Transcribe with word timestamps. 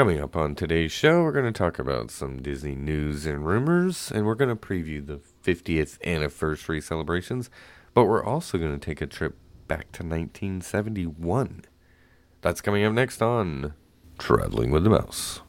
Coming 0.00 0.22
up 0.22 0.34
on 0.34 0.54
today's 0.54 0.92
show, 0.92 1.22
we're 1.22 1.30
going 1.30 1.44
to 1.44 1.52
talk 1.52 1.78
about 1.78 2.10
some 2.10 2.40
Disney 2.40 2.74
news 2.74 3.26
and 3.26 3.44
rumors, 3.44 4.10
and 4.10 4.24
we're 4.24 4.34
going 4.34 4.48
to 4.48 4.56
preview 4.56 5.06
the 5.06 5.20
50th 5.44 6.02
anniversary 6.02 6.80
celebrations, 6.80 7.50
but 7.92 8.06
we're 8.06 8.24
also 8.24 8.56
going 8.56 8.72
to 8.72 8.78
take 8.78 9.02
a 9.02 9.06
trip 9.06 9.36
back 9.68 9.92
to 9.92 10.02
1971. 10.02 11.66
That's 12.40 12.62
coming 12.62 12.82
up 12.82 12.94
next 12.94 13.20
on 13.20 13.74
Traveling 14.18 14.70
with 14.70 14.84
the 14.84 14.88
Mouse. 14.88 15.42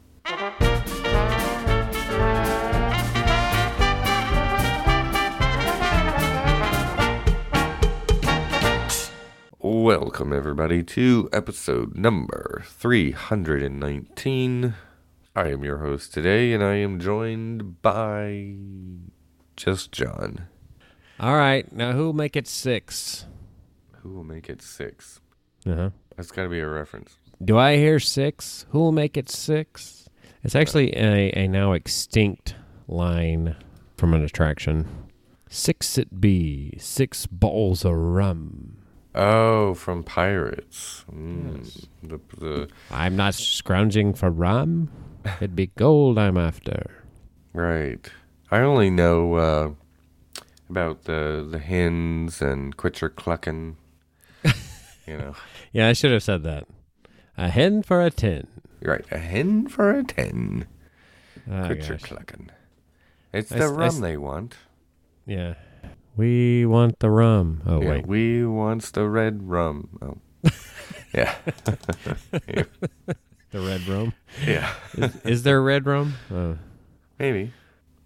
Welcome, 9.82 10.32
everybody, 10.32 10.84
to 10.84 11.28
episode 11.32 11.96
number 11.96 12.62
319. 12.66 14.74
I 15.34 15.48
am 15.48 15.64
your 15.64 15.78
host 15.78 16.14
today, 16.14 16.52
and 16.52 16.62
I 16.62 16.76
am 16.76 17.00
joined 17.00 17.82
by 17.82 18.54
just 19.56 19.90
John. 19.90 20.46
All 21.18 21.34
right, 21.34 21.70
now 21.72 21.94
who'll 21.94 22.12
make 22.12 22.36
it 22.36 22.46
six? 22.46 23.26
Who 24.02 24.10
will 24.10 24.22
make 24.22 24.48
it 24.48 24.62
six? 24.62 25.20
Uh 25.66 25.74
huh. 25.74 25.90
That's 26.16 26.30
got 26.30 26.44
to 26.44 26.48
be 26.48 26.60
a 26.60 26.68
reference. 26.68 27.16
Do 27.44 27.58
I 27.58 27.74
hear 27.74 27.98
six? 27.98 28.66
Who'll 28.70 28.92
make 28.92 29.16
it 29.16 29.28
six? 29.28 30.08
It's 30.44 30.54
actually 30.54 30.96
a, 30.96 31.36
a 31.36 31.48
now 31.48 31.72
extinct 31.72 32.54
line 32.86 33.56
from 33.96 34.14
an 34.14 34.22
attraction. 34.22 34.86
Six 35.48 35.98
it 35.98 36.20
be, 36.20 36.76
six 36.78 37.26
balls 37.26 37.84
of 37.84 37.94
rum. 37.94 38.76
Oh, 39.14 39.74
from 39.74 40.02
Pirates. 40.04 41.04
Mm, 41.12 41.58
Yes. 41.64 41.86
the, 42.02 42.20
the, 42.38 42.68
I'm 42.90 43.14
not 43.16 43.34
scrounging 43.34 44.14
for 44.14 44.30
rum. 44.30 44.90
It'd 45.36 45.54
be 45.54 45.66
gold 45.76 46.18
I'm 46.18 46.36
after. 46.38 47.04
right. 47.52 48.10
I 48.50 48.60
only 48.60 48.90
know 48.90 49.34
uh, 49.34 49.70
about 50.68 51.04
the 51.04 51.46
the 51.50 51.58
hens 51.58 52.42
and 52.42 52.76
quit 52.76 53.00
your 53.00 53.08
clucking. 53.10 53.76
you 55.06 55.16
know, 55.18 55.34
Yeah, 55.72 55.88
I 55.88 55.92
should 55.94 56.10
have 56.12 56.22
said 56.22 56.42
that. 56.42 56.66
A 57.38 57.48
hen 57.48 57.82
for 57.82 58.02
a 58.02 58.10
tin. 58.10 58.46
right. 58.82 59.04
A 59.10 59.16
hen 59.18 59.68
for 59.68 59.90
a 59.90 60.04
ten. 60.04 60.66
Oh, 61.50 61.64
quit 61.66 61.88
your 61.88 61.98
clucking. 61.98 62.50
It's 63.32 63.50
I 63.52 63.58
the 63.58 63.64
s- 63.64 63.70
rum 63.70 63.86
s- 63.88 63.98
they 64.00 64.16
want. 64.18 64.56
Yeah. 65.26 65.54
We 66.16 66.66
want 66.66 66.98
the 66.98 67.10
rum. 67.10 67.62
Oh, 67.66 67.80
yeah, 67.82 67.88
wait. 67.90 68.06
we 68.06 68.44
wants 68.46 68.90
the 68.90 69.08
red 69.08 69.48
rum. 69.48 69.88
Oh, 70.02 70.18
yeah, 71.14 71.34
The 73.50 73.60
red 73.60 73.86
rum. 73.88 74.12
yeah. 74.46 74.72
Is, 74.94 75.16
is 75.24 75.42
there 75.42 75.62
red 75.62 75.86
rum? 75.86 76.14
Oh. 76.30 76.58
Maybe. 77.18 77.52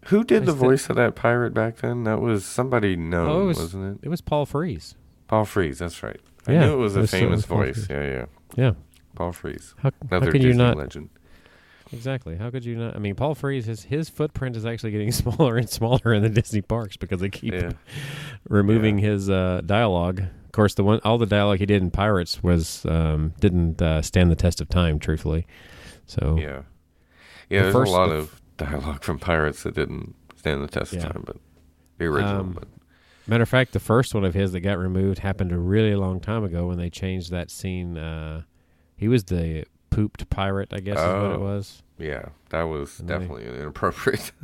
Who 0.06 0.22
did 0.24 0.42
I 0.42 0.46
the 0.46 0.52
voice 0.52 0.88
of 0.88 0.96
that 0.96 1.14
pirate 1.16 1.52
back 1.54 1.76
then? 1.78 2.04
That 2.04 2.20
was 2.20 2.44
somebody 2.44 2.94
known, 2.96 3.28
Oh, 3.30 3.42
it 3.42 3.46
was- 3.46 3.58
wasn't 3.58 3.98
it? 4.02 4.06
It 4.06 4.08
was 4.08 4.20
Paul 4.20 4.46
Frees. 4.46 4.94
Paul 5.28 5.44
Frees, 5.44 5.78
That's 5.80 6.02
right. 6.02 6.20
I 6.46 6.52
Yeah, 6.52 6.66
knew 6.66 6.74
it 6.74 6.76
was 6.76 6.94
it 6.94 6.98
a 6.98 7.00
was- 7.02 7.14
uh, 7.14 7.16
famous 7.16 7.36
was 7.38 7.46
Paul 7.46 7.56
voice. 7.58 7.86
Yeah, 7.90 8.02
yeah. 8.04 8.24
Yeah. 8.56 8.72
Paul 9.16 9.32
Frees. 9.32 9.74
How, 9.78 9.90
how 10.10 10.16
Another 10.18 10.30
can 10.32 10.40
Disney 10.42 10.48
you 10.52 10.54
not? 10.58 10.76
legend. 10.76 11.08
Exactly. 11.92 12.36
How 12.36 12.50
could 12.50 12.64
you 12.64 12.76
not? 12.76 12.96
I 12.96 12.98
mean, 12.98 13.14
Paul 13.14 13.34
Frees, 13.34 13.66
his 13.66 13.84
his 13.84 14.08
footprint 14.08 14.56
is 14.56 14.66
actually 14.66 14.90
getting 14.90 15.12
smaller 15.12 15.56
and 15.56 15.68
smaller 15.70 16.12
in 16.12 16.22
the 16.22 16.28
Disney 16.28 16.62
parks 16.62 16.96
because 16.96 17.20
they 17.20 17.28
keep 17.28 17.52
Yeah. 17.54 17.72
removing 18.48 18.98
his 18.98 19.30
uh, 19.30 19.62
dialogue. 19.64 20.20
Of 20.20 20.52
course, 20.52 20.74
the 20.74 20.84
one 20.84 21.00
all 21.04 21.18
the 21.18 21.26
dialogue 21.26 21.58
he 21.58 21.66
did 21.66 21.82
in 21.82 21.90
Pirates 21.90 22.42
was 22.42 22.84
um, 22.86 23.34
didn't 23.40 23.80
uh, 23.80 24.02
stand 24.02 24.30
the 24.30 24.36
test 24.36 24.60
of 24.60 24.68
time. 24.68 24.98
Truthfully, 24.98 25.46
so 26.06 26.36
Yeah. 26.38 26.62
Yeah, 27.48 27.58
The 27.58 27.62
there's 27.64 27.72
first- 27.74 27.92
a 27.92 27.94
lot 27.94 28.10
of 28.10 28.40
dialogue 28.56 29.02
from 29.04 29.18
pirates 29.18 29.62
that 29.62 29.74
didn't 29.74 30.14
stand 30.36 30.62
the 30.62 30.68
test 30.68 30.92
Yeah. 30.92 31.06
of 31.06 31.12
time, 31.12 31.22
but 31.26 31.36
the 31.98 32.06
original. 32.06 32.40
Um, 32.40 32.52
but 32.54 32.68
matter 33.28 33.42
of 33.44 33.48
fact, 33.48 33.72
the 33.72 33.80
first 33.80 34.14
one 34.14 34.24
of 34.24 34.34
his 34.34 34.52
that 34.52 34.60
got 34.60 34.78
removed 34.78 35.20
happened 35.20 35.52
a 35.52 35.58
really 35.58 35.94
long 35.94 36.18
time 36.20 36.42
ago 36.42 36.66
when 36.66 36.78
they 36.78 36.90
changed 36.90 37.30
that 37.30 37.50
scene. 37.50 37.96
Uh, 37.96 38.42
he 38.96 39.06
was 39.08 39.24
the 39.24 39.64
pooped 39.96 40.28
pirate, 40.30 40.68
I 40.72 40.80
guess 40.80 40.98
is 40.98 41.04
what 41.04 41.14
Oh. 41.14 41.32
it 41.34 41.40
was. 41.40 41.82
yeah, 41.98 42.26
that 42.50 42.62
was 42.64 43.00
And 43.00 43.08
then 43.08 43.20
they- 43.20 43.26
definitely 43.26 43.58
inappropriate. 43.60 44.32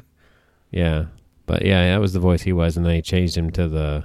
Yeah, 0.74 1.06
but 1.44 1.66
yeah, 1.66 1.92
that 1.92 2.00
was 2.00 2.14
the 2.14 2.18
voice 2.20 2.40
he 2.42 2.52
was, 2.54 2.78
and 2.78 2.86
they 2.86 3.02
changed 3.02 3.36
him 3.36 3.50
to 3.50 3.68
the 3.68 4.04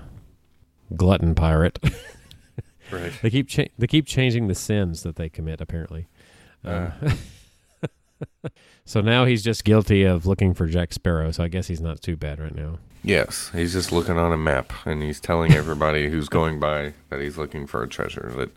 glutton 0.97 1.33
pirate. 1.33 1.79
right. 2.91 3.13
They 3.21 3.29
keep 3.29 3.47
cha- 3.47 3.71
they 3.77 3.87
keep 3.87 4.05
changing 4.05 4.47
the 4.49 4.55
sins 4.55 5.03
that 5.03 5.15
they 5.15 5.29
commit. 5.29 5.61
Apparently, 5.61 6.07
um, 6.65 6.91
so 8.85 8.99
now 8.99 9.23
he's 9.23 9.43
just 9.43 9.63
guilty 9.63 10.03
of 10.03 10.25
looking 10.25 10.53
for 10.53 10.67
Jack 10.67 10.91
Sparrow. 10.91 11.31
So 11.31 11.41
I 11.43 11.47
guess 11.47 11.67
he's 11.67 11.79
not 11.79 12.01
too 12.01 12.17
bad 12.17 12.39
right 12.39 12.53
now. 12.55 12.79
Yes, 13.03 13.49
he's 13.53 13.71
just 13.71 13.93
looking 13.93 14.17
on 14.17 14.33
a 14.33 14.37
map 14.37 14.73
and 14.85 15.01
he's 15.01 15.21
telling 15.21 15.53
everybody 15.53 16.09
who's 16.09 16.27
going 16.27 16.59
by 16.59 16.93
that 17.09 17.21
he's 17.21 17.37
looking 17.37 17.65
for 17.65 17.81
a 17.83 17.87
treasure. 17.87 18.33
That 18.35 18.49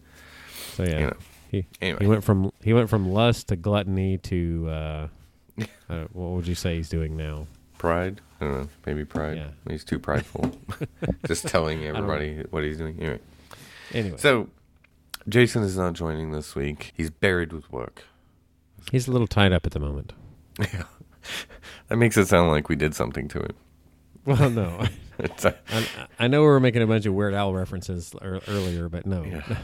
So 0.75 0.83
yeah, 0.83 0.99
you 0.99 1.07
know. 1.07 1.17
He 1.51 1.67
Anyway, 1.81 1.99
he 2.01 2.07
went 2.07 2.25
from 2.25 2.53
he 2.63 2.73
went 2.73 2.89
from 2.91 3.11
lust 3.13 3.49
to 3.49 3.57
gluttony 3.57 4.19
to 4.19 4.69
uh, 4.69 5.09
uh, 5.89 6.05
what 6.13 6.31
would 6.31 6.47
you 6.47 6.55
say 6.55 6.77
he's 6.77 6.89
doing 6.89 7.17
now? 7.17 7.47
pride. 7.81 8.21
I 8.41 8.45
don't 8.45 8.61
know. 8.61 8.69
Maybe 8.85 9.07
pride. 9.07 9.39
Yeah. 9.39 9.49
He's 9.67 9.85
too 9.85 9.99
prideful. 9.99 10.53
just 11.27 11.49
telling 11.49 11.83
everybody 11.85 12.45
what 12.51 12.63
he's 12.63 12.77
doing. 12.77 12.97
Anyway, 13.01 13.21
Anyway, 13.93 14.19
so 14.19 14.49
Jason 15.29 15.63
is 15.63 15.79
not 15.79 15.95
joining 15.95 16.31
this 16.31 16.55
week. 16.55 16.93
He's 16.95 17.09
buried 17.11 17.53
with 17.55 17.73
work. 17.73 18.05
he's 18.93 19.09
a 19.09 19.13
little 19.13 19.27
tied 19.27 19.53
up 19.53 19.65
at 19.67 19.73
the 19.73 19.81
moment. 19.81 20.13
Yeah. 20.59 20.85
That 21.89 21.97
makes 21.97 22.17
it 22.17 22.27
sound 22.29 22.51
like 22.51 22.69
we 22.69 22.77
did 22.77 22.95
something 22.95 23.29
to 23.29 23.41
him. 23.41 23.55
Well, 24.27 24.51
no, 24.51 24.87
I, 25.71 25.87
I 26.19 26.29
know 26.29 26.41
we 26.41 26.47
were 26.47 26.61
making 26.61 26.83
a 26.83 26.87
bunch 26.87 27.05
of 27.07 27.15
Weird 27.15 27.35
Al 27.35 27.53
references 27.55 28.15
earlier, 28.23 28.89
but 28.89 29.07
no. 29.07 29.23
Yeah. 29.25 29.57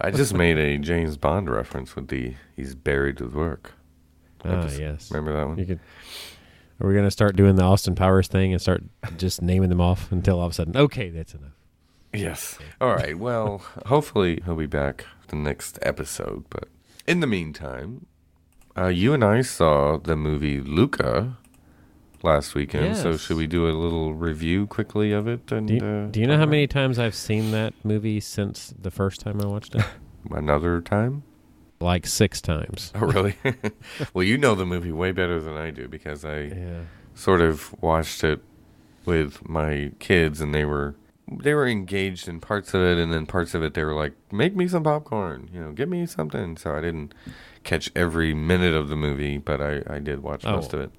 I 0.00 0.10
just 0.10 0.34
made 0.34 0.58
a 0.58 0.78
James 0.78 1.16
Bond 1.16 1.48
reference 1.48 1.94
with 1.94 2.08
the 2.08 2.34
he's 2.56 2.74
buried 2.74 3.20
with 3.20 3.34
work. 3.34 3.74
Ah, 4.44 4.68
yes. 4.70 5.10
Remember 5.10 5.32
that 5.32 5.46
one? 5.46 5.58
You 5.58 5.64
could. 5.66 5.80
Are 6.80 6.88
we 6.88 6.94
gonna 6.94 7.10
start 7.10 7.36
doing 7.36 7.56
the 7.56 7.62
Austin 7.62 7.94
Powers 7.94 8.28
thing 8.28 8.52
and 8.52 8.60
start 8.60 8.82
just 9.16 9.40
naming 9.40 9.68
them 9.68 9.80
off 9.80 10.10
until 10.10 10.40
all 10.40 10.46
of 10.46 10.52
a 10.52 10.54
sudden, 10.54 10.76
okay, 10.76 11.08
that's 11.08 11.34
enough. 11.34 11.52
Yes. 12.12 12.58
All 12.80 12.94
right. 12.94 13.18
Well, 13.18 13.62
hopefully 13.86 14.40
he'll 14.44 14.54
be 14.56 14.66
back 14.66 15.06
the 15.28 15.36
next 15.36 15.78
episode. 15.82 16.44
But 16.50 16.68
in 17.06 17.20
the 17.20 17.26
meantime, 17.26 18.06
uh, 18.76 18.86
you 18.86 19.12
and 19.14 19.24
I 19.24 19.42
saw 19.42 19.98
the 19.98 20.16
movie 20.16 20.60
Luca 20.60 21.36
last 22.24 22.54
weekend. 22.54 22.96
So 22.96 23.16
should 23.16 23.36
we 23.36 23.46
do 23.46 23.68
a 23.68 23.72
little 23.72 24.14
review 24.14 24.66
quickly 24.66 25.12
of 25.12 25.28
it? 25.28 25.52
And 25.52 25.68
Do 25.68 25.74
you, 25.74 25.84
uh, 25.84 26.06
do 26.06 26.20
you 26.20 26.26
know 26.26 26.38
how 26.38 26.46
many 26.46 26.66
times 26.66 26.98
I've 26.98 27.14
seen 27.14 27.50
that 27.52 27.74
movie 27.84 28.18
since 28.20 28.72
the 28.80 28.90
first 28.90 29.20
time 29.20 29.40
I 29.40 29.46
watched 29.46 29.74
it? 29.74 29.82
it? 29.82 29.86
another 30.30 30.80
time? 30.80 31.22
like 31.80 32.06
six 32.06 32.40
times. 32.40 32.90
Oh, 32.94 33.00
really? 33.00 33.36
well, 34.14 34.22
you 34.24 34.38
know 34.38 34.54
the 34.54 34.64
movie 34.64 34.92
way 34.92 35.12
better 35.12 35.38
than 35.38 35.54
I 35.54 35.70
do 35.70 35.86
because 35.86 36.24
I 36.24 36.42
Yeah. 36.44 36.80
sort 37.14 37.42
of 37.42 37.74
watched 37.82 38.24
it 38.24 38.40
with 39.04 39.46
my 39.46 39.92
kids, 39.98 40.40
and 40.40 40.54
they 40.54 40.64
were 40.64 40.94
they 41.42 41.52
were 41.52 41.66
engaged 41.66 42.26
in 42.26 42.40
parts 42.40 42.72
of 42.72 42.80
it, 42.82 42.96
and 42.96 43.12
then 43.12 43.26
parts 43.26 43.54
of 43.54 43.62
it 43.62 43.74
they 43.74 43.84
were 43.84 43.92
like, 43.94 44.12
"Make 44.32 44.56
me 44.56 44.66
some 44.66 44.82
popcorn," 44.84 45.50
you 45.52 45.60
know, 45.60 45.72
"Give 45.72 45.88
me 45.90 46.06
something." 46.06 46.56
So 46.56 46.74
I 46.74 46.80
didn't 46.80 47.12
catch 47.64 47.90
every 47.94 48.32
minute 48.32 48.72
of 48.72 48.88
the 48.88 48.96
movie, 48.96 49.36
but 49.36 49.60
I 49.60 49.82
I 49.86 49.98
did 49.98 50.22
watch 50.22 50.44
most 50.44 50.72
Oh. 50.72 50.78
of 50.78 50.84
it. 50.84 50.90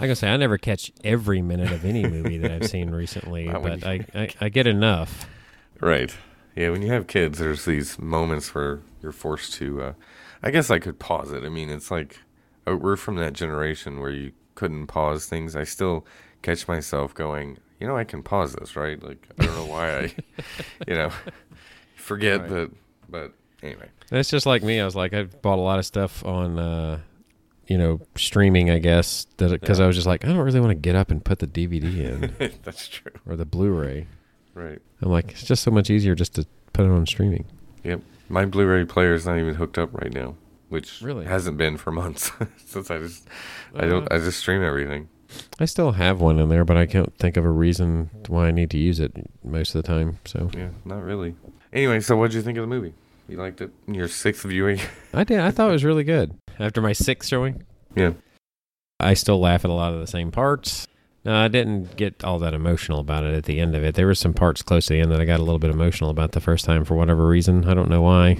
I 0.00 0.06
gotta 0.06 0.16
say, 0.16 0.28
I 0.28 0.36
never 0.36 0.58
catch 0.58 0.90
every 1.04 1.42
minute 1.42 1.70
of 1.72 1.84
any 1.84 2.04
movie 2.04 2.38
that 2.38 2.50
I've 2.50 2.66
seen 2.70 2.90
recently, 2.90 3.44
Not 3.52 3.62
but 3.62 3.84
I, 3.86 4.04
I, 4.14 4.28
I 4.40 4.48
get 4.48 4.66
enough. 4.66 5.26
Right. 5.80 6.14
Yeah, 6.56 6.70
when 6.70 6.82
you 6.82 6.90
have 6.92 7.06
kids, 7.06 7.38
there's 7.38 7.64
these 7.64 7.98
moments 7.98 8.54
where 8.54 8.80
you're 9.02 9.12
forced 9.12 9.54
to. 9.54 9.82
Uh, 9.82 9.92
I 10.42 10.50
guess 10.50 10.70
I 10.70 10.78
could 10.78 10.98
pause 10.98 11.32
it. 11.32 11.44
I 11.44 11.48
mean, 11.48 11.70
it's 11.70 11.90
like 11.90 12.18
uh, 12.68 12.76
we're 12.76 12.96
from 12.96 13.16
that 13.16 13.34
generation 13.34 14.00
where 14.00 14.10
you 14.10 14.32
couldn't 14.54 14.86
pause 14.88 15.26
things. 15.26 15.54
I 15.54 15.64
still 15.64 16.04
catch 16.42 16.66
myself 16.66 17.14
going, 17.14 17.58
you 17.78 17.86
know, 17.86 17.96
I 17.96 18.04
can 18.04 18.22
pause 18.22 18.54
this, 18.54 18.74
right? 18.76 19.02
Like 19.02 19.26
I 19.38 19.44
don't 19.44 19.54
know 19.54 19.66
why 19.66 19.98
I, 19.98 20.14
you 20.88 20.94
know, 20.94 21.10
forget 21.94 22.40
Right. 22.40 22.48
that. 22.50 22.70
But 23.08 23.32
anyway, 23.62 23.88
it's 24.10 24.30
just 24.30 24.46
like 24.46 24.62
me. 24.62 24.80
I 24.80 24.84
was 24.84 24.96
like, 24.96 25.12
I 25.14 25.24
bought 25.24 25.58
a 25.58 25.62
lot 25.62 25.78
of 25.78 25.86
stuff 25.86 26.24
on, 26.24 26.58
uh, 26.58 27.00
you 27.70 27.78
know, 27.78 28.00
streaming. 28.16 28.68
I 28.70 28.78
guess 28.78 29.24
because 29.38 29.78
Yeah. 29.78 29.84
I 29.84 29.86
was 29.86 29.96
just 29.96 30.06
like, 30.06 30.24
I 30.24 30.28
don't 30.28 30.38
really 30.38 30.60
want 30.60 30.70
to 30.72 30.74
get 30.74 30.94
up 30.96 31.10
and 31.10 31.24
put 31.24 31.38
the 31.38 31.46
DVD 31.46 31.84
in 32.38 32.52
that's 32.64 32.88
true. 32.88 33.12
or 33.26 33.36
the 33.36 33.46
Blu-ray. 33.46 34.06
Right. 34.54 34.80
I'm 35.00 35.10
like, 35.10 35.30
it's 35.30 35.44
just 35.44 35.62
so 35.62 35.70
much 35.70 35.88
easier 35.88 36.14
just 36.14 36.34
to 36.34 36.44
put 36.74 36.84
it 36.84 36.90
on 36.90 37.06
streaming. 37.06 37.46
Yep. 37.84 38.02
My 38.28 38.44
Blu-ray 38.44 38.84
player 38.84 39.14
is 39.14 39.24
not 39.24 39.38
even 39.38 39.54
hooked 39.54 39.78
up 39.78 39.94
right 39.94 40.12
now, 40.12 40.34
which 40.68 41.00
Really? 41.00 41.24
hasn't 41.24 41.56
been 41.56 41.76
for 41.78 41.90
months 41.92 42.30
since 42.66 42.90
I 42.90 42.98
just 42.98 43.26
I 43.74 43.86
don't 43.86 44.04
uh. 44.10 44.16
I 44.16 44.18
just 44.18 44.40
stream 44.40 44.62
everything. 44.62 45.08
I 45.60 45.64
still 45.66 45.92
have 45.92 46.20
one 46.20 46.40
in 46.40 46.48
there, 46.48 46.64
but 46.64 46.76
I 46.76 46.86
can't 46.86 47.16
think 47.18 47.36
of 47.36 47.44
a 47.44 47.50
reason 47.50 48.10
why 48.26 48.48
I 48.48 48.50
need 48.50 48.70
to 48.70 48.78
use 48.78 48.98
it 48.98 49.12
most 49.44 49.74
of 49.76 49.82
the 49.82 49.86
time. 49.86 50.18
So 50.24 50.50
Yeah, 50.56 50.70
not 50.84 51.04
really. 51.04 51.36
Anyway, 51.72 52.00
so 52.00 52.16
what 52.16 52.32
did 52.32 52.36
you 52.38 52.42
think 52.42 52.58
of 52.58 52.62
the 52.62 52.66
movie? 52.74 52.92
You 53.28 53.36
liked 53.36 53.60
it? 53.60 53.70
Your 53.86 54.08
sixth 54.08 54.42
viewing? 54.42 54.80
I 55.14 55.22
did. 55.22 55.38
I 55.38 55.52
thought 55.52 55.68
it 55.68 55.72
was 55.72 55.84
really 55.84 56.02
good. 56.02 56.34
After 56.60 56.80
my 56.80 56.92
sixth 56.92 57.28
showing. 57.28 57.64
Yeah. 57.96 58.12
I 59.00 59.14
still 59.14 59.40
laugh 59.40 59.64
at 59.64 59.70
a 59.70 59.74
lot 59.74 59.92
of 59.94 60.00
the 60.00 60.06
same 60.06 60.30
parts. 60.30 60.86
No, 61.24 61.34
I 61.36 61.48
didn't 61.48 61.96
get 61.96 62.22
all 62.24 62.38
that 62.38 62.54
emotional 62.54 63.00
about 63.00 63.24
it 63.24 63.34
at 63.34 63.44
the 63.44 63.60
end 63.60 63.74
of 63.74 63.82
it. 63.84 63.94
There 63.94 64.06
were 64.06 64.14
some 64.14 64.32
parts 64.32 64.62
close 64.62 64.86
to 64.86 64.94
the 64.94 65.00
end 65.00 65.10
that 65.12 65.20
I 65.20 65.24
got 65.24 65.40
a 65.40 65.42
little 65.42 65.58
bit 65.58 65.70
emotional 65.70 66.10
about 66.10 66.32
the 66.32 66.40
first 66.40 66.64
time 66.64 66.84
for 66.84 66.94
whatever 66.94 67.26
reason. 67.26 67.66
I 67.68 67.74
don't 67.74 67.90
know 67.90 68.02
why. 68.02 68.38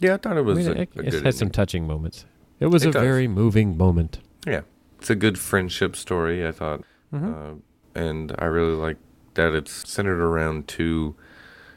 Yeah, 0.00 0.14
I 0.14 0.16
thought 0.18 0.36
it 0.36 0.40
I 0.40 0.42
was 0.42 0.58
mean, 0.58 0.68
a, 0.76 0.80
it, 0.82 0.88
a 0.96 1.00
it 1.16 1.24
had 1.24 1.34
some 1.34 1.50
touching 1.50 1.86
moments. 1.86 2.24
It 2.60 2.66
was 2.66 2.84
It 2.84 2.90
a 2.90 2.92
does. 2.92 3.02
very 3.02 3.28
moving 3.28 3.76
moment. 3.76 4.18
Yeah, 4.46 4.62
it's 4.98 5.10
a 5.10 5.14
good 5.14 5.38
friendship 5.38 5.96
story. 5.96 6.46
I 6.46 6.52
thought, 6.52 6.82
Mhm. 7.12 7.34
uh, 7.54 7.54
and 7.98 8.34
I 8.38 8.44
really 8.46 8.74
like 8.74 8.96
that 9.34 9.52
it's 9.54 9.88
centered 9.88 10.20
around 10.20 10.68
two, 10.68 11.14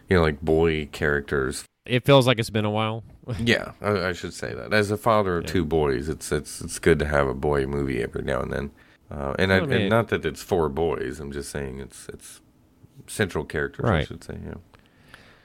you 0.09 0.15
know, 0.17 0.21
like 0.21 0.41
boy 0.41 0.87
characters. 0.93 1.65
It 1.85 2.05
feels 2.05 2.25
like 2.27 2.39
it's 2.39 2.49
been 2.49 2.65
a 2.65 2.69
while. 2.71 3.03
Yeah, 3.39 3.71
I, 3.81 4.07
I 4.09 4.13
should 4.13 4.33
say 4.33 4.53
that. 4.53 4.73
As 4.73 4.91
a 4.91 4.97
father 4.97 5.37
of 5.37 5.43
Yeah. 5.45 5.51
two 5.51 5.65
boys, 5.65 6.09
it's 6.09 6.31
it's 6.31 6.61
it's 6.61 6.79
good 6.79 6.99
to 6.99 7.05
have 7.05 7.27
a 7.27 7.33
boy 7.33 7.65
movie 7.65 8.01
every 8.03 8.23
now 8.23 8.41
and 8.41 8.51
then. 8.53 8.71
Uh, 9.11 9.33
and, 9.39 9.51
I, 9.51 9.57
I 9.57 9.59
mean- 9.61 9.71
and 9.71 9.89
not 9.89 10.09
that 10.09 10.23
it's 10.25 10.43
for 10.43 10.69
boys. 10.69 11.19
I'm 11.19 11.31
just 11.31 11.49
saying 11.49 11.79
it's 11.79 12.07
it's 12.09 12.41
central 13.07 13.43
characters. 13.45 13.85
I 13.89 14.03
should 14.03 14.23
say. 14.23 14.37
Yeah. 14.45 14.55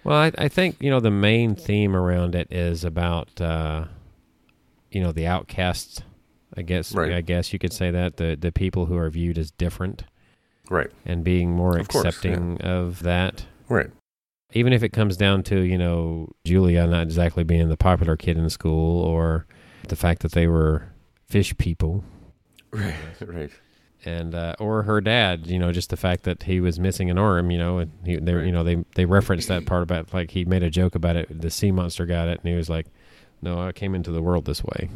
Well, 0.04 0.16
I, 0.18 0.32
I 0.36 0.48
think 0.48 0.76
you 0.80 0.90
know 0.90 1.00
the 1.00 1.10
main 1.10 1.54
theme 1.54 1.96
around 1.96 2.34
it 2.34 2.48
is 2.52 2.84
about 2.84 3.40
uh, 3.40 3.86
you 4.90 5.00
know 5.00 5.12
the 5.12 5.26
outcasts. 5.26 6.02
I 6.56 6.62
guess 6.62 6.94
Right. 6.94 7.12
I 7.12 7.20
guess 7.20 7.52
you 7.52 7.58
could 7.58 7.72
say 7.72 7.90
that 7.90 8.16
the 8.18 8.36
the 8.38 8.52
people 8.52 8.86
who 8.86 8.96
are 8.96 9.10
viewed 9.10 9.38
as 9.38 9.50
different 9.50 10.04
Right. 10.70 10.90
and 11.04 11.24
being 11.24 11.50
more 11.50 11.76
Of 11.78 11.88
course, 11.88 12.04
accepting 12.04 12.60
of 12.60 13.02
that. 13.02 13.44
Right. 13.68 13.90
Even 14.54 14.72
if 14.72 14.82
it 14.82 14.90
comes 14.90 15.16
down 15.16 15.42
to 15.44 15.60
you 15.60 15.76
know 15.78 16.30
Julia 16.44 16.86
not 16.86 17.02
exactly 17.02 17.44
being 17.44 17.68
the 17.68 17.76
popular 17.76 18.16
kid 18.16 18.38
in 18.38 18.48
school, 18.50 19.02
or 19.04 19.46
the 19.88 19.96
fact 19.96 20.22
that 20.22 20.32
they 20.32 20.46
were 20.46 20.88
fish 21.26 21.56
people, 21.58 22.04
Right. 22.70 22.94
Right. 23.20 23.50
and 24.04 24.34
uh, 24.34 24.54
or 24.58 24.82
her 24.84 25.00
dad, 25.00 25.46
you 25.46 25.58
know, 25.58 25.72
just 25.72 25.90
the 25.90 25.96
fact 25.96 26.22
that 26.24 26.44
he 26.44 26.60
was 26.60 26.78
missing 26.78 27.10
an 27.10 27.18
arm, 27.18 27.50
you 27.50 27.58
know, 27.58 27.78
and 27.78 27.90
he, 28.04 28.16
they, 28.16 28.34
Right. 28.34 28.46
you 28.46 28.52
know, 28.52 28.62
they 28.64 28.84
they 28.94 29.04
referenced 29.04 29.48
that 29.48 29.66
part 29.66 29.82
about 29.82 30.12
like 30.14 30.30
he 30.30 30.44
made 30.44 30.62
a 30.62 30.70
joke 30.70 30.94
about 30.94 31.16
it. 31.16 31.40
The 31.40 31.50
sea 31.50 31.70
monster 31.72 32.06
got 32.06 32.28
it, 32.28 32.40
and 32.40 32.48
he 32.48 32.56
was 32.56 32.68
like, 32.70 32.86
"No, 33.42 33.60
I 33.60 33.72
came 33.72 33.94
into 33.94 34.10
the 34.12 34.22
world 34.22 34.44
this 34.44 34.62
way." 34.64 34.88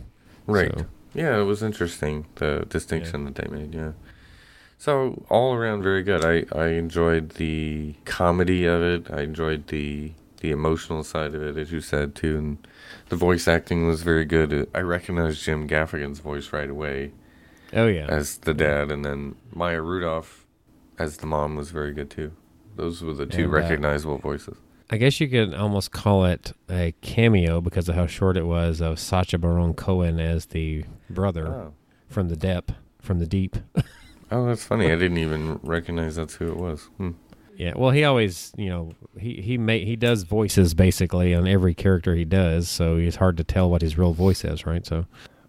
Right. 0.46 0.72
So, 0.78 0.86
Yeah, 1.14 1.38
it 1.40 1.44
was 1.44 1.62
interesting 1.62 2.26
the 2.36 2.64
distinction 2.68 3.24
that 3.24 3.34
they 3.34 3.48
made. 3.50 3.74
Yeah. 3.74 3.92
So 4.78 5.24
all 5.28 5.54
around, 5.54 5.82
very 5.82 6.02
good. 6.02 6.24
I 6.24 6.44
I 6.56 6.68
enjoyed 6.68 7.30
the 7.30 7.94
comedy 8.04 8.64
of 8.64 8.80
it. 8.82 9.10
I 9.10 9.22
enjoyed 9.22 9.66
the 9.68 10.12
the 10.40 10.50
emotional 10.52 11.02
side 11.02 11.34
of 11.34 11.42
it, 11.42 11.56
as 11.56 11.72
you 11.72 11.80
said 11.80 12.14
too, 12.14 12.38
and 12.38 12.68
the 13.08 13.16
voice 13.16 13.48
acting 13.48 13.88
was 13.88 14.02
very 14.02 14.24
good. 14.24 14.68
I 14.72 14.80
recognized 14.80 15.42
Jim 15.42 15.66
Gaffigan's 15.66 16.20
voice 16.20 16.52
right 16.52 16.70
away 16.70 17.10
oh 17.72 17.88
yeah, 17.88 18.06
as 18.06 18.38
the 18.38 18.54
dad, 18.54 18.92
and 18.92 19.04
then 19.04 19.34
Maya 19.52 19.82
Rudolph 19.82 20.46
as 20.96 21.16
the 21.16 21.26
mom 21.26 21.56
was 21.56 21.70
very 21.70 21.92
good 21.92 22.08
too. 22.10 22.30
Those 22.76 23.02
were 23.02 23.14
the 23.14 23.26
two 23.26 23.44
And, 23.44 23.52
uh, 23.52 23.56
recognizable 23.56 24.18
voices. 24.18 24.56
I 24.90 24.96
guess 24.96 25.20
you 25.20 25.28
could 25.28 25.52
almost 25.54 25.90
call 25.90 26.24
it 26.24 26.52
a 26.70 26.94
cameo 27.02 27.60
because 27.60 27.88
of 27.88 27.96
how 27.96 28.06
short 28.06 28.36
it 28.36 28.46
was 28.46 28.80
of 28.80 28.98
Sacha 29.00 29.36
Baron 29.38 29.74
Cohen 29.74 30.18
as 30.20 30.46
the 30.46 30.84
brother 31.10 31.46
Oh. 31.48 31.72
from 32.08 32.28
the 32.28 32.36
depth, 32.36 32.72
from 33.02 33.18
the 33.18 33.26
deep. 33.26 33.56
oh, 34.30 34.46
that's 34.46 34.64
funny. 34.64 34.86
I 34.86 34.96
didn't 34.96 35.18
even 35.18 35.60
recognize 35.62 36.16
that's 36.16 36.34
who 36.34 36.48
it 36.48 36.56
was. 36.56 36.84
Hmm. 36.96 37.10
Yeah, 37.56 37.72
well, 37.74 37.90
he 37.90 38.04
always, 38.04 38.52
you 38.56 38.68
know, 38.68 38.92
he 39.18 39.40
he 39.42 39.58
ma- 39.58 39.72
he 39.72 39.96
does 39.96 40.22
voices 40.22 40.74
basically 40.74 41.34
on 41.34 41.48
every 41.48 41.74
character 41.74 42.14
he 42.14 42.24
does, 42.24 42.68
so 42.68 42.96
it's 42.96 43.16
hard 43.16 43.36
to 43.38 43.44
tell 43.44 43.68
what 43.68 43.82
his 43.82 43.98
real 43.98 44.12
voice 44.12 44.44
is, 44.44 44.64
right? 44.64 44.86
So, 44.86 45.06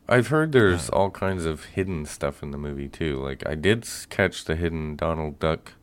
I've 0.08 0.30
heard 0.30 0.52
there's 0.52 0.90
all 0.90 1.12
kinds 1.12 1.46
of 1.46 1.66
hidden 1.66 2.06
stuff 2.08 2.42
in 2.42 2.50
the 2.50 2.58
movie 2.58 2.88
too. 2.88 3.18
Like 3.24 3.48
I 3.48 3.54
did 3.54 3.88
catch 4.10 4.46
the 4.46 4.56
hidden 4.56 4.96
Donald 4.96 5.38
Duck 5.38 5.74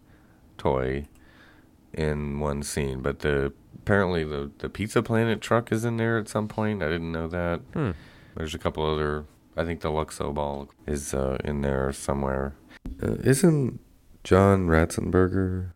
toy 0.58 1.06
in 1.94 2.40
one 2.40 2.64
scene, 2.64 3.02
but 3.02 3.20
the 3.20 3.52
apparently 3.76 4.24
the 4.24 4.50
the 4.58 4.68
Pizza 4.68 5.04
Planet 5.04 5.40
truck 5.40 5.70
is 5.70 5.84
in 5.84 5.96
there 5.96 6.18
at 6.18 6.28
some 6.28 6.48
point. 6.48 6.82
I 6.82 6.88
didn't 6.88 7.12
know 7.12 7.28
that. 7.28 7.60
hmm. 7.72 7.92
There's 8.36 8.54
a 8.54 8.58
couple 8.58 8.84
other. 8.84 9.26
I 9.56 9.64
think 9.64 9.80
the 9.80 9.90
Luxo 9.90 10.34
ball 10.34 10.68
is 10.86 11.14
uh, 11.14 11.38
in 11.44 11.60
there 11.62 11.92
somewhere. 11.92 12.54
Uh, 13.02 13.16
isn't 13.24 13.80
John 14.24 14.66
Ratzenberger 14.68 15.72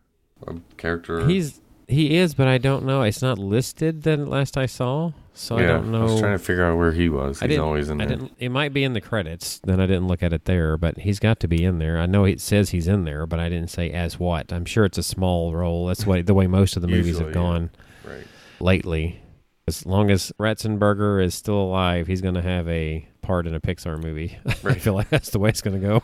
a 0.47 0.55
character? 0.77 1.27
he's 1.27 1.59
he 1.87 2.15
is, 2.15 2.33
but 2.33 2.47
I 2.47 2.57
don't 2.57 2.85
know. 2.85 3.01
It's 3.01 3.21
not 3.21 3.37
listed. 3.37 4.03
Then 4.03 4.25
last 4.27 4.57
I 4.57 4.65
saw, 4.65 5.11
so 5.33 5.57
I 5.57 5.63
don't 5.63 5.91
know. 5.91 6.01
I 6.01 6.03
was 6.03 6.19
trying 6.21 6.37
to 6.37 6.43
figure 6.43 6.63
out 6.63 6.77
where 6.77 6.93
he 6.93 7.09
was. 7.09 7.41
He's 7.41 7.57
always 7.57 7.89
in 7.89 7.99
I 7.99 8.05
there. 8.05 8.29
It 8.39 8.47
might 8.49 8.73
be 8.73 8.85
in 8.85 8.93
the 8.93 9.01
credits. 9.01 9.59
Then 9.65 9.81
I 9.81 9.87
didn't 9.87 10.07
look 10.07 10.23
at 10.23 10.31
it 10.31 10.45
there, 10.45 10.77
but 10.77 10.99
he's 10.99 11.19
got 11.19 11.41
to 11.41 11.49
be 11.49 11.65
in 11.65 11.79
there. 11.79 11.99
I 11.99 12.05
know 12.05 12.23
it 12.23 12.39
says 12.39 12.69
he's 12.69 12.87
in 12.87 13.03
there, 13.03 13.25
but 13.27 13.39
I 13.41 13.49
didn't 13.49 13.69
say 13.71 13.91
as 13.91 14.17
what. 14.17 14.53
I'm 14.53 14.63
sure 14.63 14.85
it's 14.85 14.97
a 14.97 15.03
small 15.03 15.53
role. 15.53 15.87
That's 15.87 16.05
what 16.05 16.25
the 16.25 16.33
way 16.33 16.47
most 16.47 16.77
of 16.77 16.81
the 16.81 16.87
movies 16.87 17.07
Usually, 17.07 17.25
have 17.25 17.35
yeah. 17.35 17.41
gone 17.41 17.69
Right. 18.05 18.23
lately. 18.61 19.21
As 19.67 19.85
long 19.85 20.09
as 20.11 20.31
Ratzenberger 20.39 21.21
is 21.23 21.35
still 21.35 21.59
alive, 21.59 22.07
he's 22.07 22.21
going 22.21 22.35
to 22.35 22.41
have 22.41 22.67
a 22.69 23.05
part 23.21 23.47
in 23.47 23.53
a 23.53 23.59
Pixar 23.59 24.01
movie. 24.01 24.37
I 24.45 24.75
feel 24.75 24.93
like 24.93 25.09
that's 25.09 25.29
the 25.31 25.39
way 25.39 25.49
it's 25.49 25.61
going 25.61 25.79
to 25.79 25.85
go. 25.87 26.03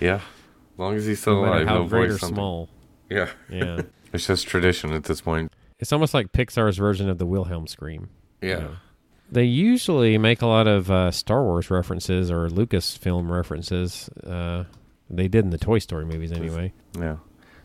Yeah. 0.00 0.20
Long 0.78 0.94
as 0.94 1.04
he's 1.04 1.20
still 1.20 1.42
no 1.42 1.48
alive, 1.50 1.66
how 1.68 1.84
great 1.84 2.08
voice 2.08 2.16
or 2.16 2.18
something. 2.18 2.36
small. 2.36 2.68
Yeah. 3.10 3.28
Yeah. 3.50 3.82
It's 4.10 4.26
just 4.26 4.46
tradition 4.46 4.90
at 4.94 5.04
this 5.04 5.20
point. 5.20 5.52
it's 5.78 5.92
almost 5.92 6.14
like 6.14 6.32
Pixar's 6.32 6.78
version 6.78 7.10
of 7.10 7.18
the 7.18 7.26
Wilhelm 7.26 7.66
scream. 7.66 8.08
you 8.40 8.48
Yeah. 8.48 8.58
know. 8.60 8.70
They 9.30 9.44
usually 9.44 10.16
make 10.16 10.40
a 10.40 10.46
lot 10.46 10.66
of 10.66 10.90
uh, 10.90 11.10
Star 11.10 11.42
Wars 11.44 11.70
references 11.70 12.30
or 12.30 12.48
Lucasfilm 12.48 13.28
references. 13.28 14.08
Uh, 14.26 14.64
they 15.10 15.28
did 15.28 15.44
in 15.44 15.50
the 15.50 15.58
Toy 15.58 15.78
Story 15.78 16.06
movies 16.06 16.32
anyway. 16.32 16.72
Yeah. 16.98 17.16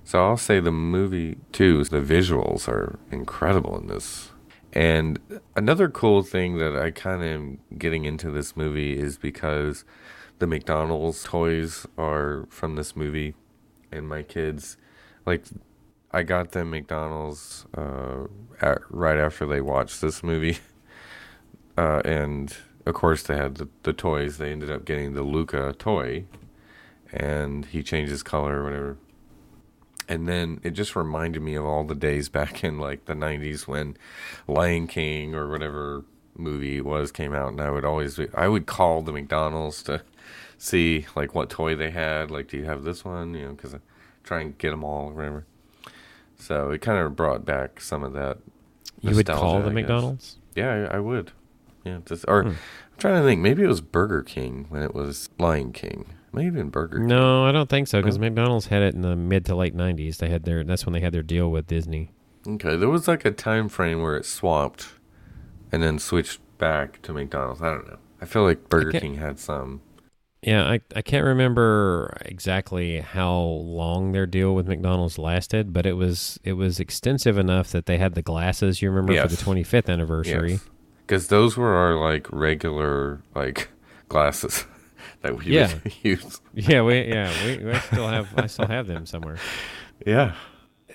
So 0.04 0.22
I'll 0.22 0.36
say 0.36 0.60
the 0.60 0.74
movie 0.74 1.38
too, 1.54 1.86
the 1.86 2.02
visuals 2.02 2.68
are 2.68 3.00
incredible 3.10 3.80
in 3.80 3.88
this. 3.88 4.32
And 4.74 5.20
another 5.56 5.88
cool 5.88 6.24
thing 6.24 6.58
that 6.58 6.76
I 6.76 6.90
kind 6.90 7.22
of 7.22 7.28
am 7.28 7.60
getting 7.78 8.06
into 8.06 8.32
this 8.32 8.58
movie 8.58 8.98
is 8.98 9.18
because 9.18 9.86
the 10.40 10.48
McDonald's 10.48 11.24
toys 11.24 11.86
are 11.96 12.48
from 12.50 12.76
this 12.76 12.96
movie 12.96 13.36
and 13.92 14.10
my 14.10 14.24
kids 14.24 14.78
like 15.28 15.46
I 16.12 16.24
got 16.24 16.52
them 16.52 16.72
McDonald's 16.72 17.66
uh, 17.78 18.26
at, 18.62 18.80
right 18.90 19.18
after 19.18 19.46
they 19.46 19.62
watched 19.62 20.02
this 20.02 20.24
movie. 20.24 20.58
Uh, 21.76 22.04
and 22.06 22.56
of 22.86 22.94
course 22.94 23.24
they 23.24 23.36
had 23.36 23.56
the, 23.56 23.68
the 23.82 23.94
toys. 23.94 24.38
They 24.38 24.52
ended 24.52 24.70
up 24.70 24.86
getting 24.86 25.16
the 25.16 25.24
Luca 25.24 25.74
toy 25.80 26.26
and 27.12 27.66
he 27.66 27.82
changes 27.82 28.22
color 28.22 28.60
or 28.60 28.64
whatever. 28.64 28.98
And 30.08 30.28
then 30.28 30.60
it 30.64 30.72
just 30.72 30.96
reminded 30.96 31.42
me 31.42 31.56
of 31.56 31.66
all 31.66 31.84
the 31.84 31.96
days 31.96 32.28
back 32.30 32.64
in 32.64 32.78
like 32.78 33.06
the 33.06 33.14
90s 33.14 33.68
when 33.68 33.96
Lion 34.48 34.88
King 34.88 35.34
or 35.34 35.50
whatever 35.50 36.04
movie 36.36 36.78
it 36.78 36.86
was 36.86 37.12
came 37.12 37.34
out 37.34 37.50
and 37.50 37.62
I 37.62 37.70
would 37.70 37.86
always 37.86 38.18
be, 38.18 38.28
I 38.34 38.48
would 38.48 38.66
call 38.66 39.02
the 39.02 39.14
McDonald's 39.14 39.84
to 39.84 40.02
see 40.58 41.06
like 41.16 41.36
what 41.36 41.50
toy 41.50 41.76
they 41.76 41.92
had 41.92 42.32
like 42.32 42.48
do 42.48 42.58
you 42.58 42.64
have 42.66 42.84
this 42.84 43.06
one 43.06 43.34
you 43.36 43.46
know 43.46 43.54
cuz 43.54 43.74
I 43.76 43.80
try 44.24 44.42
and 44.42 44.58
get 44.58 44.72
them 44.72 44.84
all 44.84 45.10
or 45.10 45.14
whatever. 45.14 45.46
So 46.38 46.72
it 46.72 46.82
kind 46.82 46.98
of 46.98 47.16
brought 47.16 47.46
back 47.46 47.80
some 47.80 48.04
of 48.04 48.14
that. 48.14 48.40
You 49.02 49.16
would 49.16 49.26
call 49.28 49.62
the 49.62 49.70
McDonald's? 49.72 50.38
Yeah, 50.56 50.88
I, 50.92 50.98
I 50.98 51.00
would. 51.00 51.32
Yeah, 51.84 52.00
just 52.06 52.26
or 52.28 52.44
Hmm. 52.44 52.50
I'm 52.50 52.98
trying 52.98 53.22
to 53.22 53.28
think. 53.28 53.42
Maybe 53.42 53.64
it 53.64 53.68
was 53.68 53.82
Burger 53.82 54.22
King 54.24 54.66
when 54.70 54.82
it 54.82 54.94
was 54.94 55.30
Lion 55.40 55.72
King. 55.72 56.06
Maybe 56.34 56.48
even 56.48 56.70
Burger 56.70 56.98
King. 56.98 57.08
No, 57.08 57.46
I 57.46 57.52
don't 57.52 57.70
think 57.70 57.88
so 57.88 58.02
because? 58.02 58.18
McDonald's 58.18 58.66
had 58.66 58.82
it 58.82 58.96
in 58.96 59.02
the 59.02 59.16
mid 59.16 59.46
to 59.46 59.56
late 59.56 59.76
'90s. 59.76 60.18
They 60.18 60.30
had 60.30 60.44
their 60.44 60.64
that's 60.64 60.86
when 60.86 60.94
they 60.94 61.00
had 61.00 61.14
their 61.14 61.24
deal 61.24 61.50
with 61.50 61.68
Disney. 61.68 62.12
Okay, 62.48 62.76
there 62.76 62.90
was 62.90 63.08
like 63.08 63.24
a 63.24 63.32
time 63.32 63.70
frame 63.70 64.02
where 64.02 64.18
it 64.18 64.26
swapped, 64.26 64.88
and 65.72 65.84
then 65.84 66.00
switched 66.00 66.42
back 66.58 67.02
to 67.04 67.14
McDonald's. 67.14 67.62
I 67.62 67.70
don't 67.70 67.88
know. 67.88 67.98
I 68.20 68.26
feel 68.26 68.44
like 68.44 68.68
Burger 68.68 69.00
King 69.00 69.16
had 69.16 69.40
some. 69.40 69.82
Yeah, 70.42 70.66
I 70.66 70.82
I 70.96 71.04
can't 71.04 71.24
remember 71.24 72.18
exactly 72.26 73.00
how 73.00 73.40
long 73.40 74.12
their 74.12 74.26
deal 74.26 74.56
with 74.56 74.68
McDonald's 74.68 75.20
lasted, 75.20 75.72
but 75.72 75.86
it 75.86 75.94
was 75.94 76.40
it 76.44 76.54
was 76.54 76.80
extensive 76.80 77.38
enough 77.38 77.70
that 77.72 77.86
they 77.86 78.00
had 78.00 78.16
the 78.16 78.24
glasses. 78.24 78.82
You 78.82 78.90
remember 78.90 79.22
for 79.22 79.28
the 79.28 79.42
25th 79.42 79.88
anniversary. 79.88 80.60
Because 81.06 81.28
those 81.28 81.58
were 81.58 81.76
our 81.76 81.96
like 81.96 82.28
regular 82.32 83.22
like 83.36 83.70
glasses 84.10 84.66
that 85.24 85.36
we 85.38 85.46
Yeah. 85.46 85.74
use. 86.04 86.40
Yeah, 86.54 86.84
we 86.84 87.02
yeah 87.02 87.34
we, 87.46 87.66
we 87.66 87.74
still 87.80 88.08
have 88.08 88.28
I 88.38 88.46
still 88.48 88.68
have 88.68 88.86
them 88.88 89.06
somewhere. 89.06 89.38
Yeah. 90.06 90.36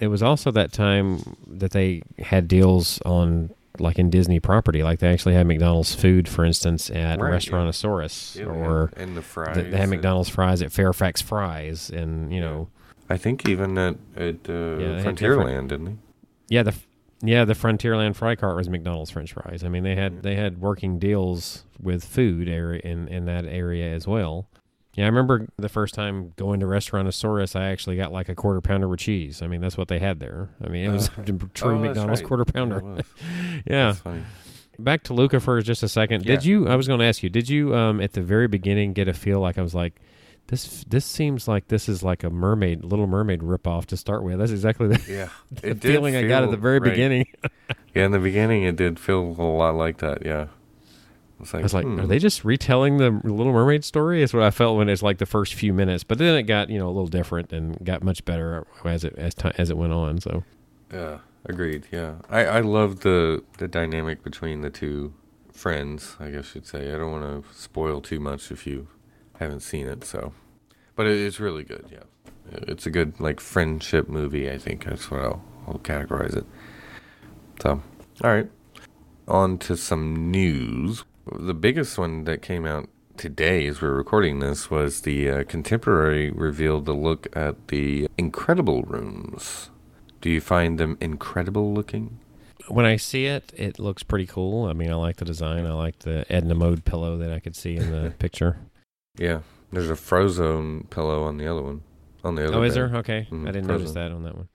It 0.01 0.09
was 0.09 0.23
also 0.23 0.51
that 0.53 0.71
time 0.73 1.37
that 1.47 1.71
they 1.73 2.03
had 2.19 2.47
deals 2.47 3.01
on 3.07 3.51
like 3.81 3.99
in 3.99 4.11
Disney 4.11 4.39
property, 4.41 4.83
like 4.83 4.99
they 4.99 5.09
actually 5.13 5.35
had 5.35 5.47
McDonald's 5.47 5.95
food, 5.95 6.29
for 6.29 6.45
instance, 6.45 6.91
at 6.91 7.21
Right. 7.21 7.33
Restaurantosaurus, 7.33 8.37
Yeah, 8.37 8.47
or 8.47 8.91
and, 8.97 9.17
the 9.17 9.23
fries. 9.23 9.57
th- 9.57 9.71
they 9.71 9.77
had 9.79 9.89
McDonald's 9.89 10.29
fries 10.29 10.63
at 10.63 10.73
Fairfax 10.73 11.23
Fries, 11.23 11.89
and 11.91 12.33
you 12.33 12.41
know, 12.41 12.69
I 13.09 13.17
think 13.17 13.49
even 13.49 13.79
at 13.79 13.97
at 14.17 14.49
uh, 14.51 14.79
had 14.79 15.05
Frontierland, 15.07 15.69
didn't 15.69 15.85
they? 15.87 15.97
yeah, 16.49 16.65
the 16.65 16.75
Yeah, 17.21 17.45
the 17.45 17.55
Frontierland 17.55 18.15
fry 18.15 18.37
cart 18.37 18.57
was 18.57 18.69
McDonald's 18.69 19.11
French 19.11 19.33
fries. 19.33 19.65
I 19.65 19.69
mean, 19.69 19.83
they 19.83 19.97
had 19.97 20.23
they 20.23 20.37
had 20.37 20.61
working 20.61 20.99
deals 20.99 21.65
with 21.81 22.05
food 22.05 22.49
area 22.49 22.81
in 22.85 23.09
in 23.09 23.25
that 23.27 23.45
area 23.45 23.93
as 23.93 24.07
well. 24.07 24.49
Yeah, 24.95 25.05
I 25.05 25.09
remember 25.09 25.47
the 25.57 25.69
first 25.69 25.95
time 25.95 26.33
going 26.37 26.59
to 26.61 26.67
Restaurantosaurus, 26.67 27.55
I 27.55 27.67
actually 27.69 27.97
got 27.97 28.13
like 28.13 28.29
a 28.29 28.35
quarter 28.35 28.61
pounder 28.61 28.89
with 28.89 28.99
cheese. 29.01 29.43
I 29.43 29.47
mean, 29.47 29.61
that's 29.61 29.77
what 29.77 29.87
they 29.89 30.01
had 30.01 30.19
there. 30.19 30.51
I 30.65 30.69
mean, 30.69 30.85
it 30.85 30.93
was 30.93 31.09
a 31.17 31.23
true 31.55 31.75
Oh, 31.77 31.79
McDonald's 31.79 32.21
right. 32.21 32.29
quarter 32.29 32.45
pounder. 32.45 32.83
Yeah. 33.67 33.95
Back 34.81 35.03
to 35.05 35.15
Luca 35.15 35.41
for 35.41 35.61
just 35.61 35.83
a 35.83 35.89
second. 35.89 36.25
Did 36.25 36.45
you? 36.45 36.69
I 36.69 36.77
was 36.77 36.87
going 36.87 37.01
to 37.01 37.07
ask 37.07 37.23
you. 37.25 37.29
Did 37.29 37.49
you 37.49 37.75
um 37.75 38.01
at 38.01 38.13
the 38.13 38.23
very 38.23 38.47
beginning 38.47 38.93
get 38.93 39.09
a 39.09 39.13
feel 39.13 39.41
like 39.41 39.59
I 39.59 39.63
was 39.63 39.75
like, 39.75 40.01
this 40.49 40.85
this 40.89 41.05
seems 41.05 41.47
like 41.47 41.69
this 41.69 41.89
is 41.89 42.03
like 42.03 42.25
a 42.25 42.31
mermaid, 42.31 42.83
Little 42.83 43.07
Mermaid 43.07 43.41
ripoff 43.41 43.87
to 43.87 43.97
start 43.97 44.25
with. 44.25 44.39
That's 44.39 44.51
exactly 44.51 44.89
the, 44.89 45.13
Yeah, 45.13 45.29
the 45.63 45.75
feeling 45.75 46.17
I 46.17 46.27
got 46.27 46.43
at 46.43 46.51
the 46.51 46.57
very 46.57 46.79
right. 46.79 46.91
beginning. 46.91 47.27
Yeah, 47.95 48.05
in 48.05 48.13
the 48.13 48.19
beginning, 48.19 48.63
it 48.63 48.77
did 48.77 48.99
feel 48.99 49.19
a 49.19 49.43
lot 49.43 49.75
like 49.75 49.99
that. 49.99 50.25
Yeah, 50.25 50.49
it's 51.41 51.53
like, 51.53 51.61
I 51.61 51.63
was 51.65 51.75
like, 51.75 51.85
hmm. 51.85 51.99
are 52.01 52.07
they 52.07 52.19
just 52.19 52.45
retelling 52.45 52.99
the 52.99 53.11
Little 53.11 53.53
Mermaid 53.53 53.83
story? 53.83 54.23
Is 54.23 54.33
what 54.33 54.43
I 54.43 54.51
felt 54.51 54.77
when 54.77 54.89
it's 54.89 55.03
like 55.03 55.19
the 55.19 55.27
first 55.27 55.55
few 55.55 55.73
minutes, 55.73 56.05
but 56.05 56.19
then 56.19 56.37
it 56.37 56.43
got 56.45 56.71
you 56.71 56.79
know 56.79 56.87
a 56.87 56.93
little 56.93 57.09
different 57.09 57.53
and 57.53 57.83
got 57.85 58.03
much 58.03 58.25
better 58.25 58.67
as 58.85 59.05
it 59.05 59.15
as 59.17 59.35
time 59.35 59.53
as 59.59 59.71
it 59.71 59.77
went 59.77 59.93
on. 59.93 60.21
So 60.21 60.45
Yeah, 60.93 61.19
agreed. 61.47 61.87
Yeah, 61.91 62.17
I 62.29 62.45
I 62.45 62.61
love 62.61 63.01
the 63.01 63.43
the 63.57 63.69
dynamic 63.69 64.23
between 64.23 64.61
the 64.61 64.71
two 64.71 65.15
friends. 65.53 66.17
I 66.21 66.31
guess 66.31 66.55
you'd 66.55 66.67
say. 66.67 66.93
I 66.93 66.99
don't 66.99 67.11
want 67.11 67.45
to 67.45 67.55
spoil 67.55 68.01
too 68.01 68.21
much 68.21 68.53
if 68.53 68.67
you 68.67 68.87
haven't 69.39 69.61
seen 69.61 69.87
it. 69.87 70.05
So, 70.05 70.33
but 70.97 71.07
it, 71.07 71.19
it's 71.19 71.41
really 71.41 71.65
good. 71.65 71.87
Yeah, 71.91 72.33
it's 72.53 72.87
a 72.87 72.91
good 72.91 73.19
like 73.21 73.41
friendship 73.41 74.09
movie. 74.09 74.51
I 74.51 74.59
think 74.59 74.85
that's 74.85 75.11
what 75.11 75.21
I'll, 75.21 75.45
I'll 75.67 75.79
categorize 75.79 76.37
it. 76.37 76.47
So, 77.63 77.83
all 78.23 78.31
right, 78.31 78.51
on 79.27 79.59
to 79.59 79.77
some 79.77 80.31
news. 80.31 81.05
The 81.31 81.55
biggest 81.55 81.99
one 81.99 82.25
that 82.25 82.41
came 82.41 82.65
out 82.65 82.89
today, 83.17 83.67
as 83.67 83.83
we're 83.83 83.93
recording 83.93 84.39
this, 84.39 84.71
was 84.71 85.03
the 85.03 85.29
uh, 85.29 85.45
Contemporary 85.45 86.31
revealed 86.31 86.87
the 86.87 86.95
look 86.95 87.27
at 87.37 87.69
the 87.69 88.09
Incredible 88.17 88.83
Rooms. 88.83 89.71
Do 90.21 90.31
you 90.31 90.41
find 90.41 90.79
them 90.79 90.97
incredible 91.01 91.73
looking? 91.73 92.19
when 92.71 92.85
I 92.85 92.97
see 92.97 93.27
it, 93.27 93.53
it 93.57 93.79
looks 93.79 94.03
pretty 94.03 94.27
cool. 94.27 94.67
I 94.67 94.73
mean, 94.73 94.91
I 94.91 94.95
like 94.95 95.17
the 95.17 95.25
design. 95.25 95.67
I 95.67 95.73
like 95.73 96.01
the 96.01 96.31
Edna 96.31 96.55
Mode 96.55 96.85
pillow 96.85 97.17
that 97.19 97.33
I 97.33 97.41
could 97.41 97.57
see 97.57 97.77
in 97.77 97.91
the 97.91 98.11
picture. 98.19 98.59
Yeah, 99.19 99.41
there's 99.73 99.91
a 99.91 99.95
Frozone 99.95 100.89
pillow 100.91 101.25
on 101.25 101.37
the 101.37 101.47
other 101.47 101.63
one. 101.63 101.83
On 102.25 102.35
the 102.35 102.47
other. 102.49 102.57
Oh, 102.57 102.63
is 102.63 102.75
there? 102.75 102.91
Okay, 102.97 103.27
Mhm, 103.31 103.49
I 103.49 103.53
didn't 103.53 103.67
notice 103.69 103.93
that 103.93 104.13
on 104.13 104.23
that 104.25 104.37
one. 104.37 104.49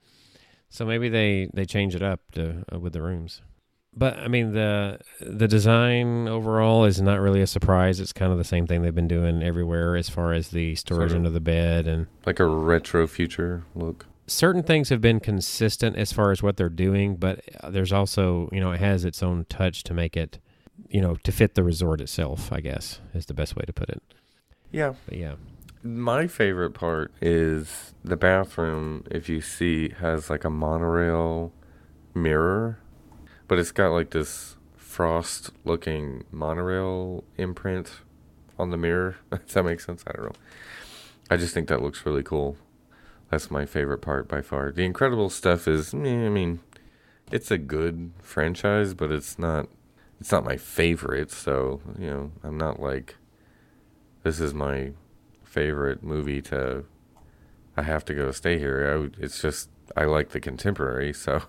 So 0.68 0.84
maybe 0.84 1.08
they 1.08 1.48
they 1.54 1.64
change 1.64 1.94
it 1.94 2.02
up 2.02 2.20
to 2.32 2.64
uh, 2.72 2.78
with 2.78 2.92
the 2.92 3.02
rooms. 3.02 3.42
But 3.96 4.18
I 4.18 4.26
mean 4.28 4.52
the 4.54 4.98
the 5.20 5.46
design 5.46 6.26
overall 6.26 6.84
is 6.84 7.00
not 7.00 7.20
really 7.20 7.40
a 7.40 7.46
surprise. 7.46 8.00
It's 8.00 8.12
kind 8.12 8.32
of 8.32 8.38
the 8.38 8.44
same 8.44 8.66
thing 8.66 8.82
they've 8.82 8.94
been 8.94 9.06
doing 9.08 9.42
everywhere 9.42 9.94
as 9.96 10.08
far 10.08 10.32
as 10.32 10.48
the 10.48 10.74
storage 10.74 11.10
Sort 11.10 11.10
of. 11.12 11.16
under 11.18 11.30
the 11.30 11.40
bed 11.40 11.86
and 11.86 12.06
Like 12.26 12.40
a 12.40 12.46
retro 12.46 13.06
future 13.06 13.62
look. 13.76 14.06
certain 14.26 14.62
things 14.64 14.88
have 14.88 15.00
been 15.00 15.20
consistent 15.20 15.96
as 15.96 16.12
far 16.12 16.32
as 16.32 16.42
what 16.42 16.56
they're 16.56 16.68
doing, 16.68 17.14
but 17.16 17.40
uh, 17.62 17.70
there's 17.70 17.92
also, 17.92 18.48
you 18.50 18.58
know, 18.60 18.72
it 18.72 18.80
has 18.80 19.04
its 19.04 19.22
own 19.22 19.44
touch 19.48 19.84
to 19.84 19.94
make 19.94 20.16
it, 20.16 20.40
you 20.88 21.00
know, 21.00 21.14
to 21.22 21.30
fit 21.30 21.54
the 21.54 21.62
resort 21.62 22.00
itself, 22.00 22.52
I 22.52 22.60
guess, 22.60 23.00
is 23.14 23.26
the 23.26 23.34
best 23.34 23.54
way 23.54 23.62
to 23.64 23.72
put 23.72 23.90
it. 23.90 24.02
Yeah. 24.74 24.94
But 25.06 25.18
yeah. 25.18 25.34
My 25.84 26.26
favorite 26.26 26.72
part 26.72 27.12
is 27.20 27.94
the 28.02 28.16
bathroom. 28.16 29.04
If 29.10 29.28
you 29.28 29.40
see, 29.40 29.90
has 30.00 30.28
like 30.28 30.44
a 30.44 30.50
monorail 30.50 31.52
mirror, 32.14 32.78
but 33.46 33.58
it's 33.58 33.70
got 33.70 33.92
like 33.92 34.10
this 34.10 34.56
frost-looking 34.76 36.24
monorail 36.32 37.22
imprint 37.36 38.00
on 38.58 38.70
the 38.70 38.76
mirror. 38.76 39.16
Does 39.30 39.54
that 39.54 39.64
make 39.64 39.80
sense? 39.80 40.02
I 40.06 40.12
don't 40.12 40.24
know. 40.26 40.32
I 41.30 41.36
just 41.36 41.54
think 41.54 41.68
that 41.68 41.82
looks 41.82 42.04
really 42.04 42.22
cool. 42.22 42.56
That's 43.30 43.50
my 43.50 43.66
favorite 43.66 43.98
part 43.98 44.26
by 44.26 44.42
far. 44.42 44.72
The 44.72 44.84
Incredible 44.84 45.30
stuff 45.30 45.68
is, 45.68 45.94
I 45.94 45.98
mean, 45.98 46.60
it's 47.30 47.50
a 47.50 47.58
good 47.58 48.12
franchise, 48.22 48.94
but 48.94 49.12
it's 49.12 49.38
not. 49.38 49.68
It's 50.20 50.32
not 50.32 50.44
my 50.44 50.56
favorite. 50.56 51.30
So 51.30 51.80
you 51.98 52.08
know, 52.08 52.32
I'm 52.42 52.56
not 52.56 52.80
like, 52.80 53.16
this 54.24 54.40
is 54.40 54.52
my 54.52 54.90
favorite 55.44 56.02
movie 56.02 56.42
to 56.42 56.84
I 57.76 57.82
have 57.82 58.04
to 58.06 58.14
go 58.14 58.32
stay 58.32 58.58
here. 58.58 58.90
I 58.92 58.96
would, 58.96 59.16
it's 59.20 59.40
just 59.40 59.68
I 59.96 60.04
like 60.04 60.30
the 60.30 60.40
contemporary, 60.40 61.12
so 61.12 61.42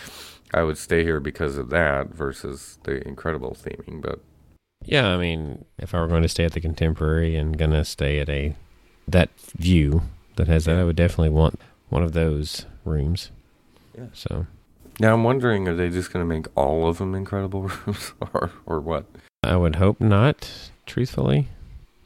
I 0.54 0.62
would 0.62 0.78
stay 0.78 1.02
here 1.02 1.20
because 1.20 1.56
of 1.56 1.70
that 1.70 2.14
versus 2.14 2.78
the 2.84 3.06
incredible 3.06 3.56
theming. 3.60 4.00
But 4.00 4.20
Yeah, 4.84 5.08
I 5.08 5.16
mean, 5.16 5.64
if 5.78 5.94
I 5.94 6.00
were 6.00 6.08
going 6.08 6.22
to 6.22 6.28
stay 6.28 6.44
at 6.44 6.52
the 6.52 6.60
Contemporary 6.60 7.36
and 7.36 7.58
going 7.58 7.72
to 7.72 7.84
stay 7.84 8.20
at 8.20 8.28
a 8.28 8.54
that 9.06 9.30
view 9.56 10.02
that 10.36 10.48
has 10.48 10.66
that, 10.66 10.78
I 10.78 10.84
would 10.84 10.96
definitely 10.96 11.30
want 11.30 11.60
one 11.88 12.02
of 12.02 12.12
those 12.12 12.66
rooms. 12.84 13.30
Yeah. 13.96 14.06
So 14.12 14.46
now 15.00 15.14
I'm 15.14 15.24
wondering, 15.24 15.68
are 15.68 15.74
they 15.74 15.90
just 15.90 16.12
going 16.12 16.26
to 16.26 16.34
make 16.34 16.46
all 16.54 16.88
of 16.88 16.98
them 16.98 17.14
incredible 17.14 17.62
rooms, 17.86 18.12
or 18.20 18.52
or 18.66 18.80
what? 18.80 19.06
I 19.42 19.56
would 19.56 19.76
hope 19.76 20.00
not, 20.00 20.70
truthfully, 20.84 21.48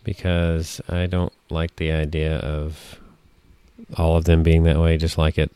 because 0.05 0.81
I 0.89 1.07
don't 1.07 1.33
like 1.51 1.77
the 1.77 1.93
idea 1.93 2.37
of 2.39 2.99
all 3.97 4.17
of 4.17 4.25
them 4.25 4.43
being 4.43 4.65
that 4.65 4.79
way. 4.81 4.97
Just 4.97 5.19
like 5.19 5.39
it, 5.39 5.51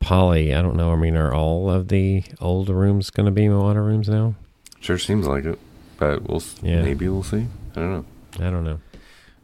Polly. 0.00 0.54
I 0.54 0.62
don't 0.62 0.76
know. 0.76 0.92
I 0.92 0.96
mean, 0.96 1.16
are 1.16 1.32
all 1.34 1.70
of 1.70 1.88
the 1.88 2.24
old 2.40 2.68
rooms 2.68 3.10
going 3.10 3.26
to 3.26 3.32
be 3.32 3.48
Moana 3.48 3.82
rooms 3.82 4.08
now? 4.08 4.34
Sure 4.80 4.98
seems 4.98 5.26
like 5.26 5.44
it, 5.44 5.58
but 5.98 6.28
we'll 6.28 6.42
Yeah. 6.62 6.82
maybe 6.82 7.08
we'll 7.08 7.22
see. 7.22 7.46
I 7.76 7.80
don't 7.80 7.92
know. 7.92 8.04
I 8.46 8.50
don't 8.50 8.64
know. 8.64 8.80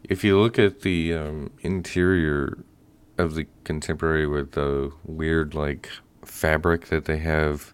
If 0.04 0.22
you 0.24 0.40
look 0.40 0.58
at 0.58 0.82
the 0.82 1.14
um, 1.14 1.50
interior 1.60 2.58
of 3.18 3.34
the 3.34 3.46
contemporary 3.64 4.26
with 4.26 4.52
the 4.52 4.92
weird 5.04 5.54
like 5.54 5.90
fabric 6.24 6.86
that 6.86 7.06
they 7.06 7.18
have 7.18 7.72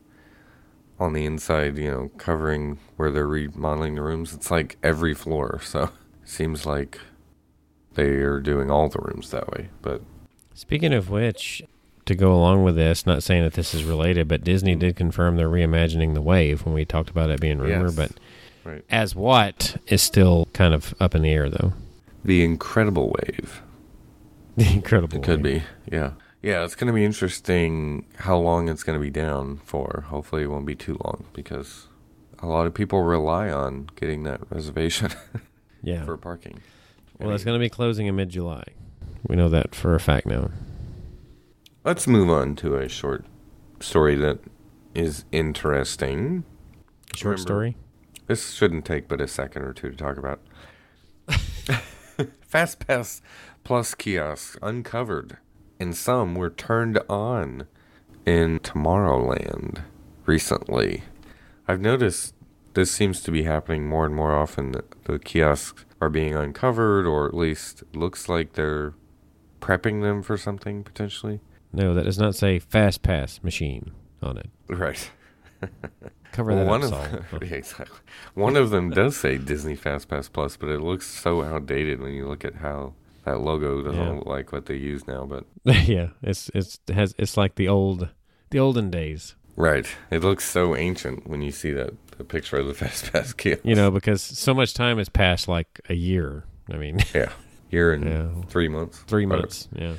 on 0.99 1.13
the 1.13 1.25
inside, 1.27 1.77
you 1.79 1.91
know, 1.91 2.11
covering 2.17 2.79
where 2.97 3.11
they're 3.11 3.27
remodeling 3.27 3.97
the 3.97 4.03
rooms, 4.03 4.33
it's 4.33 4.51
like 4.51 4.77
every 4.83 5.15
floor. 5.15 5.61
So 5.65 5.91
seems 6.33 6.67
like 6.67 6.99
they 7.95 8.09
are 8.09 8.41
doing 8.41 8.71
all 8.71 8.89
the 8.89 8.99
rooms 9.01 9.31
that 9.31 9.51
way. 9.53 9.69
But 9.83 10.03
Speaking 10.55 10.93
of 10.93 11.09
which, 11.11 11.63
to 12.07 12.15
go 12.15 12.33
along 12.35 12.65
with 12.65 12.75
this, 12.77 13.07
not 13.07 13.23
saying 13.23 13.43
that 13.45 13.55
this 13.55 13.75
is 13.75 13.85
related, 13.85 14.29
but 14.29 14.45
Disney 14.45 14.75
did 14.75 14.97
confirm 14.97 15.37
they're 15.37 15.49
reimagining 15.49 16.15
the 16.15 16.21
wave 16.23 16.65
when 16.65 16.75
we 16.75 16.85
talked 16.85 17.11
about 17.11 17.31
it 17.31 17.41
being 17.41 17.59
rumor. 17.59 17.87
Yes. 17.87 17.95
But 17.95 18.11
right, 18.65 18.85
as 18.91 19.15
what 19.15 19.77
is 19.87 20.03
still 20.03 20.49
kind 20.53 20.75
of 20.75 20.95
up 21.01 21.15
in 21.15 21.23
the 21.23 21.31
air, 21.31 21.49
though. 21.49 21.73
the 22.25 22.45
incredible 22.45 23.15
wave. 23.23 23.63
The 24.55 24.71
incredible. 24.71 25.17
It 25.17 25.23
could 25.23 25.43
Wave. 25.43 25.63
be, 25.89 25.97
yeah, 25.97 26.11
yeah. 26.43 26.63
It's 26.63 26.75
going 26.75 26.89
to 26.89 26.93
be 26.93 27.07
interesting 27.07 28.05
how 28.17 28.37
long 28.37 28.69
it's 28.69 28.83
going 28.83 28.99
to 28.99 29.03
be 29.03 29.09
down 29.09 29.63
for. 29.65 30.05
Hopefully, 30.09 30.43
it 30.43 30.49
won't 30.49 30.67
be 30.67 30.75
too 30.75 30.99
long 31.03 31.25
because 31.33 31.87
a 32.41 32.47
lot 32.47 32.67
of 32.67 32.75
people 32.75 33.01
rely 33.03 33.49
on 33.51 33.89
getting 33.97 34.25
that 34.25 34.41
reservation 34.51 35.09
Yeah. 35.83 36.05
for 36.05 36.17
parking. 36.17 36.61
well, 37.19 37.31
it's 37.35 37.45
going 37.45 37.59
to 37.59 37.65
be 37.65 37.69
closing 37.71 38.07
in 38.07 38.17
mid-July. 38.17 38.65
We 39.27 39.37
know 39.37 39.49
that 39.49 39.75
for 39.75 39.95
a 39.95 40.01
fact 40.01 40.27
now. 40.27 40.51
Let's 41.85 42.07
move 42.07 42.29
on 42.31 42.55
to 42.57 42.77
a 42.77 42.89
short 42.89 43.25
story 43.81 44.15
that 44.17 44.39
is 44.95 45.25
interesting. 45.33 46.45
Short 47.17 47.33
Remember- 47.35 47.43
story. 47.43 47.77
This 48.29 48.53
shouldn't 48.53 48.85
take 48.85 49.09
but 49.09 49.21
a 49.21 49.27
second 49.29 49.63
or 49.63 49.73
two 49.73 49.91
to 49.91 49.97
talk 49.97 50.17
about. 50.17 50.41
FastPass 52.51 53.21
Plus 53.65 53.95
kiosks 53.95 54.57
uncovered, 54.63 55.39
and 55.81 55.97
some 55.97 56.35
were 56.35 56.51
turned 56.51 56.99
on 57.09 57.67
in 58.27 58.59
Tomorrowland 58.61 59.83
recently. 60.27 61.03
I've 61.69 61.81
noticed 61.81 62.35
this 62.75 62.91
seems 62.91 63.21
to 63.23 63.31
be 63.31 63.43
happening 63.45 63.87
more 63.89 64.07
and 64.07 64.15
more 64.15 64.35
often. 64.35 64.75
The 65.05 65.19
kiosks 65.19 65.85
are 66.01 66.09
being 66.09 66.35
uncovered, 66.35 67.07
or 67.07 67.27
at 67.27 67.35
least 67.35 67.83
looks 67.95 68.29
like 68.29 68.55
they're 68.55 68.95
prepping 69.61 70.03
them 70.03 70.23
for 70.23 70.37
something 70.37 70.83
potentially. 70.83 71.41
No, 71.73 71.95
that 71.95 72.05
does 72.05 72.19
not 72.19 72.35
say 72.35 72.59
fast 72.59 73.03
pass 73.03 73.41
machine 73.43 73.93
on 74.23 74.37
it. 74.39 74.51
Right. 74.69 75.11
Cover 76.33 76.55
that 76.55 76.67
one 76.67 76.83
up, 76.83 76.93
of 76.93 77.27
Saul. 77.31 77.39
yeah, 77.43 77.55
exactly. 77.57 77.99
One 78.35 78.57
of 78.57 78.71
them 78.71 78.91
does 78.91 79.17
say 79.17 79.37
Disney 79.39 79.77
FastPass 79.77 80.33
Plus, 80.33 80.57
but 80.57 80.71
it 80.71 80.81
looks 80.81 81.07
so 81.07 81.43
outdated 81.43 82.01
when 82.01 82.15
you 82.15 82.27
look 82.27 82.45
at 82.45 82.55
how 82.57 82.95
that 83.25 83.41
logo 83.41 83.83
doesn't 83.83 84.01
Yeah. 84.01 84.11
look 84.13 84.27
like 84.27 84.51
what 84.53 84.67
they 84.67 84.77
use 84.77 85.07
now. 85.07 85.25
But 85.27 85.45
yeah, 85.87 86.09
it's 86.23 86.51
it's 86.55 86.81
it 86.89 86.95
has 86.95 87.15
it's 87.19 87.37
like 87.37 87.57
the 87.57 87.69
old 87.69 88.09
the 88.51 88.59
olden 88.59 88.91
days. 88.91 89.37
Right, 89.57 89.87
it 90.11 90.23
looks 90.23 90.45
so 90.45 90.75
ancient 90.77 91.27
when 91.27 91.43
you 91.43 91.51
see 91.53 91.73
that 91.73 91.95
the 92.19 92.25
picture 92.25 92.57
of 92.59 92.67
the 92.67 92.73
FastPass 92.85 93.37
kiosk. 93.37 93.61
You 93.65 93.75
know, 93.75 93.91
because 93.91 94.23
so 94.23 94.55
much 94.55 94.75
time 94.75 94.99
has 94.99 95.09
passed, 95.09 95.49
like 95.49 95.81
a 95.89 95.95
year. 95.95 96.45
I 96.73 96.77
mean, 96.77 97.01
yeah, 97.15 97.33
year 97.71 97.93
and 97.93 98.05
yeah, 98.05 98.29
three 98.49 98.69
months, 98.69 98.99
three 99.07 99.27
Whatever. 99.27 99.43
months. 99.43 99.69
Yeah. 99.75 99.95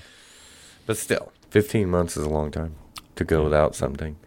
but 0.85 0.97
still, 0.97 1.31
fifteen 1.49 1.89
months 1.89 2.17
is 2.17 2.25
a 2.25 2.29
long 2.29 2.51
time 2.51 2.75
to 3.15 3.23
go 3.23 3.39
Yeah. 3.39 3.43
without 3.45 3.75
something. 3.75 4.17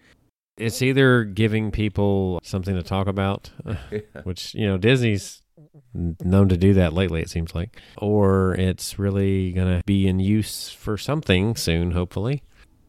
It's 0.59 0.81
either 0.81 1.25
giving 1.25 1.71
people 1.71 2.41
something 2.43 2.75
to 2.75 2.83
talk 2.83 3.07
about, 3.09 3.51
which, 4.25 4.55
you 4.55 4.67
know, 4.67 4.79
Disney's 4.79 5.43
known 5.93 6.49
to 6.49 6.57
do 6.57 6.73
that 6.75 6.95
lately, 6.95 7.21
it 7.21 7.29
seems 7.29 7.55
like, 7.55 7.79
or 7.99 8.55
it's 8.55 8.99
really 8.99 9.53
going 9.53 9.77
to 9.79 9.85
be 9.85 10.07
in 10.09 10.19
use 10.19 10.71
for 10.71 10.97
something 10.97 11.57
soon, 11.57 11.91
hopefully. 11.91 12.43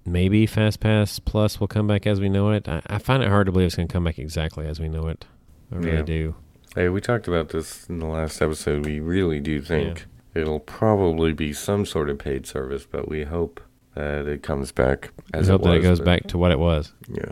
Maybe 0.07 0.47
FastPass 0.47 1.19
Plus 1.23 1.59
will 1.59 1.67
come 1.67 1.85
back 1.85 2.07
as 2.07 2.21
we 2.21 2.29
know 2.29 2.51
it. 2.51 2.67
I, 2.67 2.81
I 2.87 2.97
find 2.97 3.21
it 3.21 3.29
hard 3.29 3.45
to 3.47 3.51
believe 3.51 3.67
it's 3.67 3.75
going 3.75 3.87
to 3.89 3.93
come 3.93 4.05
back 4.05 4.17
exactly 4.17 4.65
as 4.65 4.79
we 4.79 4.87
know 4.87 5.07
it. 5.07 5.25
I 5.71 5.75
really 5.75 5.97
Yeah. 5.97 6.01
do. 6.03 6.35
Hey, 6.75 6.89
we 6.89 7.01
talked 7.01 7.27
about 7.27 7.49
this 7.49 7.87
in 7.89 7.99
the 7.99 8.05
last 8.05 8.41
episode. 8.41 8.85
We 8.85 8.99
really 8.99 9.39
do 9.41 9.61
think 9.61 10.05
it'll 10.33 10.59
probably 10.61 11.33
be 11.33 11.51
some 11.51 11.85
sort 11.85 12.09
of 12.09 12.19
paid 12.19 12.45
service, 12.47 12.85
but 12.89 13.09
we 13.09 13.23
hope 13.25 13.59
that 13.95 14.27
it 14.27 14.43
comes 14.43 14.71
back 14.71 15.11
as 15.33 15.47
hope 15.49 15.63
that 15.63 15.73
it 15.75 15.81
goes 15.81 15.99
but- 15.99 16.05
back 16.05 16.27
to 16.27 16.37
what 16.37 16.51
it 16.51 16.59
was. 16.59 16.93
Yeah. 17.09 17.31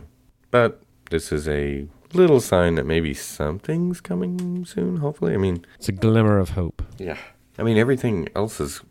But 0.50 0.82
this 1.10 1.32
is 1.32 1.48
a 1.48 1.86
little 2.12 2.40
sign 2.40 2.74
that 2.74 2.84
maybe 2.86 3.14
something's 3.14 4.00
coming 4.00 4.64
soon, 4.66 4.96
hopefully. 4.98 5.32
I 5.32 5.38
mean, 5.38 5.64
It's 5.76 5.88
a 5.88 5.92
glimmer 5.92 6.38
of 6.38 6.50
hope. 6.50 6.82
yeah. 6.98 7.16
I 7.58 7.62
mean, 7.62 7.78
everything 7.78 8.28
else 8.36 8.58
has 8.58 8.82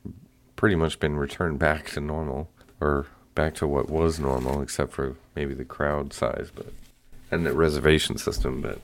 pretty 0.56 0.76
much 0.76 1.00
been 1.00 1.18
returned 1.18 1.60
back 1.60 1.90
to 1.92 2.00
normal 2.02 2.50
or 2.82 3.06
back 3.36 3.54
to 3.56 3.68
what 3.68 3.90
was 3.90 4.20
normal, 4.20 4.62
except 4.62 4.94
for 4.94 5.16
maybe 5.36 5.54
the 5.54 5.66
crowd 5.66 6.14
size, 6.14 6.50
but 6.54 6.74
and 7.30 7.46
the 7.46 7.54
reservation 7.54 8.18
system. 8.18 8.62
But 8.62 8.80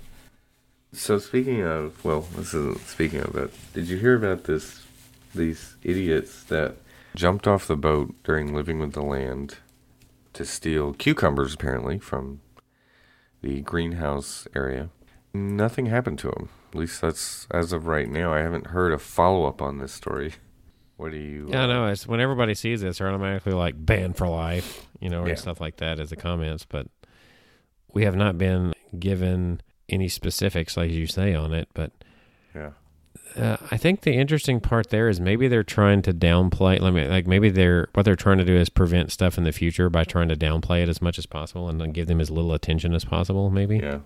so 0.93 1.17
speaking 1.17 1.61
of, 1.61 2.03
well, 2.03 2.21
this 2.35 2.53
isn't 2.53 2.85
speaking 2.87 3.21
of 3.21 3.35
it. 3.35 3.51
Did 3.73 3.87
you 3.87 3.97
hear 3.97 4.15
about 4.15 4.43
this? 4.43 4.85
These 5.33 5.77
idiots 5.81 6.43
that 6.43 6.75
jumped 7.15 7.47
off 7.47 7.65
the 7.65 7.77
boat 7.77 8.13
during 8.23 8.53
Living 8.53 8.79
with 8.79 8.91
the 8.91 9.01
Land 9.01 9.55
to 10.33 10.43
steal 10.43 10.93
cucumbers, 10.93 11.53
apparently 11.53 11.99
from 11.99 12.41
the 13.41 13.61
greenhouse 13.61 14.47
area. 14.53 14.89
Nothing 15.33 15.85
happened 15.85 16.19
to 16.19 16.31
them. 16.31 16.49
At 16.71 16.75
least 16.79 17.01
that's 17.01 17.47
as 17.51 17.71
of 17.71 17.87
right 17.87 18.09
now. 18.09 18.33
I 18.33 18.39
haven't 18.39 18.67
heard 18.67 18.91
a 18.91 18.97
follow 18.97 19.45
up 19.45 19.61
on 19.61 19.77
this 19.77 19.93
story. 19.93 20.33
What 21.01 21.11
do 21.13 21.17
you? 21.17 21.47
Yeah, 21.49 21.63
uh, 21.63 21.67
no, 21.67 21.87
it's 21.87 22.05
when 22.07 22.19
everybody 22.19 22.53
sees 22.53 22.81
this, 22.81 22.99
they're 22.99 23.09
automatically 23.09 23.53
like 23.53 23.73
banned 23.75 24.17
for 24.17 24.27
life, 24.27 24.85
you 24.99 25.09
know, 25.09 25.25
Yeah. 25.25 25.33
stuff 25.33 25.59
like 25.59 25.77
that 25.77 25.99
as 25.99 26.11
the 26.11 26.15
comments. 26.15 26.63
But 26.69 26.87
we 27.91 28.03
have 28.03 28.15
not 28.15 28.37
been 28.37 28.73
given 28.99 29.61
any 29.89 30.07
specifics, 30.07 30.77
like 30.77 30.91
you 30.91 31.07
say, 31.07 31.33
on 31.33 31.53
it. 31.53 31.69
But 31.73 31.91
Yeah. 32.53 32.71
uh, 33.35 33.57
I 33.71 33.77
think 33.77 34.01
the 34.01 34.13
interesting 34.13 34.59
part 34.59 34.89
there 34.91 35.09
is 35.09 35.19
maybe 35.19 35.47
they're 35.47 35.63
trying 35.63 36.03
to 36.03 36.13
downplay. 36.13 36.79
Let 36.79 36.93
me 36.93 37.07
like 37.07 37.25
maybe 37.25 37.49
they're 37.49 37.89
what 37.95 38.03
they're 38.03 38.15
trying 38.15 38.37
to 38.37 38.45
do 38.45 38.55
is 38.55 38.69
prevent 38.69 39.11
stuff 39.11 39.39
in 39.39 39.43
the 39.43 39.51
future 39.51 39.89
by 39.89 40.03
trying 40.03 40.29
to 40.29 40.35
downplay 40.35 40.83
it 40.83 40.89
as 40.89 41.01
much 41.01 41.17
as 41.17 41.25
possible 41.25 41.67
and 41.67 41.81
then 41.81 41.91
give 41.93 42.05
them 42.05 42.21
as 42.21 42.29
little 42.29 42.53
attention 42.53 42.93
as 42.93 43.05
possible. 43.05 43.49
Maybe. 43.49 43.77
Yeah. 43.77 44.01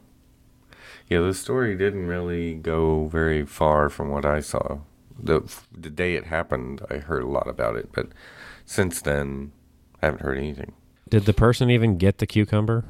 Yeah, 1.10 1.20
the 1.20 1.34
story 1.34 1.76
didn't 1.76 2.08
really 2.08 2.54
go 2.56 3.08
very 3.08 3.46
far 3.46 3.90
from 3.90 4.10
what 4.10 4.24
I 4.26 4.40
saw. 4.40 4.80
The 5.22 5.42
the 5.72 5.90
day 5.90 6.16
it 6.16 6.26
happened, 6.26 6.82
I 6.90 6.98
heard 6.98 7.24
a 7.24 7.28
lot 7.28 7.48
about 7.48 7.76
it, 7.76 7.90
but 7.94 8.08
since 8.66 9.02
then, 9.02 9.52
I 10.02 10.08
haven't 10.08 10.22
heard 10.22 10.38
anything. 10.38 10.74
Did 11.10 11.26
the 11.26 11.34
person 11.34 11.70
even 11.70 11.98
get 11.98 12.18
the 12.18 12.28
cucumber? 12.28 12.84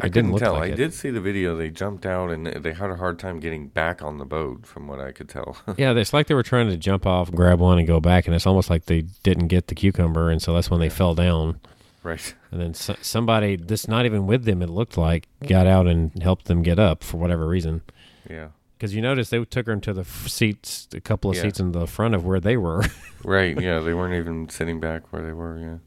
I 0.00 0.08
didn't 0.08 0.36
tell. 0.38 0.54
like 0.54 0.70
I 0.70 0.72
it. 0.72 0.76
did 0.76 0.92
see 0.92 1.10
the 1.10 1.20
video. 1.20 1.54
They 1.56 1.70
jumped 1.70 2.04
out 2.04 2.30
and 2.30 2.46
they 2.46 2.72
had 2.72 2.90
a 2.90 2.96
hard 2.96 3.18
time 3.18 3.38
getting 3.38 3.68
back 3.68 4.02
on 4.02 4.18
the 4.18 4.24
boat, 4.24 4.66
from 4.66 4.88
what 4.88 4.98
I 5.00 5.12
could 5.12 5.28
tell. 5.28 5.56
Yeah, 5.76 5.92
it's 5.92 6.12
like 6.12 6.26
they 6.26 6.34
were 6.34 6.42
trying 6.42 6.68
to 6.68 6.76
jump 6.76 7.06
off, 7.06 7.30
grab 7.30 7.60
one, 7.60 7.78
and 7.78 7.86
go 7.86 8.00
back, 8.00 8.26
and 8.26 8.34
it's 8.34 8.46
almost 8.46 8.70
like 8.70 8.86
they 8.86 9.02
didn't 9.22 9.46
get 9.48 9.68
the 9.68 9.74
cucumber, 9.76 10.30
and 10.30 10.42
so 10.42 10.52
that's 10.52 10.68
when 10.70 10.80
they 10.80 10.88
fell 10.88 11.14
down. 11.14 11.60
right. 12.02 12.34
And 12.50 12.60
then 12.60 12.74
so, 12.74 12.96
somebody, 13.02 13.54
this 13.56 13.86
not 13.86 14.04
even 14.04 14.26
with 14.26 14.44
them, 14.44 14.62
it 14.62 14.68
looked 14.70 14.96
like, 14.96 15.28
got 15.46 15.66
out 15.68 15.86
and 15.86 16.20
helped 16.22 16.46
them 16.46 16.62
get 16.62 16.78
up 16.80 17.04
for 17.04 17.18
whatever 17.18 17.46
reason. 17.46 17.82
Yeah. 18.28 18.48
Because 18.76 18.94
you 18.94 19.00
notice 19.02 19.30
they 19.30 19.42
took 19.44 19.66
her 19.66 19.72
into 19.72 19.92
the 19.92 20.00
f- 20.02 20.28
seats, 20.28 20.88
a 20.94 21.00
couple 21.00 21.30
of 21.30 21.36
Yeah. 21.36 21.42
seats 21.42 21.60
in 21.60 21.72
the 21.72 21.86
front 21.86 22.14
of 22.14 22.24
where 22.24 22.40
they 22.40 22.56
were. 22.56 22.84
Right. 23.24 23.58
Yeah. 23.58 23.78
They 23.80 23.94
weren't 23.94 24.12
even 24.14 24.50
sitting 24.50 24.80
back 24.80 25.10
where 25.10 25.22
they 25.22 25.32
were. 25.32 25.58
Yeah. 25.58 25.78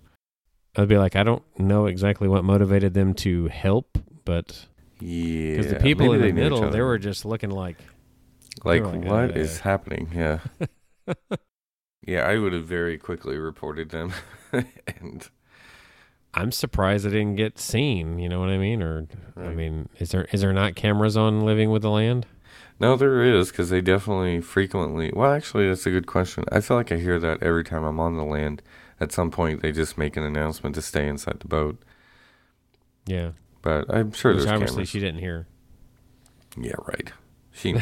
I'd 0.82 0.88
be 0.88 0.98
like, 0.98 1.16
I 1.16 1.22
don't 1.22 1.44
know 1.60 1.86
exactly 1.86 2.28
what 2.28 2.44
motivated 2.44 2.96
them 2.96 3.14
to 3.16 3.46
help, 3.48 4.00
but 4.26 4.66
Yeah. 5.00 5.58
because 5.58 5.72
the 5.72 5.80
people 5.80 6.14
in 6.14 6.22
the 6.22 6.32
middle, 6.32 6.68
they 6.72 6.82
were 6.82 6.98
just 6.98 7.26
looking 7.26 7.52
like, 7.52 7.78
like, 8.64 8.84
like, 8.84 9.04
what 9.06 9.38
is 9.38 9.60
uh, 9.60 9.64
happening? 9.66 10.10
Yeah. 10.16 10.40
yeah. 12.08 12.22
I 12.22 12.40
would 12.40 12.54
have 12.54 12.66
very 12.66 12.98
quickly 12.98 13.38
reported 13.38 13.90
them, 13.92 14.14
and 14.52 15.30
I'm 16.34 16.52
surprised 16.52 17.06
they 17.06 17.12
didn't 17.12 17.36
get 17.36 17.60
seen. 17.60 18.18
You 18.20 18.30
know 18.30 18.40
what 18.40 18.50
I 18.50 18.58
mean? 18.58 18.82
Or 18.82 19.08
I 19.36 19.50
mean, 19.50 19.90
is 20.00 20.10
there 20.10 20.26
is 20.32 20.42
there 20.42 20.54
not 20.54 20.76
cameras 20.76 21.16
on 21.16 21.42
Living 21.42 21.70
with 21.70 21.84
the 21.84 21.92
Land? 21.92 22.26
No, 22.80 22.96
there 22.96 23.24
is 23.24 23.50
because 23.50 23.70
they 23.70 23.82
definitely 23.82 24.40
frequently. 24.42 25.12
Well, 25.14 25.32
actually, 25.34 25.68
that's 25.68 25.86
a 25.86 25.92
good 25.92 26.06
question. 26.08 26.44
I 26.52 26.62
feel 26.62 26.78
like 26.78 26.92
I 26.92 26.98
hear 26.98 27.20
that 27.20 27.42
every 27.42 27.64
time 27.64 27.84
I'm 27.84 28.00
on 28.00 28.18
the 28.18 28.24
land. 28.24 28.62
At 29.00 29.12
some 29.12 29.30
point, 29.30 29.62
they 29.62 29.72
just 29.72 29.96
make 29.98 30.18
an 30.18 30.24
announcement 30.24 30.74
to 30.76 30.82
stay 30.82 31.08
inside 31.08 31.40
the 31.40 31.48
boat. 31.48 31.80
Yeah, 33.06 33.32
But 33.62 33.86
I'm 33.94 34.12
sure 34.12 34.34
which 34.34 34.44
there's 34.44 34.52
obviously 34.52 34.76
cameras. 34.76 34.90
she 34.90 35.00
didn't 35.00 35.20
hear. 35.20 35.48
Yeah, 36.60 36.74
right. 36.86 37.12
She 37.52 37.74
knew. 37.74 37.82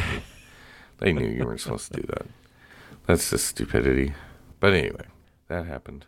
they 0.99 1.13
knew 1.13 1.25
you 1.27 1.45
weren't 1.45 1.62
supposed 1.62 1.93
to 1.93 2.01
do 2.01 2.08
that. 2.08 2.25
That's 3.08 3.29
just 3.29 3.47
stupidity. 3.47 4.13
But 4.60 4.73
anyway, 4.73 5.05
that 5.47 5.65
happened. 5.65 6.05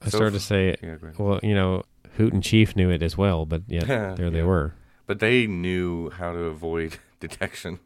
I 0.00 0.08
So 0.10 0.18
started 0.18 0.34
to 0.38 0.40
say, 0.40 0.76
Yeah, 0.82 0.96
well, 1.18 1.40
you 1.42 1.54
know, 1.54 1.82
Hoot 2.16 2.32
and 2.32 2.42
Chief 2.42 2.74
knew 2.76 2.88
it 2.90 3.02
as 3.02 3.16
well, 3.18 3.46
but 3.46 3.62
yet 3.66 3.86
there 4.16 4.30
they 4.30 4.42
were. 4.42 4.74
But 5.06 5.18
they 5.18 5.46
knew 5.48 6.10
how 6.10 6.32
to 6.32 6.38
avoid 6.44 6.98
detection 7.20 7.80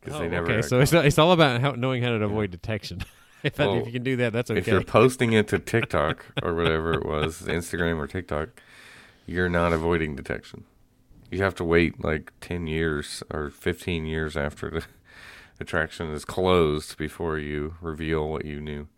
because 0.00 0.18
they 0.18 0.28
never. 0.28 0.50
Oh, 0.50 0.54
okay, 0.54 0.62
so 0.66 0.80
it's, 0.80 0.92
caught. 0.92 1.04
it's 1.06 1.18
all 1.18 1.32
about 1.32 1.60
how, 1.60 1.72
knowing 1.72 2.02
how 2.02 2.10
to 2.10 2.24
avoid 2.24 2.50
detection. 2.50 3.02
if, 3.42 3.58
Well, 3.58 3.76
if 3.78 3.86
you 3.86 3.92
can 3.92 4.02
do 4.02 4.16
that, 4.16 4.32
that's 4.32 4.50
okay. 4.50 4.58
If 4.60 4.66
you're 4.66 4.82
posting 4.82 5.32
it 5.32 5.48
to 5.48 5.58
TikTok 5.58 6.26
or 6.42 6.54
whatever 6.54 6.92
it 6.94 7.04
was, 7.04 7.42
Instagram 7.46 7.98
or 7.98 8.06
TikTok, 8.06 8.60
you're 9.26 9.48
not 9.48 9.72
avoiding 9.72 10.16
detection. 10.16 10.64
You 11.30 11.42
have 11.42 11.54
to 11.56 11.64
wait 11.64 12.02
like 12.02 12.32
10 12.40 12.66
years 12.66 13.22
or 13.30 13.50
15 13.50 14.06
years 14.06 14.36
after 14.36 14.70
the 14.70 14.84
attraction 15.60 16.10
is 16.10 16.24
closed 16.24 16.96
before 16.96 17.38
you 17.38 17.74
reveal 17.82 18.28
what 18.28 18.44
you 18.44 18.60
knew. 18.60 18.88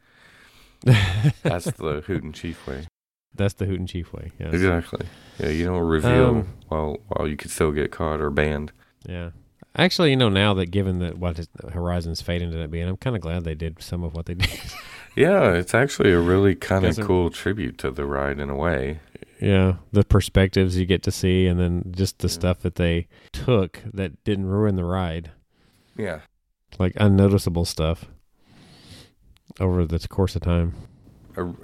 That's 1.42 1.70
the 1.72 2.02
Hoot 2.06 2.22
and 2.22 2.34
Chief 2.34 2.66
way. 2.66 2.86
That's 3.34 3.54
the 3.54 3.66
Hoot 3.66 3.78
and 3.80 3.88
Chief 3.88 4.12
way. 4.12 4.32
Yes. 4.38 4.54
Exactly. 4.54 5.06
Yeah, 5.38 5.48
you 5.48 5.64
don't 5.64 5.80
reveal 5.80 6.26
Um, 6.26 6.48
while 6.68 6.98
while 7.08 7.28
you 7.28 7.36
could 7.36 7.50
still 7.50 7.72
get 7.72 7.90
caught 7.90 8.20
or 8.20 8.30
banned. 8.30 8.72
Yeah. 9.06 9.30
Actually, 9.76 10.11
you 10.11 10.16
know, 10.16 10.28
now 10.28 10.52
that 10.54 10.66
given 10.72 10.98
that 10.98 11.18
what 11.18 11.46
Horizon's 11.72 12.20
fate 12.20 12.42
ended 12.42 12.61
up 12.61 12.70
being, 12.70 12.88
I'm 12.88 12.96
kind 12.96 13.14
of 13.14 13.22
glad 13.22 13.44
they 13.44 13.54
did 13.54 13.80
some 13.83 14.02
of 14.02 14.14
what 14.14 14.26
they 14.26 14.35
did. 14.35 14.50
Yeah, 15.16 15.52
it's 15.52 15.74
actually 15.74 16.11
a 16.12 16.20
really 16.20 16.54
kind 16.54 16.85
of 16.85 16.98
cool 17.06 17.30
tribute 17.30 17.78
to 17.78 17.90
the 17.90 18.04
ride 18.04 18.38
in 18.40 18.50
a 18.50 18.56
way. 18.56 19.00
yeah, 19.40 19.74
the 19.92 20.04
perspectives 20.04 20.76
you 20.76 20.87
get 20.87 21.02
to 21.04 21.11
see, 21.12 21.46
and 21.46 21.59
then 21.61 21.92
just 21.96 22.18
the 22.18 22.26
Yeah. 22.28 22.33
stuff 22.33 22.61
that 22.61 22.74
they 22.74 23.06
took 23.33 23.80
that 23.94 24.22
didn't 24.24 24.46
ruin 24.46 24.74
the 24.76 24.85
ride, 24.85 25.30
Yeah. 25.96 26.20
like 26.78 26.92
unnoticeable 26.96 27.64
stuff 27.64 28.06
over 29.61 29.85
the 29.85 29.98
course 30.09 30.35
of 30.37 30.42
time. 30.42 30.74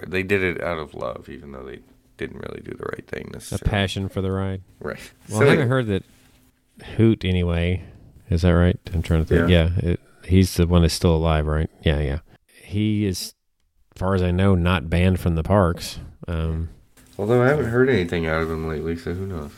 They 0.07 0.23
did 0.23 0.43
it 0.43 0.63
out 0.63 0.79
of 0.79 0.95
love, 0.95 1.29
even 1.29 1.53
though 1.53 1.65
they 1.65 1.81
didn't 2.17 2.39
really 2.39 2.63
do 2.63 2.73
the 2.73 2.85
right 2.85 3.07
thing 3.07 3.31
Necessarily. 3.33 3.63
A 3.67 3.69
passion 3.69 4.09
for 4.09 4.23
the 4.23 4.31
ride. 4.31 4.63
Right. 4.81 4.99
Well, 5.29 5.41
So 5.41 5.47
I 5.47 5.51
haven't 5.51 5.69
heard 5.69 5.87
that 5.89 6.05
Hoot 6.97 7.25
anyway. 7.25 7.83
Is 8.31 8.43
that 8.43 8.51
right? 8.51 8.79
I'm 8.93 9.03
trying 9.03 9.25
to 9.25 9.27
think. 9.27 9.49
Yeah, 9.49 9.71
it, 9.79 10.01
he's 10.25 10.55
the 10.55 10.67
one 10.67 10.83
that's 10.83 10.95
still 10.95 11.15
alive, 11.15 11.47
right? 11.47 11.71
Yeah, 11.83 12.01
yeah. 12.01 12.19
He 12.63 13.07
is, 13.07 13.35
as 13.95 14.01
far 14.01 14.15
as 14.15 14.23
I 14.23 14.31
know, 14.31 14.55
not 14.55 14.91
banned 14.91 15.21
from 15.21 15.37
the 15.37 15.43
parks. 15.43 16.01
Um, 16.27 16.71
Although 17.19 17.43
I 17.43 17.49
haven't 17.49 17.67
heard 17.67 17.89
anything 17.89 18.27
out 18.27 18.43
of 18.43 18.51
him 18.51 18.69
lately, 18.69 18.97
so 18.97 19.15
who 19.15 19.27
knows? 19.27 19.53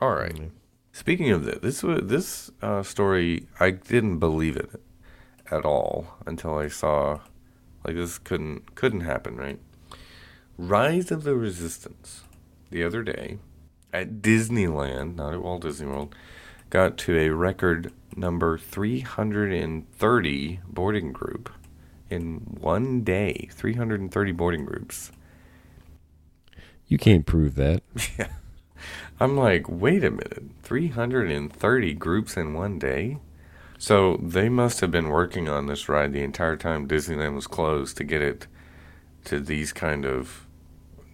All 0.00 0.14
right. 0.14 0.50
Speaking 0.92 1.30
of 1.30 1.44
that, 1.44 1.62
this 1.62 1.82
was 1.82 2.00
this 2.04 2.50
uh, 2.60 2.82
story. 2.82 3.46
I 3.58 3.70
didn't 3.70 4.18
believe 4.18 4.56
it 4.56 4.70
at 5.50 5.64
all 5.64 6.18
until 6.26 6.58
I 6.58 6.68
saw, 6.68 7.20
like 7.84 7.94
this 7.94 8.18
couldn't 8.18 8.74
couldn't 8.74 9.00
happen, 9.00 9.36
right? 9.36 9.58
Rise 10.58 11.10
of 11.10 11.24
the 11.24 11.34
Resistance, 11.34 12.24
the 12.70 12.84
other 12.84 13.02
day, 13.02 13.38
at 13.92 14.20
Disneyland, 14.20 15.16
not 15.16 15.32
at 15.32 15.42
Walt 15.42 15.62
Disney 15.62 15.86
World, 15.86 16.14
got 16.72 16.96
to 16.96 17.18
a 17.18 17.28
record 17.28 17.92
number 18.16 18.56
330 18.56 20.60
boarding 20.66 21.12
group 21.12 21.50
in 22.08 22.36
one 22.58 23.04
day. 23.04 23.50
330 23.52 24.32
boarding 24.32 24.64
groups. 24.64 25.12
You 26.86 26.96
can't 26.96 27.26
prove 27.26 27.56
that. 27.56 27.82
Yeah. 28.18 28.32
I'm 29.20 29.36
like, 29.36 29.68
wait 29.68 30.02
a 30.02 30.10
minute. 30.10 30.44
330 30.62 31.94
groups 31.94 32.36
in 32.36 32.54
one 32.54 32.80
day? 32.80 33.18
So 33.78 34.16
they 34.16 34.48
must 34.48 34.80
have 34.80 34.90
been 34.90 35.10
working 35.10 35.48
on 35.48 35.66
this 35.66 35.88
ride 35.90 36.12
the 36.12 36.24
entire 36.24 36.56
time 36.56 36.88
Disneyland 36.88 37.36
was 37.36 37.46
closed 37.46 37.96
to 37.98 38.04
get 38.04 38.22
it 38.22 38.48
to 39.26 39.38
these 39.38 39.72
kind 39.72 40.04
of 40.04 40.48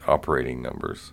operating 0.07 0.63
numbers. 0.63 1.13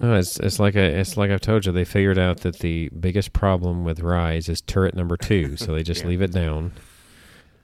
No, 0.00 0.14
it's 0.16 0.38
it's 0.40 0.58
like 0.58 0.74
a 0.74 0.82
it's 1.00 1.16
like 1.16 1.30
I've 1.30 1.40
told 1.40 1.64
you. 1.66 1.72
They 1.72 1.84
figured 1.84 2.18
out 2.18 2.38
that 2.40 2.58
the 2.58 2.88
biggest 2.88 3.32
problem 3.32 3.84
with 3.84 4.00
Rise 4.00 4.48
is 4.48 4.60
turret 4.60 4.94
number 4.96 5.16
two, 5.16 5.56
so 5.56 5.72
they 5.74 5.82
just 5.82 6.00
Yeah. 6.02 6.08
leave 6.08 6.22
it 6.22 6.32
down, 6.32 6.72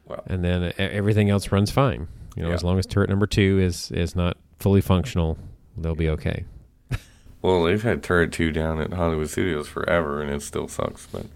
Well, 0.06 0.22
and 0.26 0.44
then 0.44 0.72
everything 0.78 1.30
else 1.30 1.50
runs 1.50 1.70
fine. 1.70 2.06
You 2.36 2.42
know, 2.44 2.48
Yeah. 2.50 2.54
as 2.54 2.62
long 2.62 2.78
as 2.78 2.86
turret 2.86 3.08
number 3.10 3.26
two 3.26 3.58
is 3.58 3.90
is 3.90 4.14
not 4.14 4.36
fully 4.58 4.80
functional, 4.80 5.36
they'll 5.76 5.94
be 5.96 6.08
okay. 6.10 6.44
well, 7.42 7.64
they've 7.64 7.82
had 7.82 8.02
Turret 8.02 8.30
Two 8.32 8.52
down 8.52 8.80
at 8.80 8.92
Hollywood 8.92 9.30
Studios 9.30 9.66
forever, 9.68 10.20
and 10.22 10.30
it 10.30 10.42
still 10.42 10.68
sucks. 10.68 11.06
But 11.06 11.26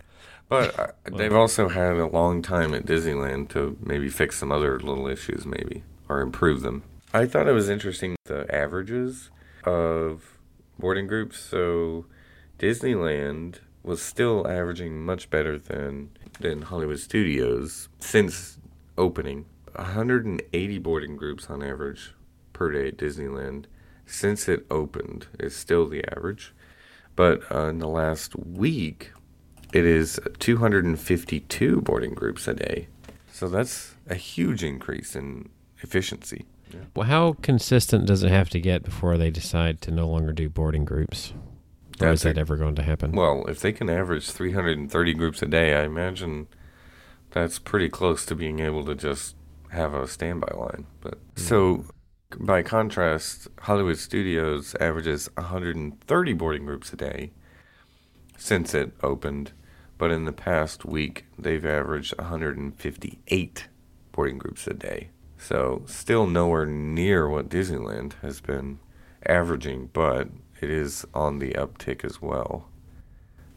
but 0.48 0.78
uh, 0.78 0.86
they've 1.16 1.34
also 1.34 1.68
had 1.68 1.96
a 1.96 2.06
long 2.06 2.42
time 2.42 2.74
at 2.74 2.84
Disneyland 2.86 3.48
to 3.50 3.76
maybe 3.82 4.08
fix 4.08 4.38
some 4.38 4.52
other 4.52 4.78
little 4.78 5.08
issues, 5.08 5.46
maybe 5.46 5.82
or 6.08 6.20
improve 6.20 6.60
them. 6.62 6.82
I 7.14 7.26
thought 7.26 7.48
it 7.48 7.52
was 7.52 7.68
interesting 7.68 8.14
the 8.24 8.46
averages 8.54 9.30
of 9.64 10.31
boarding 10.82 11.06
groups. 11.06 11.38
So 11.38 12.06
Disneyland 12.58 13.60
was 13.84 14.02
still 14.02 14.46
averaging 14.46 15.00
much 15.00 15.30
better 15.30 15.56
than 15.56 16.10
than 16.40 16.62
Hollywood 16.62 16.98
Studios 16.98 17.88
since 18.00 18.58
opening. 18.98 19.46
180 19.76 20.78
boarding 20.78 21.16
groups 21.16 21.48
on 21.48 21.62
average 21.62 22.14
per 22.52 22.70
day 22.72 22.88
at 22.88 22.98
Disneyland 22.98 23.64
since 24.04 24.48
it 24.48 24.66
opened 24.70 25.28
is 25.38 25.56
still 25.56 25.86
the 25.86 26.04
average. 26.14 26.52
But 27.14 27.50
uh, 27.50 27.68
in 27.68 27.78
the 27.78 27.88
last 27.88 28.36
week, 28.36 29.12
it 29.72 29.86
is 29.86 30.20
252 30.40 31.80
boarding 31.80 32.14
groups 32.14 32.48
a 32.48 32.54
day. 32.54 32.88
So 33.30 33.48
that's 33.48 33.94
a 34.08 34.16
huge 34.16 34.64
increase 34.64 35.14
in 35.14 35.48
efficiency. 35.78 36.44
Well, 36.94 37.06
how 37.06 37.34
consistent 37.42 38.06
does 38.06 38.22
it 38.22 38.30
have 38.30 38.50
to 38.50 38.60
get 38.60 38.82
before 38.82 39.16
they 39.18 39.30
decide 39.30 39.80
to 39.82 39.90
no 39.90 40.08
longer 40.08 40.32
do 40.32 40.48
boarding 40.48 40.84
groups? 40.84 41.32
Or 42.00 42.08
That's 42.08 42.20
is 42.20 42.22
that 42.22 42.38
a- 42.38 42.40
ever 42.40 42.56
going 42.56 42.74
to 42.76 42.82
happen? 42.82 43.12
Well, 43.12 43.44
if 43.46 43.60
they 43.60 43.72
can 43.72 43.88
average 43.90 44.30
330 44.30 45.14
groups 45.14 45.42
a 45.42 45.46
day, 45.46 45.74
I 45.74 45.84
imagine 45.84 46.48
that's 47.30 47.58
pretty 47.58 47.88
close 47.88 48.24
to 48.26 48.34
being 48.34 48.60
able 48.60 48.84
to 48.84 48.94
just 48.94 49.36
have 49.70 49.94
a 49.94 50.06
standby 50.06 50.52
line. 50.54 50.86
But 51.00 51.14
hmm. 51.14 51.40
so, 51.40 51.84
by 52.38 52.62
contrast, 52.62 53.48
Hollywood 53.60 53.98
Studios 53.98 54.74
averages 54.80 55.28
130 55.36 56.32
boarding 56.34 56.66
groups 56.66 56.92
a 56.92 56.96
day 56.96 57.32
since 58.36 58.74
it 58.74 58.92
opened, 59.02 59.52
but 59.98 60.10
in 60.10 60.24
the 60.24 60.32
past 60.32 60.84
week 60.84 61.26
they've 61.38 61.64
averaged 61.64 62.18
158 62.18 63.68
boarding 64.10 64.38
groups 64.38 64.66
a 64.66 64.74
day. 64.74 65.10
So, 65.42 65.82
still 65.86 66.28
nowhere 66.28 66.66
near 66.66 67.28
what 67.28 67.48
Disneyland 67.48 68.12
has 68.22 68.40
been 68.40 68.78
averaging, 69.26 69.90
but 69.92 70.28
it 70.60 70.70
is 70.70 71.04
on 71.14 71.40
the 71.40 71.50
uptick 71.54 72.04
as 72.04 72.22
well. 72.22 72.68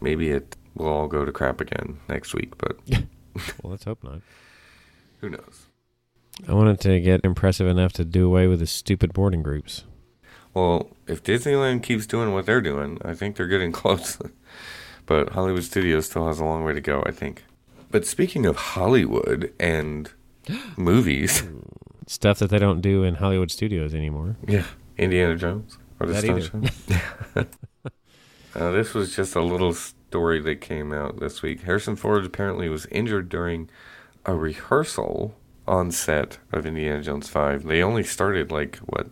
Maybe 0.01 0.31
it 0.31 0.55
will 0.73 0.87
all 0.87 1.07
go 1.07 1.25
to 1.25 1.31
crap 1.31 1.61
again 1.61 1.99
next 2.09 2.33
week, 2.33 2.57
but 2.57 2.77
well, 2.89 3.71
let's 3.71 3.83
hope 3.83 4.03
not. 4.03 4.21
who 5.21 5.29
knows? 5.29 5.67
I 6.47 6.53
wanted 6.53 6.79
to 6.81 6.99
get 6.99 7.21
impressive 7.23 7.67
enough 7.67 7.93
to 7.93 8.03
do 8.03 8.25
away 8.25 8.47
with 8.47 8.59
the 8.59 8.67
stupid 8.67 9.13
boarding 9.13 9.43
groups. 9.43 9.83
Well, 10.55 10.89
if 11.07 11.23
Disneyland 11.23 11.83
keeps 11.83 12.07
doing 12.07 12.33
what 12.33 12.45
they're 12.47 12.61
doing, 12.61 12.97
I 13.05 13.13
think 13.13 13.35
they're 13.35 13.47
getting 13.47 13.71
close. 13.81 14.17
but 15.05 15.29
Hollywood 15.29 15.63
Studios 15.63 16.07
still 16.07 16.25
has 16.27 16.39
a 16.39 16.45
long 16.45 16.63
way 16.63 16.73
to 16.73 16.81
go, 16.81 17.03
I 17.05 17.11
think. 17.11 17.43
But 17.91 18.07
speaking 18.07 18.45
of 18.47 18.55
Hollywood 18.55 19.53
and 19.59 20.11
movies, 20.77 21.43
Stuff 22.07 22.39
that 22.39 22.49
they 22.51 22.59
don't 22.59 22.81
do 22.81 23.03
in 23.03 23.15
Hollywood 23.15 23.49
studios 23.49 23.95
anymore. 23.95 24.37
yeah, 24.47 24.65
Indiana 24.97 25.35
Jones 25.35 25.77
or 25.99 26.05
the. 26.07 26.21
Sunshine. 26.21 26.69
uh, 28.55 28.71
this 28.71 28.93
was 28.93 29.15
just 29.15 29.35
a 29.35 29.41
little 29.41 29.73
story 29.73 30.39
that 30.41 30.61
came 30.61 30.93
out 30.93 31.19
this 31.19 31.41
week. 31.41 31.61
Harrison 31.63 31.95
Ford 31.95 32.25
apparently 32.25 32.69
was 32.69 32.85
injured 32.87 33.27
during 33.29 33.69
a 34.25 34.35
rehearsal 34.35 35.35
on 35.67 35.89
set 35.91 36.37
of 36.51 36.65
Indiana 36.65 37.01
Jones 37.01 37.27
5. 37.27 37.63
They 37.63 37.81
only 37.81 38.03
started 38.03 38.51
like 38.51 38.77
what 38.77 39.07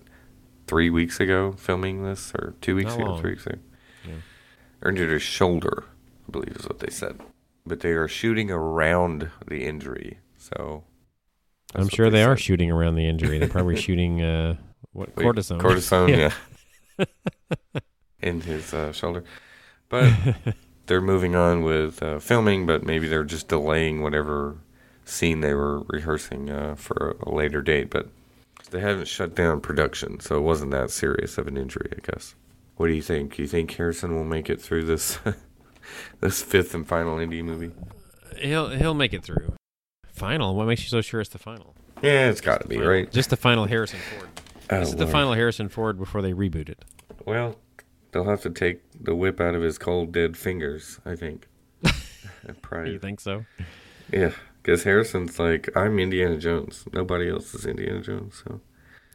three 0.68 0.90
weeks 0.90 1.20
ago 1.20 1.54
filming 1.54 2.04
this, 2.04 2.32
or 2.36 2.54
two 2.62 2.76
weeks 2.76 2.92
Not 2.92 3.00
ago, 3.00 3.10
long. 3.12 3.22
three 3.22 3.32
weeks 3.32 3.46
ago. 3.48 3.58
Yeah. 4.08 4.88
Injured 4.90 5.10
his 5.10 5.22
shoulder, 5.24 5.86
I 6.28 6.32
believe 6.32 6.56
is 6.58 6.68
what 6.68 6.80
they 6.80 6.92
said. 6.92 7.20
But 7.66 7.80
they 7.80 7.92
are 7.92 8.08
shooting 8.08 8.52
around 8.52 9.30
the 9.48 9.66
injury, 9.66 10.20
so 10.38 10.84
that's 11.74 11.86
I'm 11.86 11.90
sure 11.90 12.10
they, 12.10 12.24
are 12.24 12.38
shooting 12.38 12.72
around 12.72 12.96
the 12.96 13.08
injury. 13.08 13.40
They're 13.40 13.50
probably 13.50 13.76
shooting 13.82 14.22
uh, 14.22 14.58
what 14.92 15.16
cortisone. 15.16 15.60
Cortisone, 15.60 16.32
yeah. 16.98 17.06
in 18.22 18.42
his 18.42 18.74
uh, 18.74 18.92
shoulder. 18.92 19.24
But 19.90 20.14
they're 20.86 21.02
moving 21.02 21.36
on 21.36 21.64
with 21.64 22.02
uh, 22.04 22.20
filming, 22.20 22.66
but 22.66 22.84
maybe 22.84 23.08
they're 23.08 23.24
just 23.24 23.48
delaying 23.48 24.04
whatever 24.04 24.58
scene 25.06 25.42
they 25.42 25.54
were 25.54 25.82
rehearsing 25.82 26.50
uh, 26.50 26.76
for 26.76 27.16
a 27.22 27.32
later 27.32 27.62
date. 27.62 27.90
But 27.90 28.10
they 28.70 28.80
haven't 28.80 29.08
shut 29.08 29.36
down 29.36 29.62
production, 29.62 30.20
so 30.20 30.38
it 30.38 30.42
wasn't 30.42 30.72
that 30.72 30.92
serious 30.92 31.38
of 31.38 31.48
an 31.48 31.58
injury, 31.58 31.92
I 31.92 32.12
guess. 32.12 32.36
What 32.78 32.88
do 32.88 32.94
you 32.94 33.02
think? 33.02 33.38
You 33.40 33.48
think 33.48 33.72
Harrison 33.72 34.16
will 34.16 34.24
make 34.24 34.50
it 34.50 34.62
through 34.62 34.86
this 34.86 35.20
this 36.20 36.42
fifth 36.42 36.74
and 36.76 36.88
final 36.88 37.18
indie 37.18 37.44
movie? 37.44 37.72
He'll 38.38 38.70
he'll 38.70 38.94
make 38.94 39.14
it 39.14 39.24
through. 39.24 39.54
Final. 40.14 40.56
What 40.56 40.68
makes 40.68 40.82
you 40.84 40.88
so 40.90 41.02
sure 41.02 41.20
it's 41.22 41.30
the 41.30 41.38
final? 41.40 41.76
Yeah, 42.02 42.30
it's 42.30 42.42
got 42.42 42.62
to 42.62 42.68
be 42.68 42.76
Final. 42.76 42.90
right. 42.92 43.12
Just 43.12 43.30
the 43.30 43.38
final 43.38 43.66
Harrison 43.66 44.00
Ford. 44.00 44.30
Oh, 44.70 44.80
this 44.80 44.90
is 44.90 44.96
the 44.96 45.02
Lord. 45.04 45.12
final 45.12 45.34
Harrison 45.34 45.70
Ford 45.70 45.98
before 45.98 46.22
they 46.22 46.34
reboot 46.34 46.70
it. 46.70 46.84
Well, 47.26 47.58
they'll 48.12 48.26
have 48.30 48.42
to 48.42 48.50
take 48.50 48.82
the 49.02 49.16
whip 49.16 49.40
out 49.42 49.56
of 49.56 49.62
his 49.62 49.78
cold 49.78 50.12
dead 50.12 50.38
fingers. 50.38 51.00
I 51.06 51.16
think. 51.16 51.48
Probably 52.62 52.94
You 52.94 53.00
think 53.00 53.20
so? 53.20 53.46
Yeah, 54.12 54.32
because 54.62 54.84
Harrison's 54.84 55.40
like, 55.40 55.70
I'm 55.76 55.98
Indiana 56.00 56.38
Jones. 56.38 56.84
Nobody 56.94 57.30
else 57.30 57.54
is 57.54 57.66
Indiana 57.66 58.02
Jones. 58.02 58.44
So 58.46 58.60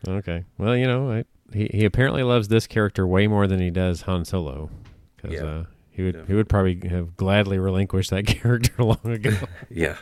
Okay. 0.06 0.44
Well, 0.58 0.76
you 0.76 0.86
know, 0.86 1.10
I, 1.10 1.24
he 1.52 1.68
he 1.72 1.84
apparently 1.84 2.22
loves 2.22 2.48
this 2.48 2.66
character 2.66 3.06
way 3.06 3.26
more 3.26 3.46
than 3.46 3.60
he 3.60 3.70
does 3.70 4.02
Han 4.02 4.24
Solo, 4.24 4.70
because 5.16 5.32
Yeah, 5.32 5.44
uh, 5.44 5.64
he 5.98 6.04
would 6.04 6.24
he 6.28 6.34
would 6.34 6.48
probably 6.48 6.78
have 6.88 7.16
gladly 7.16 7.58
relinquished 7.58 8.10
that 8.10 8.24
character 8.26 8.84
long 8.84 9.00
ago. 9.04 9.36
yeah, 9.68 9.96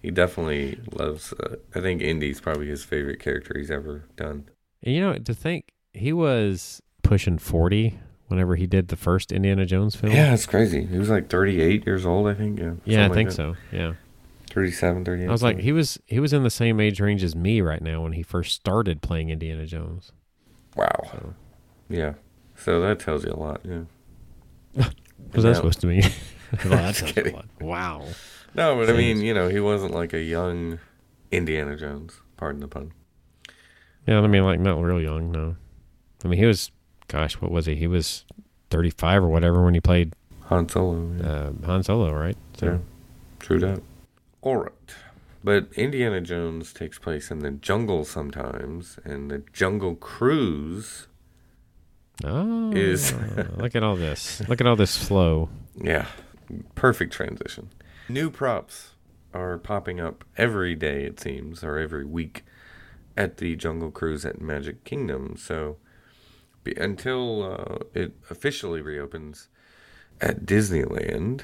he 0.00 0.12
definitely 0.12 0.78
loves. 0.92 1.32
Uh, 1.32 1.56
I 1.74 1.80
think 1.80 2.00
Indy's 2.00 2.40
probably 2.40 2.68
his 2.68 2.84
favorite 2.84 3.18
character 3.18 3.58
he's 3.58 3.72
ever 3.72 4.04
done. 4.14 4.48
And 4.84 4.94
you 4.94 5.00
know, 5.00 5.14
to 5.14 5.34
think 5.34 5.72
he 5.92 6.12
was 6.12 6.80
pushing 7.02 7.38
forty 7.38 7.98
whenever 8.28 8.54
he 8.54 8.68
did 8.68 8.86
the 8.86 8.94
first 8.94 9.32
Indiana 9.32 9.66
Jones 9.66 9.96
film. 9.96 10.12
Yeah, 10.12 10.32
it's 10.32 10.46
crazy. 10.46 10.86
He 10.86 10.96
was 10.96 11.10
like 11.10 11.28
38 11.28 11.84
years 11.84 12.06
old, 12.06 12.28
I 12.28 12.34
think. 12.34 12.60
Yeah, 12.60 12.74
Yeah, 12.84 13.06
I 13.06 13.08
think 13.08 13.32
so. 13.32 13.56
Yeah. 13.72 13.94
that. 14.46 14.54
37, 14.54 15.04
38. 15.04 15.28
I 15.28 15.32
was 15.32 15.42
like, 15.42 15.58
he 15.58 15.72
was 15.72 15.98
he 16.06 16.20
was 16.20 16.32
in 16.32 16.44
the 16.44 16.50
same 16.50 16.78
age 16.78 17.00
range 17.00 17.24
as 17.24 17.34
me 17.34 17.60
right 17.60 17.82
now 17.82 18.02
when 18.02 18.12
he 18.12 18.22
first 18.22 18.54
started 18.54 19.02
playing 19.02 19.30
Indiana 19.30 19.66
Jones. 19.66 20.12
wow. 20.76 20.88
So, 21.10 21.34
Yeah. 21.88 22.12
So 22.56 22.80
that 22.80 23.00
tells 23.00 23.24
you 23.24 23.32
a 23.32 23.34
lot. 23.34 23.62
Yeah. 23.64 23.82
What 24.74 24.94
was 25.32 25.44
that 25.44 25.56
supposed 25.56 25.80
to 25.80 25.86
mean? 25.86 26.02
well, 26.64 26.70
that 26.70 26.94
Just 26.94 26.98
sounds 27.00 27.10
a 27.10 27.14
kidding. 27.14 27.42
Wow. 27.60 28.04
No, 28.54 28.76
but 28.76 28.90
I 28.90 28.92
mean, 28.94 29.20
you 29.20 29.32
know, 29.32 29.48
he 29.48 29.60
wasn't 29.60 29.94
like 29.94 30.12
a 30.12 30.20
young 30.20 30.80
Indiana 31.30 31.76
Jones. 31.76 32.20
Pardon 32.36 32.60
the 32.60 32.68
pun. 32.68 32.92
Yeah, 34.06 34.20
I 34.20 34.26
mean, 34.26 34.44
like 34.44 34.58
not 34.60 34.80
real 34.80 35.00
young. 35.00 35.30
No, 35.30 35.56
I 36.24 36.28
mean 36.28 36.38
he 36.38 36.46
was. 36.46 36.70
Gosh, 37.08 37.34
what 37.40 37.50
was 37.50 37.66
he? 37.66 37.74
He 37.76 37.86
was 37.86 38.24
thirty-five 38.70 39.22
or 39.22 39.28
whatever 39.28 39.64
when 39.64 39.74
he 39.74 39.80
played 39.80 40.14
Han 40.46 40.68
Solo. 40.68 41.12
yeah. 41.20 41.26
uh, 41.26 41.52
Han 41.66 41.82
Solo, 41.82 42.12
right? 42.12 42.36
Yeah, 42.62 42.78
true 43.38 43.58
that. 43.60 43.82
All 44.42 44.56
right. 44.56 44.72
But 45.42 45.68
Indiana 45.74 46.20
Jones 46.20 46.72
takes 46.72 46.98
place 46.98 47.30
in 47.30 47.38
the 47.38 47.50
jungle 47.50 48.04
sometimes, 48.04 48.98
and 49.04 49.30
the 49.30 49.42
Jungle 49.52 49.94
Cruise, 49.94 51.06
Oh, 52.24 52.72
Is- 52.72 53.14
look 53.56 53.74
at 53.74 53.82
all 53.82 53.96
this. 53.96 54.40
Look 54.48 54.60
at 54.60 54.66
all 54.66 54.76
this 54.76 54.96
flow. 54.96 55.48
yeah, 55.80 56.06
perfect 56.74 57.12
transition. 57.12 57.70
New 58.08 58.30
props 58.30 58.90
are 59.32 59.56
popping 59.58 60.00
up 60.00 60.24
every 60.36 60.74
day, 60.74 61.04
it 61.04 61.20
seems, 61.20 61.62
or 61.64 61.78
every 61.78 62.04
week 62.04 62.44
at 63.16 63.36
the 63.38 63.54
Jungle 63.56 63.90
Cruise 63.90 64.24
at 64.24 64.40
Magic 64.40 64.84
Kingdom. 64.84 65.36
So 65.36 65.76
be, 66.64 66.74
until 66.74 67.42
uh, 67.44 67.84
it 67.94 68.12
officially 68.28 68.80
reopens 68.82 69.48
at 70.20 70.44
Disneyland, 70.44 71.42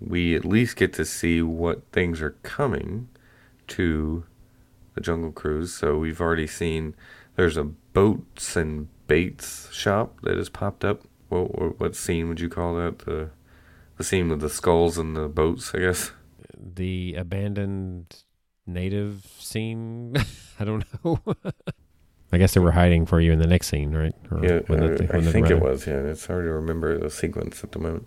we 0.00 0.34
at 0.36 0.44
least 0.44 0.76
get 0.76 0.92
to 0.94 1.04
see 1.04 1.42
what 1.42 1.82
things 1.92 2.20
are 2.20 2.36
coming 2.42 3.08
to 3.68 4.24
the 4.94 5.00
Jungle 5.00 5.32
Cruise. 5.32 5.72
So 5.72 5.96
we've 5.98 6.20
already 6.20 6.46
seen 6.46 6.94
there's 7.36 7.56
a 7.56 7.64
boats 7.64 8.56
and 8.56 8.88
baits 9.12 9.70
shop 9.72 10.20
that 10.22 10.38
has 10.38 10.48
popped 10.48 10.84
up. 10.86 11.02
What, 11.28 11.58
what, 11.58 11.80
what 11.80 11.96
scene 11.96 12.28
would 12.28 12.40
you 12.40 12.48
call 12.48 12.74
that? 12.76 13.00
The 13.00 13.28
the 13.98 14.04
scene 14.04 14.30
with 14.30 14.40
the 14.40 14.48
skulls 14.48 14.96
and 14.96 15.14
the 15.14 15.28
boats, 15.28 15.74
I 15.74 15.80
guess. 15.80 16.12
The 16.58 17.14
abandoned 17.18 18.06
native 18.66 19.26
scene. 19.38 20.16
I 20.60 20.64
don't 20.64 20.84
know. 21.04 21.20
I 22.32 22.38
guess 22.38 22.54
they 22.54 22.60
were 22.60 22.72
hiding 22.72 23.04
for 23.04 23.20
you 23.20 23.32
in 23.32 23.38
the 23.38 23.46
next 23.46 23.66
scene, 23.68 23.92
right? 23.94 24.14
Or 24.30 24.42
Yeah, 24.42 24.60
when 24.66 24.80
the- 24.80 25.14
uh, 25.14 25.18
I 25.18 25.20
think 25.20 25.50
it 25.50 25.60
was. 25.60 25.86
Yeah, 25.86 26.00
it's 26.12 26.24
hard 26.26 26.46
to 26.46 26.50
remember 26.52 26.96
the 26.98 27.10
sequence 27.10 27.62
at 27.62 27.72
the 27.72 27.78
moment. 27.78 28.06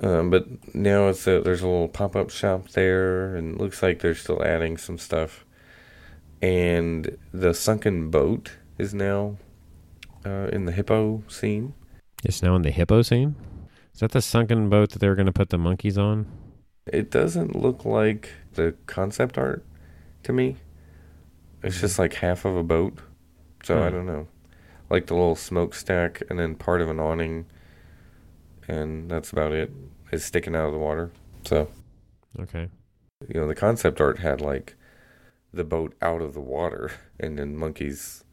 Um, 0.00 0.28
but 0.28 0.44
now 0.74 1.08
it's 1.08 1.26
a, 1.26 1.40
there's 1.40 1.62
a 1.62 1.66
little 1.66 1.88
pop 1.88 2.14
up 2.16 2.28
shop 2.28 2.68
there, 2.70 3.34
and 3.34 3.54
it 3.54 3.58
looks 3.62 3.82
like 3.82 4.00
they're 4.00 4.14
still 4.14 4.42
adding 4.44 4.76
some 4.76 4.98
stuff. 4.98 5.46
And 6.42 7.16
the 7.32 7.54
sunken 7.54 8.10
boat 8.10 8.56
is 8.76 8.92
now 8.92 9.38
uh, 10.24 10.48
in 10.52 10.64
the 10.64 10.72
hippo 10.72 11.22
scene. 11.28 11.74
It's 12.24 12.42
now 12.42 12.54
in 12.56 12.62
the 12.62 12.70
hippo 12.70 13.02
scene. 13.02 13.36
Is 13.94 14.00
that 14.00 14.12
the 14.12 14.22
sunken 14.22 14.68
boat 14.68 14.90
that 14.90 14.98
they 15.00 15.08
were 15.08 15.14
going 15.14 15.26
to 15.26 15.32
put 15.32 15.50
the 15.50 15.58
monkeys 15.58 15.98
on? 15.98 16.26
It 16.86 17.10
doesn't 17.10 17.54
look 17.54 17.84
like 17.84 18.30
the 18.54 18.74
concept 18.86 19.38
art 19.38 19.64
to 20.22 20.32
me. 20.32 20.56
It's 21.62 21.80
just 21.80 21.98
like 21.98 22.14
half 22.14 22.44
of 22.44 22.56
a 22.56 22.62
boat, 22.64 22.98
so 23.62 23.80
I 23.82 23.88
Hmm. 23.88 23.94
don't 23.94 24.06
know. 24.06 24.28
Like 24.90 25.06
the 25.06 25.14
little 25.14 25.36
smokestack, 25.36 26.22
and 26.28 26.38
then 26.38 26.54
part 26.56 26.80
of 26.80 26.90
an 26.90 26.98
awning, 26.98 27.46
and 28.68 29.10
that's 29.10 29.30
about 29.30 29.52
it. 29.52 29.70
It's 30.10 30.24
sticking 30.24 30.54
out 30.56 30.66
of 30.66 30.72
the 30.72 30.78
water. 30.78 31.10
So 31.44 31.68
Okay. 32.38 32.68
you 33.28 33.40
know, 33.40 33.46
the 33.46 33.54
concept 33.54 34.00
art 34.00 34.18
had 34.18 34.40
like 34.40 34.74
the 35.54 35.64
boat 35.64 35.94
out 36.02 36.20
of 36.20 36.34
the 36.34 36.40
water, 36.40 36.90
and 37.20 37.38
then 37.38 37.56
monkeys 37.56 38.24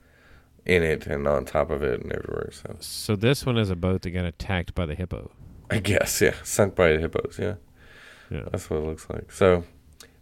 in 0.65 0.83
it 0.83 1.07
and 1.07 1.27
on 1.27 1.45
top 1.45 1.69
of 1.71 1.81
it 1.83 2.01
and 2.01 2.11
everywhere. 2.11 2.49
So 2.51 2.75
So 2.79 3.15
this 3.15 3.45
one 3.45 3.57
is 3.57 3.69
a 3.69 3.75
boat 3.75 4.01
that 4.03 4.11
got 4.11 4.25
attacked 4.25 4.73
by 4.75 4.85
the 4.85 4.95
hippo. 4.95 5.31
I 5.69 5.79
guess 5.79 6.21
yeah, 6.21 6.33
sunk 6.43 6.75
by 6.75 6.93
the 6.93 6.99
hippos. 6.99 7.37
Yeah, 7.39 7.55
Yeah. 8.31 8.43
that's 8.51 8.69
what 8.69 8.77
it 8.77 8.85
looks 8.85 9.07
like. 9.09 9.31
So 9.31 9.63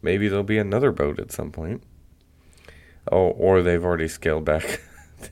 maybe 0.02 0.28
there'll 0.28 0.44
be 0.44 0.58
another 0.58 0.92
boat 0.92 1.20
at 1.20 1.32
some 1.32 1.52
point. 1.52 1.84
Oh, 3.12 3.30
or 3.30 3.62
they've 3.62 3.84
already 3.84 4.08
scaled 4.10 4.44
back 4.46 4.82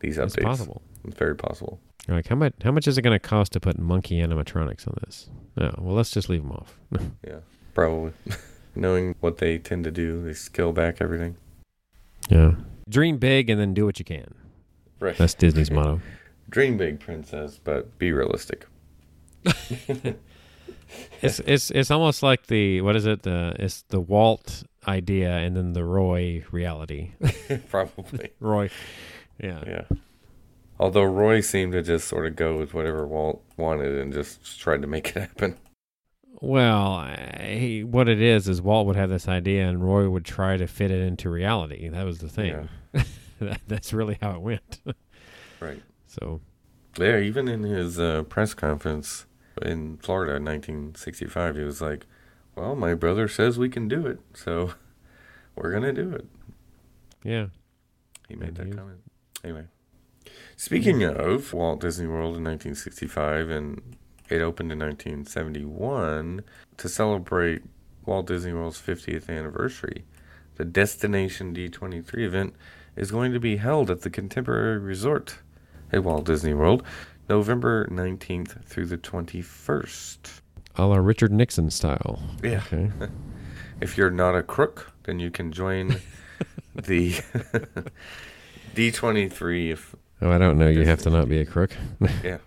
these 0.00 0.16
updates. 0.18 0.36
It's 0.36 0.36
possible. 0.36 0.82
It's 1.04 1.16
very 1.16 1.36
possible. 1.36 1.80
Like 2.08 2.26
how 2.26 2.34
much? 2.34 2.54
How 2.64 2.72
much 2.72 2.88
is 2.88 2.98
it 2.98 3.02
going 3.02 3.14
to 3.14 3.20
cost 3.20 3.52
to 3.52 3.60
put 3.60 3.78
monkey 3.78 4.20
animatronics 4.20 4.88
on 4.88 4.96
this? 5.04 5.30
No. 5.56 5.72
Well, 5.78 5.94
let's 5.94 6.10
just 6.10 6.28
leave 6.28 6.42
them 6.42 6.52
off. 6.52 6.76
Yeah, 7.26 7.38
probably. 7.74 8.12
Knowing 8.74 9.14
what 9.20 9.36
they 9.38 9.58
tend 9.58 9.84
to 9.84 9.92
do, 9.92 10.22
they 10.24 10.32
scale 10.32 10.72
back 10.72 10.96
everything. 11.00 11.36
Yeah. 12.28 12.54
Dream 12.88 13.18
big 13.18 13.48
and 13.50 13.60
then 13.60 13.72
do 13.74 13.84
what 13.84 13.98
you 14.00 14.04
can. 14.04 14.34
Right. 15.02 15.16
That's 15.16 15.34
Disney's 15.34 15.70
motto. 15.70 16.00
Dream 16.48 16.76
big, 16.76 17.00
princess, 17.00 17.58
but 17.62 17.98
be 17.98 18.12
realistic. 18.12 18.66
It's 21.22 21.40
it's 21.40 21.70
it's 21.70 21.90
almost 21.90 22.22
like 22.22 22.48
the 22.48 22.80
what 22.80 22.96
is 22.96 23.06
it? 23.06 23.22
The 23.22 23.54
it's 23.58 23.82
the 23.88 24.00
Walt 24.00 24.64
idea 24.86 25.30
and 25.38 25.56
then 25.56 25.72
the 25.72 25.84
Roy 25.84 26.44
reality. 26.50 27.12
probably. 27.68 28.30
Roy. 28.40 28.68
Yeah. 29.42 29.62
Yeah. 29.66 29.84
Although 30.78 31.04
Roy 31.04 31.40
seemed 31.40 31.72
to 31.72 31.82
just 31.82 32.08
sort 32.08 32.26
of 32.26 32.36
go 32.36 32.58
with 32.58 32.74
whatever 32.74 33.06
Walt 33.06 33.42
wanted 33.56 33.98
and 33.98 34.12
just 34.12 34.60
tried 34.60 34.82
to 34.82 34.88
make 34.88 35.08
it 35.10 35.20
happen. 35.20 35.56
Well, 36.40 37.06
he, 37.40 37.84
what 37.84 38.08
it 38.08 38.20
is 38.20 38.48
is 38.48 38.60
Walt 38.60 38.86
would 38.86 38.96
have 38.96 39.08
this 39.08 39.28
idea 39.28 39.68
and 39.68 39.82
Roy 39.82 40.08
would 40.10 40.24
try 40.24 40.56
to 40.56 40.66
fit 40.66 40.90
it 40.90 41.00
into 41.00 41.30
reality. 41.30 41.88
That 41.88 42.04
was 42.04 42.18
the 42.18 42.28
thing. 42.28 42.68
That, 43.46 43.60
that's 43.68 43.92
really 43.92 44.18
how 44.20 44.32
it 44.32 44.40
went. 44.40 44.80
Right. 45.60 45.82
So 46.06 46.42
Yeah, 46.98 47.20
even 47.20 47.48
in 47.48 47.62
his 47.62 47.98
uh, 47.98 48.24
press 48.24 48.52
conference 48.52 49.24
in 49.62 49.96
Florida 49.96 50.36
in 50.36 50.44
1965, 50.44 51.56
he 51.56 51.62
was 51.62 51.80
like, 51.80 52.04
Well, 52.54 52.74
my 52.76 52.92
brother 52.92 53.28
says 53.28 53.58
we 53.58 53.70
can 53.70 53.88
do 53.88 54.06
it, 54.06 54.18
so 54.34 54.74
we're 55.56 55.70
going 55.70 55.84
to 55.84 55.92
do 55.94 56.12
it. 56.14 56.26
yeah. 57.24 57.46
He 58.28 58.36
made 58.36 58.58
And 58.58 58.72
that 58.72 58.76
comment. 58.76 59.00
Anyway, 59.42 59.64
speaking 60.56 61.02
of 61.02 61.54
Walt 61.54 61.80
Disney 61.80 62.06
World 62.06 62.36
in 62.36 62.44
1965, 62.44 63.48
and 63.48 63.96
it 64.28 64.42
opened 64.42 64.70
in 64.70 64.78
1971 64.78 66.42
to 66.76 66.88
celebrate 66.90 67.62
Walt 68.04 68.26
Disney 68.26 68.52
World's 68.52 68.80
50th 68.80 69.28
anniversary. 69.30 70.04
The 70.56 70.64
Destination 70.66 71.54
D23 71.54 72.18
event 72.24 72.54
is 72.96 73.10
going 73.10 73.32
to 73.32 73.40
be 73.40 73.56
held 73.56 73.90
at 73.90 74.02
the 74.02 74.10
Contemporary 74.10 74.78
Resort 74.78 75.38
at 75.92 76.04
Walt 76.04 76.24
Disney 76.26 76.54
World, 76.54 76.82
November 77.28 77.86
19th 77.90 78.64
through 78.64 78.86
the 78.86 78.98
21st. 78.98 80.40
A 80.76 80.86
la 80.86 80.96
Richard 80.96 81.32
Nixon 81.32 81.70
style. 81.70 82.20
Yeah. 82.42 82.62
Okay. 82.72 82.90
If 83.80 83.96
you're 83.98 84.12
not 84.12 84.36
a 84.36 84.44
crook, 84.44 84.92
then 85.02 85.18
you 85.18 85.28
can 85.28 85.50
join 85.50 85.96
the 86.76 87.10
D23 88.76 89.72
if 89.72 89.96
Oh, 90.20 90.30
I 90.30 90.38
don't 90.38 90.56
know. 90.56 90.68
You 90.68 90.84
have 90.84 91.00
to 91.02 91.10
not 91.10 91.28
be 91.28 91.40
a 91.40 91.44
crook. 91.44 91.72
Yeah. 92.22 92.38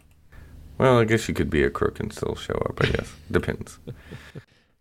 Well, 0.78 0.98
I 1.00 1.04
guess 1.04 1.28
you 1.28 1.34
could 1.34 1.50
be 1.50 1.62
a 1.62 1.70
crook 1.70 2.00
and 2.00 2.12
still 2.14 2.36
show 2.36 2.54
up, 2.54 2.78
I 2.82 2.86
guess. 2.88 3.12
Depends. 3.30 3.80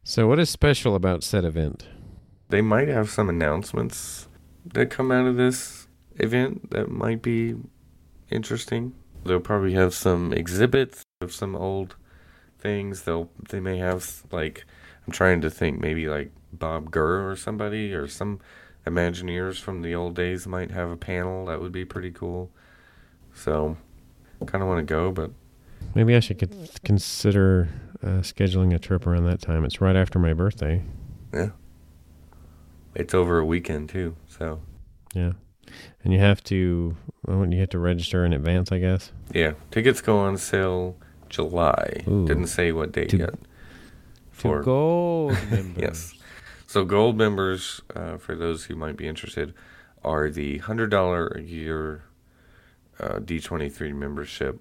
So, 0.05 0.29
what 0.29 0.39
is 0.39 0.49
special 0.49 0.95
about 0.95 1.25
said 1.25 1.45
event? 1.45 1.89
They 2.51 2.61
might 2.61 2.87
have 2.87 3.11
some 3.11 3.29
announcements 3.29 4.29
that 4.73 4.91
come 4.91 5.11
out 5.11 5.27
of 5.27 5.37
this 5.37 5.87
event 6.17 6.71
that 6.71 6.91
might 6.91 7.23
be 7.23 7.57
interesting. 8.31 8.95
They'll 9.25 9.41
probably 9.41 9.75
have 9.75 9.95
some 9.95 10.33
exhibits 10.33 11.03
of 11.21 11.33
some 11.33 11.57
old 11.57 11.97
things. 12.59 13.03
They'll 13.03 13.31
they 13.51 13.61
may 13.61 13.79
have 13.79 14.25
like 14.31 14.65
I'm 15.07 15.13
trying 15.13 15.41
to 15.43 15.51
think 15.51 15.81
maybe 15.81 16.09
like 16.09 16.31
Bob 16.53 16.91
Gurr 16.91 17.31
or 17.31 17.37
somebody 17.37 17.93
or 17.93 18.07
some 18.09 18.41
Imagineers 18.87 19.59
from 19.59 19.81
the 19.81 19.95
old 19.95 20.15
days 20.15 20.47
might 20.47 20.71
have 20.71 20.91
a 20.91 20.97
panel. 20.97 21.47
That 21.47 21.61
would 21.61 21.73
be 21.73 21.87
pretty 21.87 22.11
cool. 22.11 22.51
So, 23.33 23.79
kind 24.47 24.63
of 24.63 24.69
want 24.69 24.87
to 24.87 24.95
go, 24.95 25.11
but 25.11 25.31
Maybe 25.95 26.17
I 26.17 26.21
should 26.21 26.39
consider 26.85 27.69
uh, 28.03 28.21
scheduling 28.21 28.75
a 28.75 28.79
trip 28.79 29.07
around 29.07 29.25
that 29.27 29.41
time. 29.41 29.65
It's 29.65 29.81
right 29.81 29.97
after 29.97 30.19
my 30.19 30.33
birthday. 30.33 30.83
yeah, 31.33 31.51
it's 32.95 33.15
over 33.15 33.39
a 33.39 33.45
weekend 33.47 33.89
too. 33.89 34.17
So. 34.29 34.61
Yeah. 35.15 35.33
And 36.05 36.13
you 36.13 36.19
have 36.21 36.43
to, 36.45 36.97
well, 37.27 37.47
you 37.53 37.61
have 37.61 37.71
to 37.71 37.79
register 37.79 38.25
in 38.25 38.33
advance, 38.33 38.71
I 38.71 38.79
guess. 38.79 39.11
Yeah, 39.33 39.55
tickets 39.71 40.01
go 40.01 40.19
on 40.19 40.37
sale 40.37 40.97
July. 41.29 42.03
Ooh. 42.07 42.27
Didn't 42.27 42.49
say 42.49 42.71
what 42.73 42.93
date 42.93 43.11
To- 43.11 43.17
yet. 43.19 43.35
For 44.31 44.63
gold 44.63 45.37
yes, 45.77 46.13
so 46.67 46.85
gold 46.85 47.17
members, 47.17 47.81
uh, 47.95 48.17
for 48.19 48.35
those 48.35 48.65
who 48.65 48.75
might 48.75 48.97
be 48.97 49.07
interested, 49.07 49.55
are 50.03 50.29
the 50.29 50.59
hundred 50.59 50.91
dollar 50.91 51.29
a 51.29 51.41
year 51.41 52.03
uh, 52.99 53.21
D 53.21 53.39
twenty 53.39 53.69
three 53.71 53.93
membership, 53.93 54.61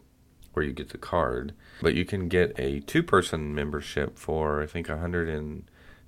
where 0.54 0.64
you 0.64 0.74
get 0.74 0.90
the 0.90 1.00
card, 1.00 1.54
but 1.82 1.96
you 1.96 2.06
can 2.06 2.28
get 2.30 2.54
a 2.60 2.82
two 2.82 3.02
person 3.02 3.56
membership 3.56 4.16
for 4.18 4.62
I 4.62 4.68
think 4.68 4.88
hundred 4.88 5.28
and 5.28 5.64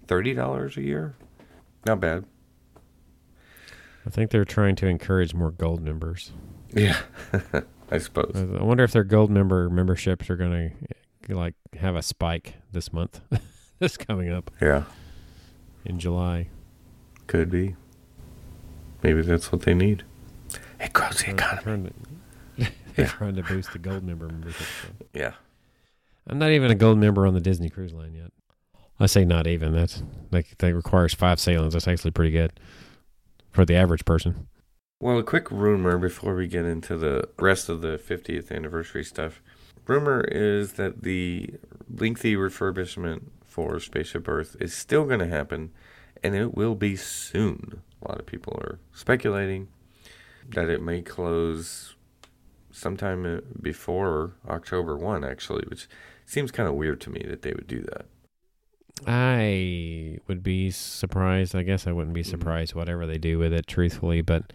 thirty 0.08 0.36
dollars 0.36 0.78
a 0.78 0.82
year. 0.84 1.16
Not 1.86 2.00
bad. 2.00 2.26
I 4.06 4.10
think 4.10 4.32
they're 4.32 4.45
trying 4.45 4.76
to 4.78 4.88
encourage 4.88 5.34
more 5.34 5.52
gold 5.52 5.82
members. 5.82 6.32
Yeah, 6.74 6.98
I 7.91 7.98
suppose. 7.98 8.32
I 8.36 8.63
wonder 8.63 8.84
if 8.84 8.91
their 8.91 9.04
gold 9.04 9.32
member 9.32 9.69
memberships 9.69 10.30
are 10.30 10.36
going 10.36 10.74
to 11.28 11.36
like 11.36 11.56
have 11.80 11.95
a 11.95 12.02
spike 12.02 12.56
this 12.71 12.91
month. 12.93 13.21
this 13.80 13.98
coming 13.98 14.32
up 14.32 14.52
Yeah, 14.62 14.84
in 15.86 16.00
July. 16.00 16.50
could 17.28 17.50
be. 17.50 17.76
Maybe 19.02 19.21
that's 19.21 19.52
what 19.52 19.62
they 19.62 19.74
need. 19.74 20.04
It 20.80 20.93
grows 20.93 21.17
the 21.19 21.26
They're 21.26 21.34
economy. 21.36 21.62
trying 21.63 21.84
to, 21.86 21.91
they're 22.95 23.06
Yeah. 23.06 23.12
trying 23.12 23.36
to 23.36 23.43
boost 23.43 23.71
the 23.74 23.80
gold 23.80 24.04
member 24.04 24.28
membership. 24.28 24.67
So. 24.82 25.06
Yeah. 25.13 25.34
I'm 26.28 26.39
not 26.39 26.52
even 26.52 26.71
a 26.71 26.76
gold 26.76 26.98
member 26.98 27.26
on 27.28 27.34
the 27.36 27.39
Disney 27.41 27.69
Cruise 27.69 27.93
Line 27.93 28.13
yet. 28.15 28.32
I 29.00 29.08
say 29.08 29.26
not 29.26 29.48
even. 29.48 29.74
That's 29.74 30.04
like 30.32 30.58
that 30.58 30.74
requires 30.74 31.14
five 31.14 31.40
sailings. 31.40 31.74
That's 31.74 31.88
actually 31.88 32.12
pretty 32.12 32.32
good 32.32 32.54
for 33.52 33.66
the 33.66 33.76
average 33.76 34.06
person. 34.06 34.48
Well, 35.02 35.20
a 35.20 35.24
quick 35.24 35.52
rumor 35.52 35.98
before 35.98 36.36
we 36.36 36.48
get 36.48 36.66
into 36.66 36.98
the 36.98 37.28
rest 37.38 37.68
of 37.68 37.82
the 37.82 37.98
50th 37.98 38.52
anniversary 38.52 39.04
stuff. 39.04 39.42
Rumor 39.88 40.22
is 40.22 40.74
that 40.74 41.04
the 41.04 41.54
lengthy 41.90 42.36
refurbishment 42.36 43.26
for 43.46 43.80
Spaceship 43.80 44.28
Earth 44.28 44.56
is 44.60 44.74
still 44.74 45.06
going 45.06 45.20
to 45.20 45.28
happen, 45.28 45.72
and 46.24 46.34
it 46.34 46.56
will 46.56 46.76
be 46.76 46.96
soon. 46.96 47.82
A 48.02 48.08
lot 48.08 48.20
of 48.20 48.26
people 48.26 48.54
are 48.62 48.80
speculating 48.94 49.68
that 50.50 50.70
it 50.70 50.82
may 50.82 51.02
close 51.02 51.96
sometime 52.72 53.26
uh, 53.26 53.42
before 53.62 54.34
October 54.48 54.98
1, 54.98 55.24
actually, 55.24 55.66
which 55.68 55.88
seems 56.26 56.52
kind 56.52 56.68
of 56.68 56.76
weird 56.76 57.00
to 57.02 57.10
me 57.10 57.24
that 57.28 57.42
they 57.42 57.52
would 57.52 57.68
do 57.68 57.82
that. 57.82 58.06
I 59.06 60.18
would 60.28 60.44
be 60.44 60.72
surprised. 60.72 61.56
I 61.56 61.64
guess 61.64 61.88
I 61.88 61.92
wouldn't 61.92 62.14
be 62.14 62.24
Mhm. 62.24 62.28
surprised 62.30 62.76
whatever 62.76 63.06
they 63.06 63.18
do 63.18 63.38
with 63.40 63.54
it, 63.54 63.68
truthfully, 63.68 64.22
but 64.22 64.52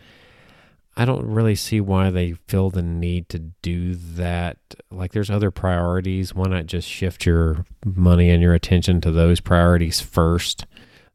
I 0.96 1.04
don't 1.04 1.24
really 1.26 1.54
see 1.54 1.80
why 1.80 2.10
they 2.10 2.32
feel 2.48 2.68
the 2.70 2.82
need 2.82 3.28
to 3.30 3.38
do 3.62 3.94
that. 3.94 4.56
Like, 4.90 5.12
there's 5.12 5.30
other 5.30 5.50
priorities. 5.50 6.34
Why 6.34 6.48
not 6.48 6.66
just 6.66 6.88
shift 6.88 7.24
your 7.26 7.64
money 7.84 8.28
and 8.30 8.42
your 8.42 8.54
attention 8.54 9.00
to 9.02 9.12
those 9.12 9.40
priorities 9.40 10.00
first? 10.00 10.66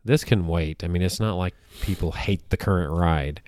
This 0.04 0.24
can 0.24 0.48
wait. 0.48 0.84
I 0.84 0.88
mean, 0.88 1.02
it's 1.02 1.20
not 1.20 1.36
like 1.36 1.56
people 1.82 2.14
hate 2.14 2.50
the 2.52 2.58
current 2.58 2.92
ride, 2.92 3.42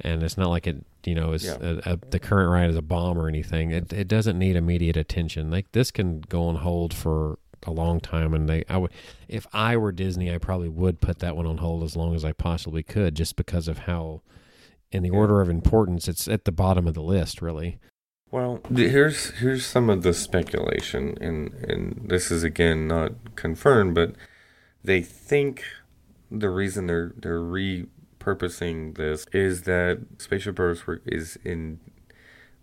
and 0.00 0.22
it's 0.22 0.38
not 0.38 0.48
like 0.48 0.66
it 0.66 0.84
you 1.04 1.14
know, 1.14 1.32
is 1.32 1.44
Yeah. 1.44 1.56
a, 1.60 1.92
a, 1.92 1.96
the 2.10 2.18
current 2.18 2.50
ride 2.50 2.68
is 2.68 2.76
a 2.76 2.82
bomb 2.82 3.16
or 3.18 3.28
anything. 3.28 3.70
It 3.70 3.92
it 3.92 4.08
doesn't 4.08 4.38
need 4.38 4.56
immediate 4.56 4.96
attention. 4.96 5.50
Like 5.50 5.70
this 5.72 5.90
can 5.90 6.20
go 6.28 6.42
on 6.48 6.56
hold 6.56 6.92
for 6.92 7.38
a 7.66 7.70
long 7.70 8.00
time, 8.00 8.34
and 8.34 8.48
they 8.48 8.64
I 8.68 8.76
would 8.78 8.92
if 9.28 9.46
I 9.52 9.76
were 9.76 9.92
Disney, 9.92 10.32
I 10.32 10.38
probably 10.38 10.68
would 10.68 11.00
put 11.00 11.18
that 11.20 11.36
one 11.36 11.46
on 11.46 11.58
hold 11.58 11.82
as 11.82 11.96
long 11.96 12.14
as 12.14 12.24
I 12.24 12.32
possibly 12.32 12.82
could, 12.82 13.14
just 13.14 13.36
because 13.36 13.68
of 13.68 13.78
how. 13.80 14.22
In 14.90 15.02
the 15.02 15.10
Yeah. 15.10 15.16
order 15.18 15.42
of 15.42 15.50
importance, 15.50 16.08
it's 16.08 16.26
at 16.28 16.46
the 16.46 16.50
bottom 16.52 16.86
of 16.86 16.94
the 16.94 17.02
list, 17.02 17.42
really. 17.42 17.78
Well, 18.30 18.60
here's 18.74 19.32
here's 19.32 19.66
some 19.66 19.90
of 19.90 20.02
the 20.02 20.14
speculation, 20.14 21.18
and 21.20 21.52
and 21.52 22.06
this 22.08 22.30
is 22.30 22.42
again 22.42 22.88
not 22.88 23.34
confirmed, 23.36 23.94
but 23.94 24.14
they 24.82 25.02
think 25.02 25.62
the 26.30 26.48
reason 26.48 26.86
they're 26.86 27.12
they're 27.18 27.40
repurposing 28.18 28.96
this 28.96 29.26
is 29.32 29.62
that 29.62 29.98
Spaceship 30.18 30.58
Earth 30.58 30.86
were- 30.86 31.02
is 31.04 31.38
in 31.44 31.80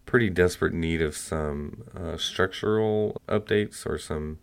pretty 0.08 0.30
desperate 0.30 0.74
need 0.74 1.02
of 1.04 1.16
some 1.16 1.84
uh, 1.96 2.18
structural 2.18 3.22
updates 3.28 3.86
or 3.86 3.98
some. 4.00 4.40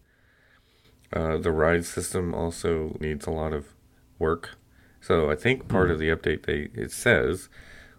Uh, 1.13 1.37
the 1.39 1.53
ride 1.53 1.85
system 1.85 2.35
also 2.35 2.97
needs 3.01 3.27
a 3.27 3.31
lot 3.31 3.53
of 3.53 3.67
work, 4.19 4.57
so 5.01 5.31
I 5.31 5.37
think 5.37 5.69
part 5.69 5.89
Hmm. 5.89 5.93
of 5.95 5.99
the 5.99 6.09
update 6.09 6.45
they 6.47 6.71
it 6.81 6.91
says 6.93 7.49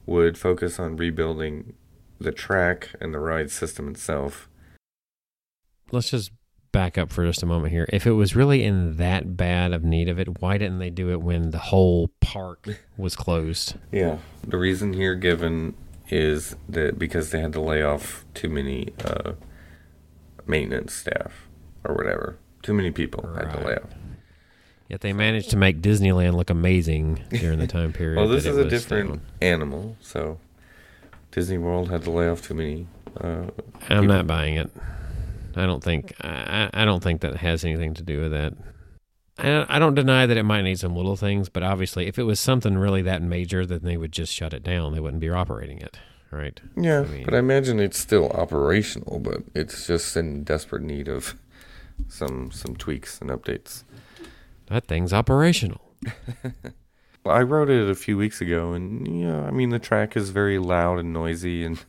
would 0.05 0.37
focus 0.37 0.79
on 0.79 0.97
rebuilding 0.97 1.73
the 2.19 2.31
track 2.31 2.89
and 2.99 3.13
the 3.13 3.19
ride 3.19 3.51
system 3.51 3.87
itself. 3.89 4.49
let's 5.91 6.09
just 6.09 6.31
back 6.71 6.97
up 6.97 7.11
for 7.11 7.23
just 7.23 7.43
a 7.43 7.45
moment 7.45 7.71
here. 7.71 7.87
If 7.93 8.07
it 8.07 8.13
was 8.13 8.35
really 8.35 8.63
in 8.63 8.97
that 8.97 9.37
bad 9.37 9.73
of 9.73 9.83
need 9.83 10.09
of 10.09 10.17
it, 10.19 10.41
why 10.41 10.57
didn't 10.57 10.79
they 10.79 10.89
do 10.89 11.11
it 11.11 11.21
when 11.21 11.51
the 11.51 11.59
whole 11.59 12.09
park 12.19 12.67
was 12.97 13.15
closed? 13.15 13.75
Yeah. 13.91 14.17
The 14.47 14.57
reason 14.57 14.93
here 14.93 15.13
given 15.13 15.75
is 16.09 16.55
that 16.67 16.97
because 16.97 17.29
they 17.29 17.41
had 17.41 17.53
to 17.53 17.61
lay 17.61 17.83
off 17.83 18.25
too 18.33 18.49
many 18.49 18.89
uh, 19.05 19.33
maintenance 20.47 20.93
staff 20.93 21.47
or 21.83 21.93
whatever. 21.95 22.39
Too 22.63 22.73
many 22.73 22.91
people 22.91 23.27
had 23.35 23.51
to 23.53 23.59
lay 23.65 23.75
off. 23.75 23.89
Yet 24.89 25.01
they 25.01 25.13
managed 25.13 25.49
to 25.51 25.57
make 25.57 25.81
Disneyland 25.81 26.33
look 26.33 26.49
amazing 26.49 27.23
during 27.29 27.59
the 27.59 27.67
time 27.67 27.93
period. 27.93 28.17
Well, 28.17 28.27
this 28.27 28.45
is 28.45 28.57
a 28.57 28.67
different 28.67 29.09
down. 29.09 29.21
animal, 29.41 29.97
so 30.01 30.39
Disney 31.31 31.57
World 31.57 31.89
had 31.89 32.03
to 32.03 32.11
lay 32.11 32.27
off 32.27 32.41
too 32.41 32.53
many. 32.53 32.87
Uh, 33.19 33.45
I'm 33.89 34.01
people. 34.01 34.03
not 34.03 34.27
buying 34.27 34.55
it. 34.55 34.69
I 35.55 35.65
don't 35.65 35.83
think. 35.83 36.13
I, 36.21 36.69
I 36.73 36.81
I 36.81 36.85
don't 36.85 37.01
think 37.03 37.21
that 37.21 37.37
has 37.37 37.63
anything 37.63 37.93
to 37.95 38.03
do 38.03 38.21
with 38.21 38.31
that. 38.31 38.53
I, 39.37 39.65
I 39.77 39.79
don't 39.79 39.95
deny 39.95 40.25
that 40.25 40.37
it 40.37 40.43
might 40.43 40.61
need 40.61 40.79
some 40.79 40.95
little 40.95 41.15
things, 41.15 41.49
but 41.49 41.63
obviously, 41.63 42.07
if 42.07 42.19
it 42.19 42.23
was 42.23 42.39
something 42.39 42.77
really 42.77 43.01
that 43.03 43.21
major, 43.21 43.65
then 43.65 43.79
they 43.83 43.97
would 43.97 44.11
just 44.11 44.31
shut 44.33 44.53
it 44.53 44.63
down. 44.63 44.93
They 44.93 44.99
wouldn't 44.99 45.21
be 45.21 45.29
operating 45.29 45.79
it, 45.79 45.97
right? 46.31 46.59
yeah, 46.77 46.99
I 47.01 47.05
mean- 47.05 47.25
but 47.25 47.33
I 47.33 47.39
imagine 47.39 47.79
it's 47.79 47.97
still 47.99 48.29
operational, 48.31 49.19
but 49.19 49.41
it's 49.55 49.87
just 49.87 50.15
in 50.17 50.43
desperate 50.43 50.83
need 50.83 51.07
of 51.07 51.35
some 52.07 52.51
some 52.51 52.75
tweaks 52.75 53.19
and 53.21 53.29
updates. 53.29 53.83
That 54.67 54.85
thing's 54.85 55.13
operational. 55.13 55.81
Well, 57.25 57.35
I 57.35 57.41
wrote 57.43 57.69
it 57.69 57.89
a 57.89 57.95
few 57.95 58.17
weeks 58.17 58.41
ago, 58.41 58.73
and 58.73 59.07
yeah, 59.21 59.43
I 59.43 59.51
mean 59.51 59.69
the 59.69 59.79
track 59.79 60.17
is 60.17 60.31
very 60.31 60.59
loud 60.59 60.99
and 60.99 61.13
noisy, 61.13 61.63
and 61.63 61.79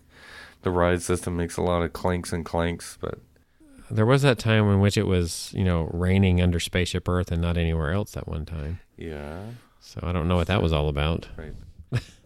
the 0.62 0.70
ride 0.70 1.02
system 1.02 1.36
makes 1.36 1.56
a 1.56 1.60
lot 1.62 1.82
of 1.82 1.92
clanks 1.92 2.32
and 2.32 2.44
clanks. 2.44 2.96
But 3.00 3.18
There 3.90 4.06
was 4.06 4.22
that 4.22 4.38
time 4.38 4.70
in 4.70 4.78
which 4.78 4.96
it 4.96 5.08
was, 5.08 5.50
you 5.52 5.64
know, 5.64 5.90
raining 5.92 6.40
under 6.40 6.60
Spaceship 6.60 7.08
Earth 7.08 7.32
and 7.32 7.42
not 7.42 7.56
anywhere 7.56 7.90
else 7.90 8.16
at 8.16 8.28
one 8.28 8.46
time. 8.46 8.78
yeah, 8.96 9.40
So 9.80 9.98
I 10.04 10.12
don't 10.12 10.28
know 10.28 10.36
what 10.36 10.46
that 10.46 10.62
was 10.62 10.72
all 10.72 10.88
about. 10.88 11.26
Right. 11.36 11.54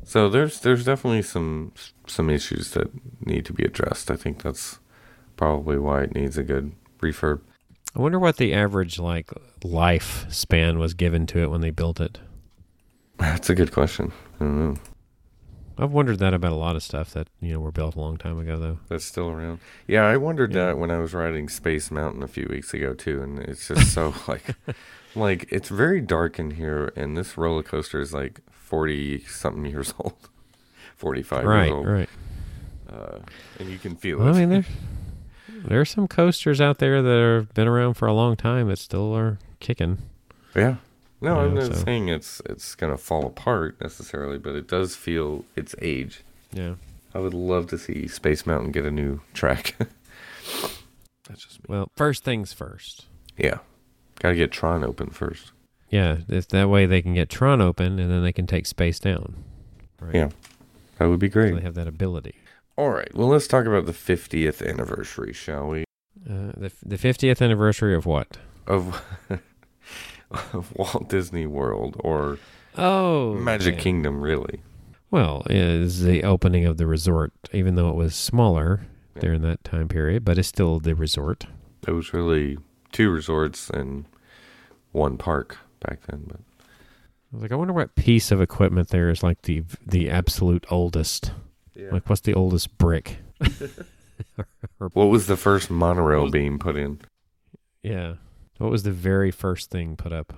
so 0.04 0.28
there's 0.28 0.60
there's 0.60 0.84
definitely 0.84 1.22
some 1.22 1.72
some 2.06 2.28
issues 2.28 2.72
that 2.72 2.90
need 3.24 3.46
to 3.46 3.54
be 3.54 3.64
addressed. 3.64 4.10
I 4.10 4.16
think 4.16 4.42
that's 4.42 4.80
probably 5.36 5.78
why 5.78 6.02
it 6.02 6.14
needs 6.14 6.36
a 6.36 6.42
good 6.42 6.72
refurb. 7.00 7.40
I 7.98 8.00
wonder 8.00 8.18
what 8.18 8.36
the 8.36 8.54
average 8.54 8.98
like 9.00 9.28
life 9.64 10.24
span 10.30 10.78
was 10.78 10.94
given 10.94 11.26
to 11.28 11.40
it 11.40 11.50
when 11.50 11.60
they 11.60 11.70
built 11.70 12.00
it. 12.00 12.18
That's 13.18 13.50
a 13.50 13.54
good 13.56 13.72
question. 13.72 14.12
I 14.36 14.44
don't 14.44 14.58
know. 14.74 14.80
I've 15.80 15.92
wondered 15.92 16.18
that 16.20 16.34
about 16.34 16.52
a 16.52 16.56
lot 16.56 16.76
of 16.76 16.82
stuff 16.82 17.12
that 17.12 17.28
you 17.40 17.52
know 17.52 17.60
were 17.60 17.70
built 17.72 17.94
a 17.96 18.00
long 18.00 18.16
time 18.16 18.38
ago, 18.38 18.58
though. 18.58 18.78
That's 18.88 19.04
still 19.04 19.28
around. 19.28 19.60
Yeah, 19.86 20.02
I 20.04 20.16
wondered 20.16 20.52
Yeah. 20.52 20.66
that 20.66 20.78
when 20.78 20.90
I 20.90 20.98
was 20.98 21.14
riding 21.14 21.48
Space 21.48 21.90
Mountain 21.90 22.22
a 22.22 22.28
few 22.28 22.46
weeks 22.48 22.72
ago 22.74 22.94
too, 22.94 23.20
and 23.22 23.38
it's 23.40 23.68
just 23.68 23.92
so 23.92 24.14
like, 24.28 24.56
like 25.14 25.46
it's 25.50 25.68
very 25.68 26.00
dark 26.00 26.38
in 26.38 26.52
here, 26.52 26.92
and 26.96 27.16
this 27.16 27.36
roller 27.36 27.62
coaster 27.62 28.00
is 28.00 28.12
like 28.12 28.40
forty 28.50 29.20
something 29.24 29.64
years 29.66 29.92
old, 30.00 30.14
forty 30.96 31.22
five 31.22 31.44
right, 31.44 31.66
years 31.66 31.72
old, 31.74 31.86
right. 31.86 32.08
uh, 32.92 33.18
and 33.60 33.68
you 33.68 33.78
can 33.78 33.94
feel 33.96 34.18
Well, 34.18 34.36
it. 34.36 34.42
I 34.42 34.46
mean, 34.46 34.64
there 35.60 35.68
there 35.68 35.80
are 35.80 35.84
some 35.84 36.08
coasters 36.08 36.60
out 36.60 36.78
there 36.78 37.02
that 37.02 37.18
have 37.18 37.54
been 37.54 37.68
around 37.68 37.94
for 37.94 38.06
a 38.06 38.12
long 38.12 38.36
time 38.36 38.68
that 38.68 38.78
still 38.78 39.14
are 39.16 39.38
kicking. 39.60 39.98
yeah. 40.54 40.76
No, 41.20 41.40
I'm 41.40 41.56
Yeah, 41.56 41.64
not 41.64 41.74
so- 41.76 41.84
saying 41.84 42.08
it's 42.08 42.40
it's 42.46 42.74
gonna 42.76 42.96
fall 42.96 43.26
apart 43.26 43.80
necessarily, 43.80 44.38
but 44.38 44.54
it 44.54 44.68
does 44.68 44.94
feel 44.94 45.44
its 45.56 45.74
age. 45.82 46.22
Yeah. 46.52 46.74
I 47.14 47.18
would 47.18 47.34
love 47.34 47.66
to 47.68 47.78
see 47.78 48.06
Space 48.06 48.46
Mountain 48.46 48.70
get 48.70 48.84
a 48.84 48.90
new 48.90 49.20
track. 49.34 49.74
That's 51.28 51.42
just 51.44 51.58
me. 51.60 51.64
Well, 51.68 51.90
first 51.96 52.24
things 52.24 52.52
first. 52.52 53.06
Yeah, 53.36 53.58
gotta 54.20 54.34
get 54.36 54.50
Tron 54.52 54.84
open 54.84 55.10
first. 55.10 55.52
Yeah, 55.90 56.18
if 56.28 56.48
that 56.48 56.68
way 56.68 56.86
they 56.86 57.02
can 57.02 57.14
get 57.14 57.28
Tron 57.28 57.60
open 57.60 57.98
and 57.98 58.10
then 58.10 58.22
they 58.22 58.32
can 58.32 58.46
take 58.46 58.66
space 58.66 58.98
down. 58.98 59.34
Right. 60.00 60.14
Yeah. 60.14 60.28
That 60.98 61.08
would 61.08 61.18
be 61.18 61.28
So 61.28 61.32
great. 61.34 61.54
they 61.54 61.60
have 61.62 61.74
that 61.74 61.88
ability. 61.88 62.34
All 62.78 62.90
right. 62.90 63.12
Well, 63.12 63.26
let's 63.26 63.48
talk 63.48 63.66
about 63.66 63.86
the 63.86 63.92
50th 63.92 64.64
anniversary, 64.64 65.32
shall 65.32 65.66
we? 65.66 65.80
Uh, 66.24 66.52
the 66.56 66.72
the 66.84 66.96
50th 66.96 67.42
anniversary 67.42 67.92
of 67.94 68.06
what? 68.06 68.38
Of, 68.68 69.02
of 70.30 70.72
Walt 70.76 71.08
Disney 71.08 71.44
World 71.46 71.96
or 72.00 72.38
Oh, 72.76 73.34
Magic 73.34 73.74
yeah. 73.74 73.80
Kingdom, 73.80 74.20
really. 74.20 74.62
Well, 75.10 75.42
is 75.50 76.02
the 76.04 76.22
opening 76.22 76.66
of 76.66 76.76
the 76.76 76.86
resort, 76.86 77.32
even 77.52 77.74
though 77.74 77.88
it 77.88 77.96
was 77.96 78.14
smaller 78.14 78.82
Yeah. 79.16 79.22
during 79.22 79.42
that 79.42 79.64
time 79.64 79.88
period, 79.88 80.24
but 80.24 80.38
it's 80.38 80.46
still 80.46 80.78
the 80.78 80.94
resort. 80.94 81.46
It 81.84 81.90
was 81.90 82.12
really 82.12 82.58
two 82.92 83.10
resorts 83.10 83.70
and 83.70 84.04
one 84.92 85.16
park 85.18 85.56
back 85.80 86.02
then. 86.06 86.26
But 86.28 86.40
I 86.60 86.68
was 87.32 87.42
like, 87.42 87.50
I 87.52 87.56
wonder 87.56 87.72
what 87.74 87.96
piece 87.96 88.30
of 88.30 88.40
equipment 88.40 88.90
there 88.90 89.10
is 89.10 89.24
like 89.24 89.42
the 89.42 89.64
the 89.84 90.08
absolute 90.10 90.64
oldest. 90.70 91.32
Yeah. 91.78 91.90
Like, 91.92 92.08
what's 92.08 92.20
the 92.22 92.34
oldest 92.34 92.76
brick? 92.78 93.18
what 94.92 95.06
was 95.06 95.26
the 95.26 95.36
first 95.36 95.70
monorail 95.70 96.18
What 96.20 96.24
was- 96.24 96.32
being 96.32 96.58
put 96.58 96.76
in? 96.76 97.00
Yeah. 97.82 98.14
What 98.58 98.70
was 98.70 98.82
the 98.82 98.90
very 98.92 99.30
first 99.30 99.70
thing 99.70 99.96
put 99.96 100.12
up? 100.12 100.32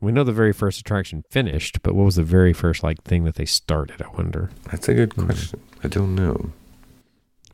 We 0.00 0.12
know 0.12 0.24
the 0.24 0.32
very 0.32 0.52
first 0.52 0.78
attraction 0.80 1.24
finished, 1.30 1.80
but 1.82 1.94
what 1.94 2.04
was 2.04 2.16
the 2.16 2.22
very 2.22 2.52
first 2.52 2.82
like 2.82 3.02
thing 3.02 3.24
that 3.24 3.36
they 3.36 3.46
started? 3.46 4.02
I 4.02 4.08
wonder. 4.14 4.50
That's 4.70 4.88
a 4.88 4.94
good 4.94 5.12
Hmm. 5.14 5.24
question. 5.26 5.60
I 5.82 5.88
don't 5.88 6.14
know. 6.14 6.52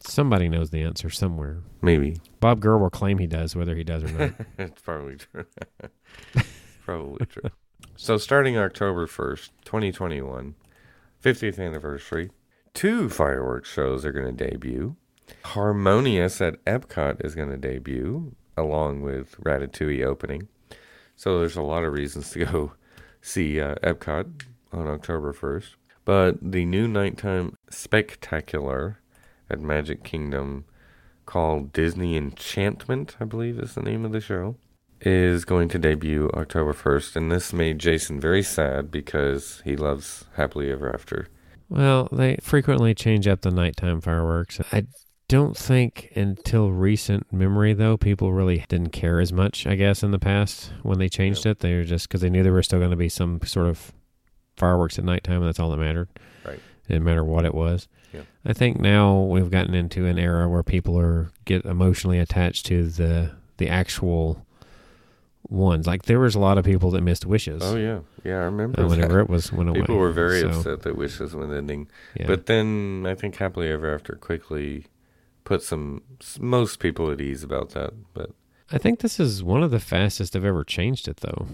Somebody 0.01 0.49
knows 0.49 0.71
the 0.71 0.83
answer 0.83 1.09
somewhere. 1.09 1.59
Maybe. 1.81 2.21
Bob 2.41 2.59
Gurr 2.61 2.77
will 2.79 2.91
claim 2.91 3.19
he 3.19 3.29
does, 3.29 3.55
whether 3.55 3.77
he 3.77 3.85
does 3.85 4.03
or 4.03 4.09
not. 4.09 4.33
it's 4.59 4.83
probably 4.83 5.17
true. 5.17 5.45
probably 6.85 7.25
true. 7.27 7.51
So, 7.95 8.17
starting 8.17 8.57
October 8.59 9.07
1st, 9.07 9.51
2021, 9.65 10.57
50th 11.23 11.65
anniversary, 11.65 12.31
two 12.75 13.09
fireworks 13.09 13.71
shows 13.71 14.05
are 14.05 14.13
going 14.13 14.37
to 14.37 14.51
debut. 14.51 14.97
Harmonious 15.45 16.41
at 16.41 16.63
Epcot 16.65 17.25
is 17.25 17.35
going 17.35 17.51
to 17.51 17.57
debut, 17.57 18.35
along 18.57 19.03
with 19.03 19.37
Ratatouille 19.41 20.05
opening. 20.05 20.49
So, 21.17 21.39
there's 21.39 21.57
a 21.57 21.63
lot 21.63 21.85
of 21.85 21.93
reasons 21.93 22.31
to 22.31 22.45
go 22.45 22.73
see 23.21 23.61
uh, 23.61 23.77
Epcot 23.77 24.43
on 24.73 24.89
October 24.89 25.33
1st. 25.33 25.71
But 26.05 26.39
the 26.43 26.65
new 26.65 26.89
nighttime 26.89 27.57
spectacular 27.71 28.99
at 29.49 29.61
Magic 29.61 30.03
Kingdom 30.03 30.65
called 31.27 31.73
Disney 31.73 32.17
Enchantment, 32.17 33.17
I 33.21 33.25
believe 33.25 33.59
is 33.59 33.75
the 33.75 33.83
name 33.83 34.05
of 34.05 34.13
the 34.13 34.21
show, 34.21 34.57
is 35.01 35.44
going 35.44 35.69
to 35.69 35.79
debut 35.79 36.31
October 36.35 36.73
1st. 36.73 37.17
And 37.17 37.31
this 37.31 37.53
made 37.53 37.79
Jason 37.79 38.21
very 38.21 38.42
sad 38.42 38.90
because 38.90 39.63
he 39.65 39.77
loves 39.77 40.25
Happily 40.35 40.71
Ever 40.71 40.92
After. 40.92 41.29
Well, 41.73 42.10
they 42.12 42.37
frequently 42.42 42.94
change 42.94 43.27
up 43.27 43.40
the 43.40 43.50
nighttime 43.50 44.02
fireworks. 44.02 44.60
I 44.73 44.85
don't 45.27 45.56
think 45.56 46.12
until 46.14 46.70
recent 46.70 47.33
memory, 47.33 47.73
though, 47.73 47.96
people 47.96 48.31
really 48.35 48.66
didn't 48.68 48.90
care 48.90 49.20
as 49.20 49.33
much, 49.33 49.66
I 49.66 49.75
guess, 49.75 50.02
in 50.02 50.10
the 50.10 50.18
past 50.18 50.70
when 50.83 50.98
they 50.98 51.08
changed 51.08 51.46
it. 51.46 51.60
They 51.60 51.75
were 51.75 51.85
just 51.85 52.08
because 52.08 52.20
they 52.20 52.29
knew 52.29 52.42
there 52.42 52.52
were 52.52 52.62
still 52.62 52.79
going 52.79 52.90
to 52.90 52.96
be 52.96 53.08
some 53.08 53.40
sort 53.46 53.68
of 53.68 53.90
fireworks 54.58 54.98
at 54.98 55.06
nighttime, 55.06 55.37
and 55.37 55.46
that's 55.46 55.58
all 55.58 55.70
that 55.70 55.79
mattered. 55.79 56.10
Right. 56.44 56.56
It 56.56 56.88
didn't 56.88 57.04
matter 57.04 57.25
what 57.25 57.46
it 57.46 57.54
was. 57.54 57.88
Yeah. 58.12 58.25
I 58.44 58.52
think 58.52 58.79
now 58.79 59.23
we've 59.23 59.50
gotten 59.50 59.75
into 59.75 60.04
an 60.04 60.18
era 60.18 60.50
where 60.50 60.62
people 60.62 60.98
are 60.98 61.31
get 61.46 61.64
emotionally 61.64 62.18
attached 62.18 62.66
to 62.66 62.87
the 62.88 63.31
the 63.56 63.70
actual 63.70 64.44
ones. 65.49 65.87
Like 65.87 66.03
there 66.05 66.21
was 66.21 66.35
a 66.35 66.38
lot 66.40 66.59
of 66.59 66.65
people 66.65 66.90
that 66.93 67.03
missed 67.03 67.27
Wishes. 67.27 67.63
Oh 67.65 67.77
yeah, 67.77 68.01
yeah. 68.25 68.35
I 68.40 68.45
remember 68.45 68.83
uh, 68.83 68.88
whenever 68.88 69.21
it 69.21 69.29
was 69.29 69.53
went 69.53 69.69
away. 69.71 69.81
People 69.81 69.99
were 69.99 70.13
very 70.13 70.40
So, 70.40 70.49
upset 70.51 70.83
that 70.83 70.97
Wishes 70.97 71.35
was 71.35 71.51
ending, 71.51 71.88
Yeah. 72.19 72.27
but 72.27 72.47
then 72.47 73.05
I 73.07 73.15
think 73.15 73.37
Happily 73.37 73.69
Ever 73.69 73.95
After 73.95 74.15
quickly 74.15 74.87
put 75.45 75.63
some 75.63 76.03
most 76.40 76.79
people 76.79 77.11
at 77.11 77.21
ease 77.21 77.43
about 77.43 77.71
that. 77.71 77.93
But 78.15 78.31
I 78.71 78.79
think 78.79 79.01
this 79.01 79.19
is 79.21 79.43
one 79.43 79.63
of 79.63 79.71
the 79.71 79.81
fastest 79.81 80.35
I've 80.37 80.45
ever 80.45 80.65
changed 80.65 81.09
it, 81.09 81.19
though. 81.19 81.47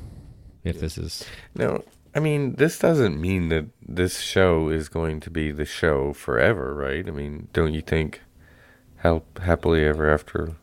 If 0.65 0.81
this 0.81 0.99
is 0.99 1.25
no, 1.55 1.83
I 2.15 2.21
mean 2.21 2.57
this 2.57 2.79
doesn't 2.79 3.19
mean 3.21 3.49
that 3.49 3.67
this 3.87 4.21
show 4.21 4.69
is 4.69 4.89
going 4.89 5.21
to 5.21 5.31
be 5.31 5.51
the 5.51 5.65
show 5.65 6.13
forever, 6.13 6.75
right? 6.75 7.07
I 7.09 7.11
mean, 7.11 7.49
don't 7.53 7.73
you 7.75 7.81
think 7.81 8.21
Hap- 8.97 9.39
Happily 9.39 9.85
Ever 9.85 10.11
After 10.13 10.57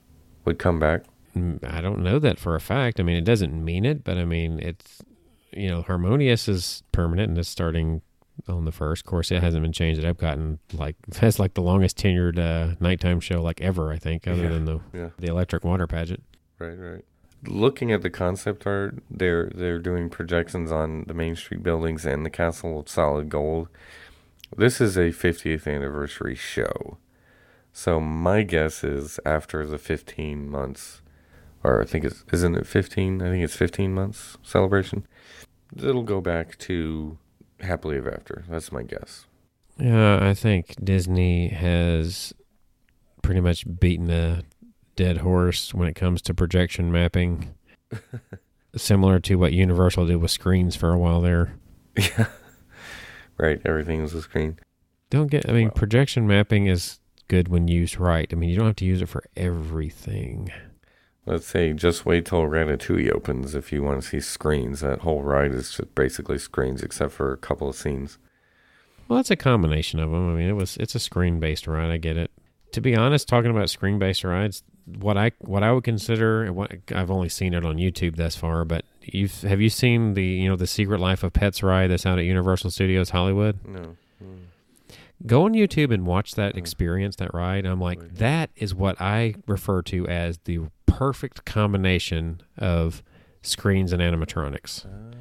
would 0.44 0.60
come 0.60 0.80
back? 0.80 1.04
I 1.36 1.82
don't 1.82 2.00
know 2.04 2.20
that 2.20 2.40
for 2.40 2.56
a 2.56 2.62
fact. 2.62 3.00
I 3.00 3.04
mean, 3.04 3.18
it 3.18 3.26
doesn't 3.26 3.64
mean 3.64 3.86
it, 3.86 4.04
but 4.04 4.18
I 4.18 4.26
mean, 4.26 4.60
it's 4.60 5.02
you 5.52 5.70
know, 5.70 5.82
Harmonious 5.84 6.48
is 6.48 6.84
permanent 6.92 7.30
and 7.30 7.38
it's 7.38 7.50
starting 7.50 8.02
on 8.48 8.66
the 8.66 8.72
first. 8.72 9.02
Of 9.04 9.10
course, 9.10 9.32
it 9.32 9.42
hasn't 9.42 9.64
been 9.64 9.72
changed 9.72 10.04
at 10.04 10.18
Epcot 10.18 10.34
and 10.34 10.60
like 10.74 10.96
that's 11.08 11.40
like 11.40 11.54
the 11.54 11.62
longest 11.62 11.98
tenured 11.98 12.38
uh, 12.40 12.76
nighttime 12.80 13.20
show 13.20 13.42
like 13.42 13.62
ever. 13.62 13.92
I 13.92 13.98
think, 13.98 14.28
other 14.28 14.44
Yeah. 14.44 14.50
than 14.50 14.66
the 14.66 14.80
Yeah. 14.94 15.10
the 15.18 15.28
Electric 15.28 15.64
Water 15.64 15.88
Pageant. 15.88 16.24
Right, 16.60 16.78
right. 16.80 17.06
Looking 17.48 17.92
at 17.92 18.02
the 18.02 18.10
concept 18.10 18.66
art, 18.66 19.04
they're 19.12 19.50
they're 19.54 19.80
doing 19.80 20.10
projections 20.10 20.72
on 20.72 21.04
the 21.08 21.14
Main 21.14 21.36
Street 21.36 21.62
buildings 21.64 22.06
and 22.06 22.26
the 22.26 22.30
Castle 22.30 22.80
of 22.80 22.90
Solid 22.90 23.30
Gold. 23.30 23.68
This 24.58 24.80
is 24.80 24.96
a 24.98 25.12
50th 25.12 25.68
anniversary 25.68 26.36
show. 26.36 26.98
So 27.74 28.00
my 28.00 28.44
guess 28.44 28.84
is 28.86 29.20
after 29.26 29.66
the 29.68 29.78
15 29.78 30.50
months 30.50 31.02
or 31.66 31.82
I 31.82 31.86
think 31.86 32.06
it's 32.06 32.24
isn't 32.32 32.56
it 32.56 32.68
15? 32.68 33.22
I 33.22 33.30
think 33.30 33.44
it's 33.44 33.56
15 33.56 33.94
months 33.94 34.38
celebration. 34.44 35.06
It'll 35.76 36.04
go 36.04 36.22
back 36.22 36.58
to 36.60 37.18
Happily 37.60 37.98
Ever 37.98 38.14
After. 38.14 38.44
That's 38.50 38.72
my 38.72 38.84
guess. 38.84 39.26
Yeah, 39.78 40.20
I 40.26 40.34
think 40.34 40.76
Disney 40.84 41.50
has 41.50 42.34
pretty 43.22 43.42
much 43.42 43.66
beaten 43.80 44.10
a 44.10 44.44
dead 44.96 45.18
horse 45.18 45.74
when 45.74 45.88
it 45.90 45.96
comes 45.96 46.22
to 46.24 46.34
projection 46.34 46.92
mapping. 46.92 47.54
Similar 48.78 49.20
to 49.22 49.36
what 49.36 49.52
Universal 49.54 50.06
did 50.08 50.18
with 50.18 50.32
screens 50.32 50.76
for 50.76 50.92
a 50.92 50.98
while 50.98 51.22
there. 51.22 51.56
yeah. 51.98 52.28
Right, 53.38 53.60
everything 53.66 54.02
was 54.02 54.14
a 54.14 54.22
screen. 54.22 54.58
Don't 55.10 55.28
get, 55.30 55.50
I 55.50 55.52
mean, 55.52 55.68
Wow. 55.68 55.74
projection 55.76 56.26
mapping 56.26 56.68
is 56.68 57.00
good 57.28 57.50
when 57.50 57.68
used 57.68 58.00
right. 58.00 58.30
I 58.32 58.36
mean, 58.38 58.50
you 58.50 58.56
don't 58.56 58.66
have 58.68 58.78
to 58.78 58.86
use 58.86 59.02
it 59.02 59.10
for 59.10 59.26
everything. 59.36 60.52
Let's 61.26 61.48
say 61.48 61.74
just 61.74 62.06
wait 62.06 62.26
till 62.26 62.42
Ratatouille 62.44 63.12
opens 63.12 63.56
if 63.56 63.72
you 63.72 63.82
want 63.82 64.02
to 64.02 64.08
see 64.08 64.20
screens. 64.20 64.82
That 64.82 65.00
whole 65.02 65.24
ride 65.24 65.52
is 65.54 65.72
just 65.74 65.96
basically 65.96 66.38
screens 66.38 66.84
except 66.84 67.14
for 67.14 67.34
a 67.34 67.38
couple 67.38 67.68
of 67.68 67.76
scenes. 67.76 68.20
Well, 69.08 69.20
it's 69.20 69.32
a 69.32 69.36
combination 69.36 70.00
of 70.00 70.12
them. 70.12 70.30
I 70.32 70.38
mean, 70.38 70.48
it 70.50 70.54
was 70.54 70.78
it's 70.78 70.96
a 70.96 71.00
screen 71.00 71.40
based 71.40 71.66
ride. 71.68 71.92
I 71.92 71.98
get 71.98 72.18
it. 72.18 72.32
To 72.74 72.82
be 72.82 72.96
honest, 72.96 73.28
talking 73.28 73.50
about 73.52 73.70
screen 73.70 73.98
based 73.98 74.24
rides, 74.24 74.64
what 75.00 75.18
I 75.18 75.32
what 75.40 75.64
I 75.64 75.72
would 75.72 75.84
consider 75.84 76.52
what 76.54 76.72
I've 76.94 77.10
only 77.10 77.30
seen 77.30 77.54
it 77.56 77.66
on 77.66 77.78
YouTube 77.78 78.18
thus 78.18 78.36
far, 78.36 78.64
but 78.66 78.86
you've 79.02 79.42
have 79.42 79.62
you 79.62 79.70
seen 79.70 80.14
the 80.14 80.24
you 80.26 80.48
know 80.50 80.56
the 80.56 80.68
Secret 80.68 81.00
Life 81.00 81.24
of 81.24 81.34
Pets 81.34 81.64
ride 81.64 81.90
that's 81.90 82.06
out 82.06 82.20
at 82.20 82.26
Universal 82.26 82.70
Studios 82.72 83.10
Hollywood? 83.12 83.60
No. 83.66 83.96
Mm. 84.24 84.40
Go 85.26 85.46
on 85.46 85.54
YouTube 85.54 85.92
and 85.94 86.06
watch 86.06 86.36
that 86.36 86.54
Mm. 86.54 86.58
experience, 86.60 87.16
that 87.16 87.34
ride. 87.34 87.66
I'm 87.66 87.80
like, 87.80 88.16
that 88.16 88.50
is 88.58 88.76
what 88.76 89.00
I 89.02 89.36
refer 89.48 89.82
to 89.84 90.08
as 90.08 90.40
the 90.46 90.60
perfect 90.98 91.46
combination 91.46 92.42
of 92.58 93.04
screens 93.42 93.92
and 93.92 94.02
animatronics. 94.02 94.86
Ah, 94.86 95.16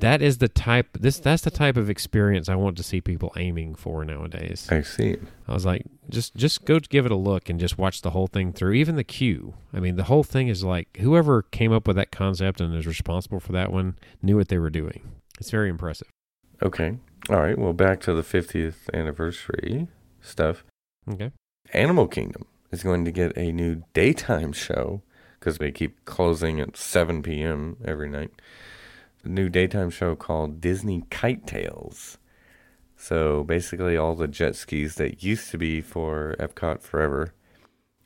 that 0.00 0.20
is 0.20 0.38
the 0.38 0.48
type 0.48 0.98
this 0.98 1.18
that's 1.18 1.42
the 1.42 1.50
type 1.50 1.76
of 1.76 1.88
experience 1.88 2.48
I 2.48 2.56
want 2.56 2.76
to 2.76 2.82
see 2.82 3.00
people 3.00 3.32
aiming 3.36 3.74
for 3.74 4.04
nowadays. 4.04 4.68
I 4.70 4.82
see. 4.82 5.16
I 5.48 5.54
was 5.54 5.64
like, 5.64 5.86
just 6.10 6.34
just 6.34 6.64
go 6.64 6.78
give 6.78 7.06
it 7.06 7.12
a 7.12 7.16
look 7.16 7.48
and 7.48 7.58
just 7.58 7.78
watch 7.78 8.02
the 8.02 8.10
whole 8.10 8.26
thing 8.26 8.52
through. 8.52 8.72
Even 8.72 8.96
the 8.96 9.04
queue. 9.04 9.54
I 9.72 9.80
mean, 9.80 9.96
the 9.96 10.04
whole 10.04 10.24
thing 10.24 10.48
is 10.48 10.62
like 10.62 10.96
whoever 10.98 11.42
came 11.42 11.72
up 11.72 11.86
with 11.86 11.96
that 11.96 12.10
concept 12.10 12.60
and 12.60 12.74
is 12.74 12.86
responsible 12.86 13.40
for 13.40 13.52
that 13.52 13.72
one 13.72 13.96
knew 14.20 14.36
what 14.36 14.48
they 14.48 14.58
were 14.58 14.70
doing. 14.70 15.12
It's 15.40 15.50
very 15.50 15.70
impressive. 15.70 16.08
Okay. 16.62 16.98
All 17.30 17.40
right. 17.40 17.58
Well, 17.58 17.72
back 17.72 18.00
to 18.02 18.12
the 18.12 18.22
50th 18.22 18.92
anniversary 18.92 19.88
stuff. 20.20 20.64
Okay. 21.10 21.30
Animal 21.72 22.08
Kingdom 22.08 22.44
is 22.70 22.82
going 22.82 23.04
to 23.04 23.10
get 23.10 23.36
a 23.36 23.52
new 23.52 23.84
daytime 23.94 24.52
show 24.52 25.02
because 25.44 25.58
they 25.58 25.70
keep 25.70 26.02
closing 26.06 26.58
at 26.58 26.74
7 26.74 27.22
p.m. 27.22 27.76
every 27.84 28.08
night. 28.08 28.30
A 29.24 29.28
new 29.28 29.50
daytime 29.50 29.90
show 29.90 30.14
called 30.16 30.58
Disney 30.58 31.04
Kite 31.10 31.46
Tales. 31.46 32.16
So 32.96 33.44
basically, 33.44 33.94
all 33.94 34.14
the 34.14 34.26
jet 34.26 34.56
skis 34.56 34.94
that 34.94 35.22
used 35.22 35.50
to 35.50 35.58
be 35.58 35.82
for 35.82 36.34
Epcot 36.38 36.80
Forever 36.80 37.34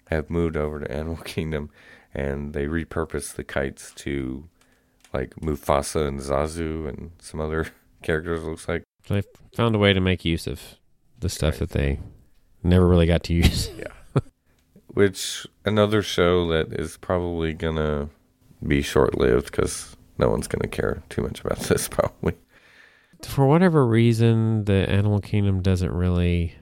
have 0.09 0.31
moved 0.31 0.57
over 0.57 0.81
to 0.81 0.91
Animal 0.91 1.17
Kingdom 1.25 1.71
and 2.13 2.55
they 2.55 2.67
repurposed 2.67 3.37
the 3.37 3.45
kites 3.45 3.93
to 3.95 4.49
like 5.15 5.37
Mufasa 5.37 6.09
and 6.09 6.19
Zazu 6.19 6.89
and 6.89 7.13
some 7.21 7.41
other 7.41 7.69
characters, 8.03 8.43
looks 8.43 8.67
like. 8.69 8.83
So 9.07 9.15
they 9.15 9.23
found 9.55 9.77
a 9.77 9.79
way 9.79 9.93
to 9.93 10.01
make 10.01 10.25
use 10.25 10.49
of 10.49 10.61
the 11.21 11.29
stuff 11.29 11.55
Right. 11.55 11.61
that 11.61 11.71
they 11.71 12.01
never 12.65 12.89
really 12.89 13.07
got 13.07 13.23
to 13.25 13.33
use. 13.35 13.71
Which 14.99 15.47
another 15.65 16.03
show 16.03 16.49
that 16.49 16.73
is 16.73 16.97
probably 16.97 17.53
gonna 17.53 18.09
be 18.67 18.83
short-lived 18.83 19.53
because 19.53 19.97
no 20.19 20.29
one's 20.29 20.49
gonna 20.49 20.67
care 20.67 21.01
too 21.09 21.23
much 21.23 21.41
about 21.41 21.59
this 21.69 21.87
probably 21.87 22.35
for 23.25 23.47
whatever 23.47 23.87
reason, 23.87 24.65
the 24.65 24.89
Animal 24.89 25.21
Kingdom 25.21 25.63
doesn't 25.63 25.93
really. 25.93 26.55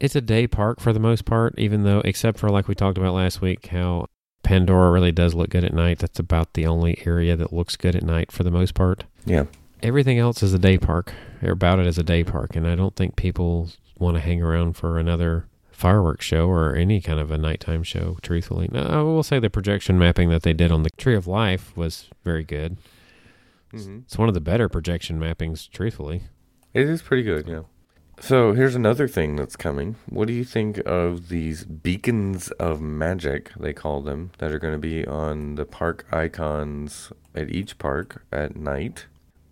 It's 0.00 0.16
a 0.16 0.20
day 0.20 0.46
park 0.46 0.80
for 0.80 0.92
the 0.92 1.00
most 1.00 1.24
part, 1.24 1.54
even 1.56 1.84
though, 1.84 2.00
except 2.04 2.38
for 2.38 2.48
like 2.48 2.68
we 2.68 2.74
talked 2.74 2.98
about 2.98 3.14
last 3.14 3.40
week, 3.40 3.66
how 3.66 4.06
Pandora 4.42 4.90
really 4.90 5.12
does 5.12 5.34
look 5.34 5.50
good 5.50 5.64
at 5.64 5.72
night. 5.72 5.98
That's 5.98 6.18
about 6.18 6.54
the 6.54 6.66
only 6.66 7.00
area 7.06 7.36
that 7.36 7.52
looks 7.52 7.76
good 7.76 7.96
at 7.96 8.02
night 8.02 8.30
for 8.30 8.42
the 8.42 8.50
most 8.50 8.74
part. 8.74 9.04
yeah 9.24 9.44
Everything 9.82 10.18
else 10.18 10.42
is 10.42 10.54
a 10.54 10.58
day 10.58 10.78
park. 10.78 11.12
They're 11.40 11.52
about 11.52 11.78
it 11.78 11.86
as 11.86 11.98
a 11.98 12.02
day 12.02 12.24
park, 12.24 12.56
and 12.56 12.66
I 12.66 12.74
don't 12.74 12.96
think 12.96 13.16
people 13.16 13.70
want 13.98 14.16
to 14.16 14.20
hang 14.20 14.42
around 14.42 14.76
for 14.76 14.98
another 14.98 15.46
fireworks 15.84 16.24
show 16.24 16.48
or 16.48 16.74
any 16.74 16.98
kind 17.02 17.20
of 17.20 17.30
a 17.30 17.36
nighttime 17.36 17.82
show. 17.82 18.16
Truthfully, 18.22 18.68
no, 18.72 18.80
I 18.82 19.02
will 19.02 19.22
say 19.22 19.38
the 19.38 19.50
projection 19.50 19.98
mapping 19.98 20.30
that 20.30 20.42
they 20.42 20.54
did 20.54 20.72
on 20.72 20.82
the 20.82 20.88
Tree 20.96 21.14
of 21.14 21.26
Life 21.26 21.76
was 21.76 22.08
very 22.24 22.42
good. 22.42 22.78
mm-hmm. 23.72 23.98
It's 24.06 24.16
one 24.16 24.28
of 24.28 24.34
the 24.34 24.40
better 24.40 24.68
projection 24.70 25.20
mappings, 25.20 25.68
truthfully. 25.70 26.22
it 26.72 26.88
is 26.88 27.02
pretty 27.02 27.22
good 27.22 27.46
yeah 27.46 27.62
so 28.20 28.52
here's 28.54 28.74
another 28.74 29.06
thing 29.08 29.36
that's 29.36 29.56
coming 29.56 29.96
what 30.08 30.26
do 30.28 30.32
you 30.34 30.44
think 30.44 30.78
of 30.86 31.28
these 31.28 31.64
beacons 31.64 32.48
of 32.68 32.80
magic 32.80 33.50
they 33.64 33.72
call 33.72 34.00
them 34.00 34.30
that 34.38 34.52
are 34.52 34.58
going 34.64 34.72
to 34.80 34.86
be 34.92 35.06
on 35.06 35.56
the 35.56 35.64
park 35.66 36.06
icons 36.12 37.12
at 37.34 37.48
each 37.50 37.76
park 37.78 38.24
at 38.32 38.56
night 38.56 39.06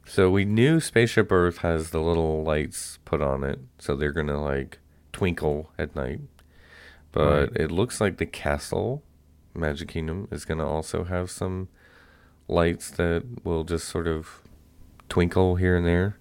so 0.06 0.30
we 0.30 0.44
knew 0.44 0.80
spaceship 0.80 1.30
earth 1.30 1.58
has 1.58 1.90
the 1.90 2.00
little 2.00 2.42
lights 2.44 2.98
put 3.04 3.20
on 3.20 3.44
it 3.44 3.58
so 3.78 3.94
they're 3.94 4.18
going 4.20 4.32
to 4.36 4.38
like 4.38 4.78
twinkle 5.12 5.70
at 5.78 5.94
night 5.94 6.20
but 7.12 7.50
Right. 7.52 7.56
it 7.56 7.70
looks 7.70 8.00
like 8.00 8.16
the 8.16 8.26
castle 8.26 9.02
magic 9.54 9.88
kingdom 9.88 10.28
is 10.30 10.44
going 10.44 10.58
to 10.58 10.64
also 10.64 11.04
have 11.04 11.30
some 11.30 11.68
lights 12.48 12.90
that 12.92 13.22
will 13.44 13.64
just 13.64 13.86
sort 13.88 14.06
of 14.06 14.40
twinkle 15.08 15.56
here 15.56 15.76
and 15.76 15.86
there 15.86 16.18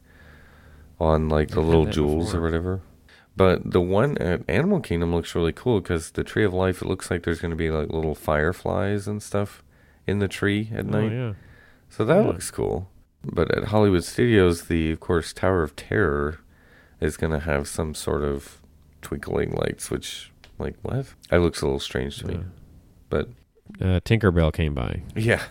on 0.99 1.29
like 1.29 1.49
the 1.49 1.59
I've 1.61 1.65
little 1.67 1.85
jewels 1.85 2.35
or 2.35 2.41
whatever 2.41 2.81
but 3.35 3.71
the 3.71 3.81
one 3.81 4.17
at 4.17 4.41
animal 4.49 4.81
kingdom 4.81 5.15
looks 5.15 5.33
really 5.33 5.53
cool 5.53 5.79
because 5.79 6.11
the 6.11 6.23
tree 6.23 6.43
of 6.43 6.53
life 6.53 6.81
it 6.81 6.87
looks 6.87 7.09
like 7.09 7.23
there's 7.23 7.39
going 7.39 7.51
to 7.51 7.55
be 7.57 7.71
like 7.71 7.89
little 7.89 8.13
fireflies 8.15 9.07
and 9.07 9.23
stuff 9.23 9.63
in 10.05 10.19
the 10.19 10.27
tree 10.27 10.69
at 10.73 10.85
Oh 10.85 10.89
night 10.89 11.11
yeah. 11.11 11.33
so 11.89 12.03
that 12.05 12.21
Yeah. 12.21 12.27
looks 12.27 12.51
cool. 12.51 12.89
But 13.23 13.55
at 13.55 13.65
Hollywood 13.65 14.03
Studios, 14.03 14.63
the 14.65 14.91
of 14.91 14.99
course 14.99 15.31
Tower 15.31 15.61
of 15.63 15.75
Terror 15.75 16.39
is 16.99 17.17
going 17.17 17.31
to 17.31 17.39
have 17.39 17.67
some 17.67 17.93
sort 17.93 18.23
of 18.23 18.60
twinkling 19.01 19.51
lights, 19.51 19.89
which 19.91 20.31
like 20.59 20.75
what? 20.81 21.07
That 21.29 21.39
looks 21.41 21.61
a 21.61 21.65
little 21.65 21.79
strange 21.79 22.17
to 22.19 22.27
me. 22.27 22.33
Yeah. 22.35 22.43
But 23.09 23.29
Uh, 23.79 23.99
Tinkerbell 24.01 24.53
came 24.53 24.73
by, 24.73 25.01
yeah, 25.15 25.43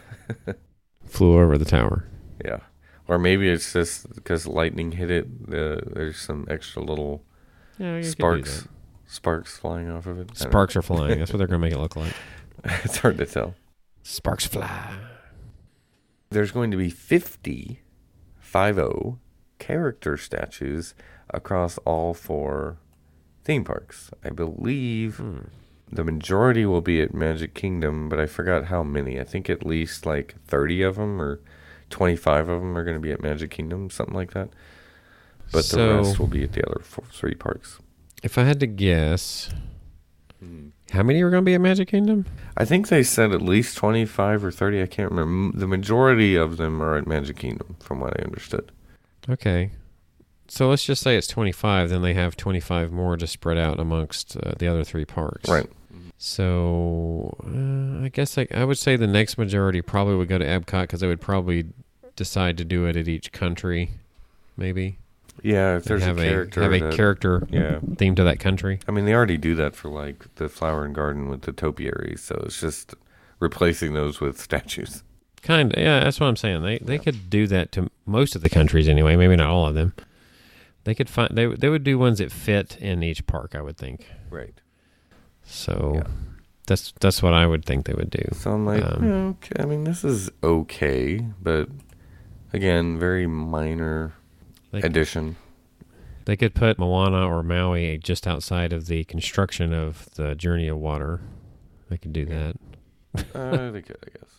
flew 1.05 1.39
over 1.39 1.59
the 1.59 1.65
tower. 1.65 2.07
yeah. 2.45 2.61
Or 3.09 3.19
maybe 3.19 3.49
it's 3.49 3.73
just 3.73 4.15
because 4.15 4.47
lightning 4.47 4.93
hit 4.93 5.11
it. 5.11 5.27
Uh, 5.49 5.81
there's 5.95 6.17
some 6.17 6.47
extra 6.49 6.81
little 6.83 7.25
Yeah, 7.77 7.97
you 7.97 8.03
could 8.03 8.05
do 8.05 8.11
sparks, 8.11 8.69
sparks 9.07 9.57
flying 9.59 9.91
off 9.91 10.07
of 10.07 10.21
it. 10.21 10.37
Sparks 10.37 10.77
are 10.77 10.83
flying. 10.83 11.19
That's 11.19 11.33
what 11.33 11.39
they're 11.39 11.49
gonna 11.49 11.59
make 11.59 11.73
it 11.73 11.79
look 11.79 11.97
like. 11.97 12.15
it's 12.85 12.99
hard 12.99 13.19
to 13.19 13.27
tell. 13.27 13.55
Sparks 14.05 14.47
fly. 14.47 14.95
There's 16.31 16.53
going 16.53 16.71
to 16.71 16.77
be 16.77 16.91
50, 16.91 17.81
50 18.39 19.17
character 19.59 20.17
statues 20.17 20.95
across 21.31 21.79
all 21.79 22.15
four 22.15 22.79
theme 23.45 23.65
parks. 23.65 24.11
I 24.25 24.31
believe 24.31 25.17
Hmm. 25.17 25.39
the 25.91 26.05
majority 26.05 26.65
will 26.67 26.81
be 26.83 27.01
at 27.01 27.15
Magic 27.15 27.55
Kingdom, 27.55 28.09
but 28.09 28.21
I 28.21 28.27
forgot 28.27 28.67
how 28.67 28.83
many. 28.83 29.19
I 29.21 29.25
think 29.25 29.51
at 29.51 29.67
least 29.67 30.07
like 30.07 30.35
30 30.47 30.83
of 30.83 30.97
them 30.97 31.21
or 31.21 31.41
25 31.91 32.49
of 32.49 32.61
them 32.61 32.77
are 32.79 32.85
going 32.85 32.97
to 32.97 33.01
be 33.03 33.11
at 33.13 33.23
Magic 33.23 33.51
Kingdom, 33.51 33.91
something 33.91 34.15
like 34.15 34.33
that. 34.33 34.51
But 35.53 35.65
So- 35.65 35.77
the 35.77 35.95
rest 35.99 36.19
will 36.21 36.29
be 36.29 36.45
at 36.45 36.53
the 36.53 36.65
other 36.69 36.81
four, 36.83 37.05
three 37.11 37.35
parks. 37.35 37.79
If 38.23 38.39
I 38.39 38.45
had 38.45 38.61
to 38.61 38.67
guess, 38.69 39.51
how 40.93 41.03
many 41.03 41.23
were 41.25 41.31
going 41.31 41.43
to 41.43 41.47
be 41.49 41.55
at 41.55 41.61
Magic 41.61 41.89
Kingdom? 41.89 42.27
I 42.57 42.65
think 42.65 42.89
they 42.89 43.03
said 43.03 43.33
at 43.33 43.43
least 43.43 43.77
25 43.77 44.45
or 44.45 44.51
30. 44.51 44.83
I 44.83 44.87
can't 44.87 45.11
remember. 45.11 45.59
The 45.59 45.67
majority 45.67 46.37
of 46.37 46.57
them 46.57 46.81
are 46.83 46.97
at 46.97 47.07
Magic 47.07 47.37
Kingdom, 47.37 47.77
from 47.81 47.99
what 48.01 48.19
I 48.19 48.23
understood. 48.25 48.71
Okay. 49.29 49.73
So 50.53 50.69
let's 50.69 50.85
just 50.85 51.01
say 51.03 51.17
it's 51.17 51.29
25, 51.29 51.91
then 51.91 52.03
they 52.03 52.13
have 52.15 52.37
25 52.37 52.91
more 52.91 53.17
to 53.17 53.27
spread 53.29 53.57
out 53.57 53.79
amongst 53.79 54.37
uh, 54.37 54.53
the 54.59 54.67
other 54.67 54.83
three 54.83 55.05
parks. 55.05 55.49
Right. 55.49 55.69
So 56.19 57.37
uh, 57.47 58.05
I 58.05 58.09
guess 58.09 58.37
I, 58.37 58.49
I 58.53 58.65
would 58.65 58.77
say 58.77 58.97
the 58.97 59.07
next 59.07 59.39
majority 59.39 59.81
probably 59.81 60.17
would 60.17 60.29
go 60.29 60.39
to 60.39 60.45
Epcot 60.45 60.83
because 60.83 61.01
they 61.01 61.07
would 61.07 61.21
probably 61.21 61.67
decide 62.17 62.59
to 62.59 62.65
do 62.65 62.85
it 62.87 62.97
at 62.97 63.07
each 63.07 63.31
country, 63.31 63.93
maybe. 64.57 64.99
Yeah, 65.43 65.77
if 65.77 65.85
there's 65.85 66.03
have 66.03 66.19
a 66.19 66.25
character. 66.25 66.63
have 66.63 66.73
a 66.73 66.81
that- 66.81 66.95
character 66.95 67.47
Yeah. 67.51 67.79
theme 67.97 68.15
to 68.17 68.25
that 68.25 68.41
country. 68.41 68.81
I 68.89 68.91
mean, 68.91 69.05
they 69.05 69.15
already 69.15 69.39
do 69.39 69.55
that 69.55 69.77
for 69.77 69.89
like 69.89 70.35
the 70.35 70.49
flower 70.49 70.85
and 70.85 70.95
garden 70.95 71.29
with 71.31 71.43
the 71.43 71.53
topiaries, 71.53 72.23
so 72.23 72.43
it's 72.45 72.61
just 72.61 72.95
replacing 73.39 73.95
those 73.95 74.21
with 74.21 74.39
statues. 74.49 75.05
Kind 75.43 75.73
of, 75.73 75.81
yeah, 75.81 76.01
that's 76.01 76.19
what 76.21 76.27
I'm 76.27 76.37
saying. 76.37 76.63
They 76.63 76.79
they 76.79 76.99
could 76.99 77.31
do 77.31 77.47
that 77.47 77.73
to 77.73 77.89
most 78.05 78.35
of 78.37 78.43
the 78.43 78.51
countries 78.51 78.89
anyway. 78.89 79.17
Maybe 79.17 79.37
not 79.37 79.49
all 79.49 79.67
of 79.67 79.75
them. 79.75 79.95
They 80.91 80.95
could 80.97 81.09
find 81.09 81.31
they 81.37 81.47
they 81.47 81.69
would 81.69 81.85
do 81.85 82.01
ones 82.01 82.19
that 82.19 82.33
fit 82.33 82.77
in 82.81 83.05
each 83.05 83.25
park. 83.29 83.55
I 83.55 83.61
would 83.63 83.77
think. 83.77 84.09
Right. 84.29 84.61
So 85.45 85.93
Yeah. 85.95 86.03
that's 86.67 86.93
that's 86.99 87.23
what 87.23 87.33
I 87.33 87.47
would 87.47 87.65
think 87.65 87.87
they 87.87 87.95
would 87.95 88.11
do. 88.11 88.25
So 88.33 88.51
I'm 88.51 88.67
like, 88.67 88.83
Um, 88.85 89.37
okay. 89.39 89.63
I 89.63 89.67
mean, 89.67 89.85
this 89.85 90.03
is 90.03 90.33
okay, 90.43 91.25
but 91.41 91.69
again, 92.53 92.99
very 92.99 93.29
minor 93.29 94.15
Like- 94.73 94.83
addition. 94.83 95.37
They 96.25 96.37
could 96.37 96.57
put 96.57 96.77
Moana 96.77 97.25
or 97.25 97.45
Maui 97.45 97.97
just 97.99 98.27
outside 98.27 98.73
of 98.73 98.87
the 98.89 99.05
construction 99.05 99.73
of 99.73 100.09
the 100.17 100.35
Journey 100.35 100.67
of 100.67 100.79
Water. 100.79 101.21
They 101.89 101.99
could 101.99 102.13
do 102.13 102.25
that. 102.25 102.57
uh, 103.33 103.71
they 103.71 103.83
could, 103.83 103.97
I 104.05 104.11
guess. 104.19 104.30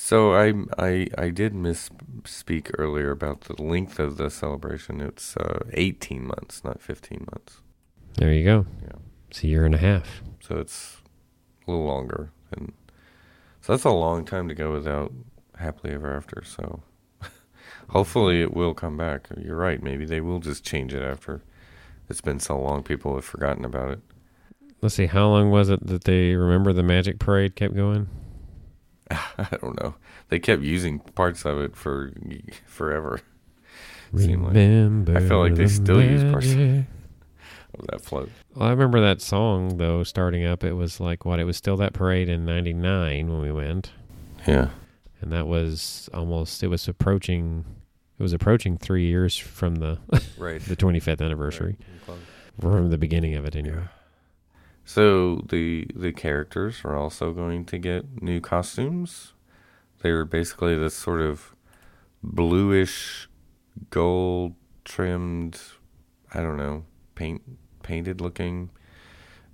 So 0.00 0.32
I 0.32 0.54
I 0.78 1.08
I 1.18 1.28
did 1.28 1.52
misspeak 1.52 2.70
earlier 2.78 3.10
about 3.10 3.42
the 3.42 3.60
length 3.62 3.98
of 3.98 4.16
the 4.16 4.30
celebration. 4.30 5.02
It's 5.02 5.36
uh, 5.36 5.64
18 5.74 6.26
months, 6.26 6.64
not 6.64 6.80
15 6.80 7.26
months. 7.30 7.60
There 8.14 8.32
you 8.32 8.44
go. 8.44 8.66
Yeah. 8.82 8.98
It's 9.28 9.44
a 9.44 9.48
year 9.48 9.66
and 9.66 9.74
a 9.74 9.78
half. 9.78 10.22
So 10.40 10.56
it's 10.56 11.02
a 11.66 11.70
little 11.70 11.84
longer, 11.84 12.30
and 12.52 12.72
so 13.60 13.74
that's 13.74 13.84
a 13.84 13.90
long 13.90 14.24
time 14.24 14.48
to 14.48 14.54
go 14.54 14.72
without 14.72 15.12
happily 15.56 15.92
ever 15.92 16.16
after. 16.16 16.42
So 16.42 16.80
hopefully 17.90 18.40
it 18.40 18.54
will 18.54 18.72
come 18.72 18.96
back. 18.96 19.28
You're 19.36 19.56
right. 19.56 19.82
Maybe 19.82 20.06
they 20.06 20.22
will 20.22 20.38
just 20.38 20.64
change 20.64 20.94
it 20.94 21.02
after 21.02 21.42
it's 22.08 22.22
been 22.22 22.40
so 22.40 22.58
long. 22.58 22.82
People 22.82 23.14
have 23.16 23.26
forgotten 23.26 23.64
about 23.64 23.90
it. 23.90 24.00
Let's 24.80 24.94
see, 24.94 25.06
how 25.06 25.28
long 25.28 25.50
was 25.50 25.68
it 25.68 25.86
that 25.86 26.04
they 26.04 26.34
remember 26.34 26.72
the 26.72 26.84
Magic 26.84 27.18
Parade 27.18 27.56
kept 27.56 27.74
going? 27.74 28.08
I 29.38 29.56
don't 29.60 29.80
know. 29.82 29.94
They 30.28 30.38
kept 30.38 30.62
using 30.62 30.98
parts 30.98 31.44
of 31.44 31.58
it 31.60 31.74
for 31.76 32.12
forever. 32.66 33.20
Seemed 34.16 34.44
like- 34.44 34.54
Remember 34.54 35.16
I 35.16 35.20
feel 35.20 35.38
like 35.40 35.54
they 35.54 35.64
the 35.64 35.68
still 35.70 36.02
use 36.02 36.22
parts 36.30 36.50
of 36.52 36.56
magic. 36.58 36.84
that 37.90 38.00
float. 38.00 38.30
Well, 38.54 38.68
I 38.68 38.70
remember 38.70 39.00
that 39.00 39.20
song 39.20 39.76
though 39.76 40.02
starting 40.02 40.44
up. 40.44 40.64
It 40.64 40.72
was 40.74 41.00
like 41.00 41.24
what? 41.24 41.38
It 41.40 41.44
was 41.44 41.56
still 41.56 41.76
that 41.76 41.92
parade 41.92 42.28
in 42.28 42.44
'99 42.44 43.28
when 43.30 43.40
we 43.40 43.52
went, 43.52 43.92
Yeah. 44.46 44.70
and 45.20 45.30
that 45.32 45.46
was 45.46 46.08
almost. 46.14 46.62
It 46.62 46.68
was 46.68 46.88
approaching. 46.88 47.64
It 48.18 48.22
was 48.22 48.32
approaching 48.32 48.76
three 48.78 49.06
years 49.06 49.36
from 49.36 49.76
the 49.76 49.98
Right. 50.38 50.60
the 50.66 50.74
25th 50.74 51.20
anniversary 51.24 51.76
from 52.60 52.90
the 52.90 52.98
beginning 52.98 53.34
of 53.36 53.44
it. 53.44 53.54
Anyway, 53.54 53.82
So 54.88 55.42
the 55.46 55.86
the 55.94 56.12
characters 56.12 56.80
are 56.82 56.96
also 56.96 57.34
going 57.34 57.66
to 57.66 57.76
get 57.76 58.22
new 58.22 58.40
costumes. 58.40 59.34
They're 60.00 60.24
basically 60.24 60.74
this 60.76 60.94
sort 60.94 61.20
of 61.20 61.54
bluish, 62.22 63.28
gold 63.90 64.54
trimmed, 64.86 65.60
I 66.32 66.40
don't 66.40 66.56
know, 66.56 66.86
paint 67.14 67.42
painted 67.82 68.22
looking 68.22 68.70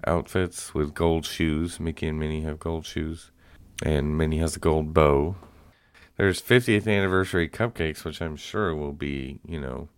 outfits 0.06 0.72
with 0.72 0.94
gold 0.94 1.26
shoes. 1.26 1.80
Mickey 1.80 2.06
and 2.06 2.20
Minnie 2.20 2.42
have 2.42 2.60
gold 2.60 2.86
shoes, 2.86 3.32
and 3.82 4.16
Minnie 4.16 4.38
has 4.38 4.54
a 4.54 4.60
gold 4.60 4.94
bow. 4.94 5.34
There's 6.16 6.40
50th 6.40 6.86
anniversary 6.86 7.48
cupcakes, 7.48 8.04
which 8.04 8.22
I'm 8.22 8.36
sure 8.36 8.72
will 8.72 8.92
be, 8.92 9.40
you 9.44 9.60
know, 9.60 9.88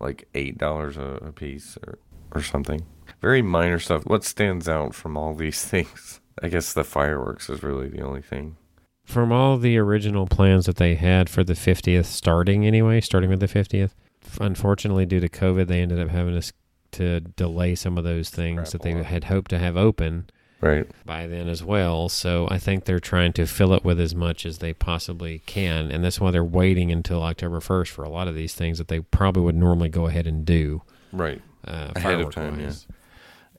like 0.00 0.26
eight 0.32 0.56
dollars 0.56 0.96
a 0.96 1.18
a 1.20 1.32
piece 1.32 1.76
or 1.86 1.98
or 2.32 2.40
something. 2.40 2.86
Very 3.20 3.42
minor 3.42 3.78
stuff. 3.78 4.04
What 4.06 4.24
stands 4.24 4.68
out 4.68 4.94
from 4.94 5.16
all 5.16 5.34
these 5.34 5.62
things? 5.68 6.20
I 6.42 6.48
guess 6.48 6.72
the 6.72 6.84
fireworks 6.84 7.48
is 7.48 7.62
really 7.62 7.88
the 7.88 8.02
only 8.02 8.22
thing. 8.22 8.56
from 9.04 9.32
all 9.32 9.56
the 9.56 9.78
original 9.78 10.26
plans 10.26 10.66
that 10.66 10.76
they 10.76 10.94
had 10.96 11.30
for 11.30 11.42
the 11.44 11.54
50th, 11.54 12.04
starting 12.06 12.66
anyway, 12.66 13.00
starting 13.00 13.30
with 13.30 13.40
the 13.40 13.46
50th, 13.48 13.92
unfortunately 14.40 15.06
due 15.06 15.20
to 15.20 15.28
COVID, 15.28 15.66
they 15.68 15.80
ended 15.80 16.00
up 16.00 16.08
having 16.08 16.40
to 16.40 16.52
to 16.92 17.20
delay 17.20 17.74
some 17.74 17.98
of 17.98 18.04
those 18.04 18.30
things 18.30 18.72
that 18.72 18.80
they 18.82 18.92
had 19.02 19.24
hoped 19.24 19.50
to 19.50 19.58
have 19.58 19.76
open. 19.76 20.28
Right. 20.58 20.86
by 21.04 21.26
then 21.26 21.48
as 21.48 21.62
well. 21.62 22.08
So 22.08 22.48
I 22.50 22.58
think 22.58 22.84
they're 22.86 22.98
trying 22.98 23.34
to 23.34 23.44
fill 23.46 23.74
it 23.74 23.84
with 23.84 24.00
as 24.00 24.14
much 24.14 24.46
as 24.46 24.58
they 24.58 24.72
possibly 24.72 25.40
can, 25.44 25.90
and 25.90 26.02
that's 26.02 26.18
why 26.18 26.30
they're 26.30 26.42
waiting 26.42 26.90
until 26.90 27.22
October 27.22 27.60
first 27.60 27.92
for 27.92 28.04
a 28.04 28.08
lot 28.08 28.26
of 28.26 28.34
these 28.34 28.54
things 28.54 28.78
that 28.78 28.88
they 28.88 29.00
probably 29.00 29.42
would 29.42 29.54
normally 29.54 29.90
go 29.90 30.06
ahead 30.06 30.26
and 30.26 30.46
do 30.46 30.80
Right. 31.12 31.42
uh, 31.66 31.92
Ahead 31.94 32.20
of 32.22 32.34
time, 32.34 32.58
yeah. 32.58 32.72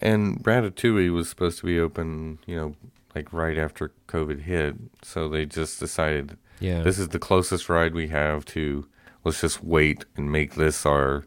And 0.01 0.43
Ratatouille 0.43 1.11
was 1.11 1.29
supposed 1.29 1.59
to 1.59 1.65
be 1.65 1.79
open, 1.79 2.39
you 2.45 2.55
know, 2.55 2.75
like 3.15 3.33
right 3.33 3.57
after 3.57 3.91
COVID 4.07 4.41
hit. 4.41 4.75
So 5.01 5.27
they 5.27 5.45
just 5.45 5.79
decided 5.79 6.37
Yeah, 6.59 6.81
this 6.83 6.99
is 6.99 7.09
the 7.09 7.19
closest 7.19 7.67
ride 7.69 7.93
we 7.93 8.07
have 8.09 8.45
to 8.45 8.87
let's 9.23 9.41
just 9.41 9.63
wait 9.63 10.05
and 10.15 10.31
make 10.31 10.55
this 10.55 10.85
our 10.85 11.25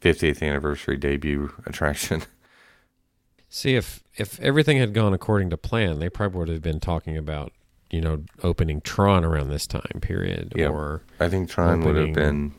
50th 0.00 0.42
anniversary 0.42 0.96
debut 0.96 1.52
attraction. 1.66 2.22
See 3.48 3.74
if 3.76 4.02
if 4.16 4.40
everything 4.40 4.78
had 4.78 4.92
gone 4.92 5.14
according 5.14 5.50
to 5.50 5.56
plan, 5.56 5.98
they 5.98 6.08
probably 6.10 6.38
would 6.40 6.48
have 6.48 6.62
been 6.62 6.80
talking 6.80 7.16
about 7.16 7.52
you 7.90 8.00
know 8.00 8.24
opening 8.42 8.80
Tron 8.80 9.24
around 9.24 9.48
this 9.50 9.66
time 9.66 10.00
period, 10.00 10.52
Yeah. 10.56 10.68
or 10.68 11.02
I 11.20 11.28
think 11.28 11.48
Tron 11.48 11.82
would 11.84 11.96
have 11.96 12.12
been, 12.12 12.52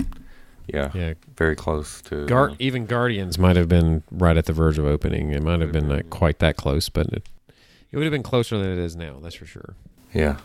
yeah, 0.68 0.92
yeah, 0.94 1.14
very 1.38 1.56
close 1.56 2.02
to. 2.04 2.26
Gar- 2.26 2.54
even 2.60 2.86
Guardians 2.86 3.40
might 3.40 3.56
have 3.56 3.70
been 3.70 4.04
right 4.12 4.38
at 4.38 4.46
the 4.46 4.54
verge 4.54 4.78
of 4.78 4.86
opening. 4.86 5.32
It 5.32 5.42
might 5.44 5.62
have 5.62 5.72
been 5.72 5.88
not 5.88 6.10
quite 6.10 6.40
that 6.40 6.58
close, 6.58 6.90
but 6.90 7.08
it, 7.08 7.30
it 7.92 7.98
would 7.98 8.04
have 8.04 8.12
been 8.12 8.24
closer 8.24 8.58
than 8.58 8.72
it 8.72 8.78
is 8.78 8.96
now. 8.96 9.20
That's 9.22 9.36
for 9.36 9.46
sure. 9.46 9.76
Yeah, 10.14 10.38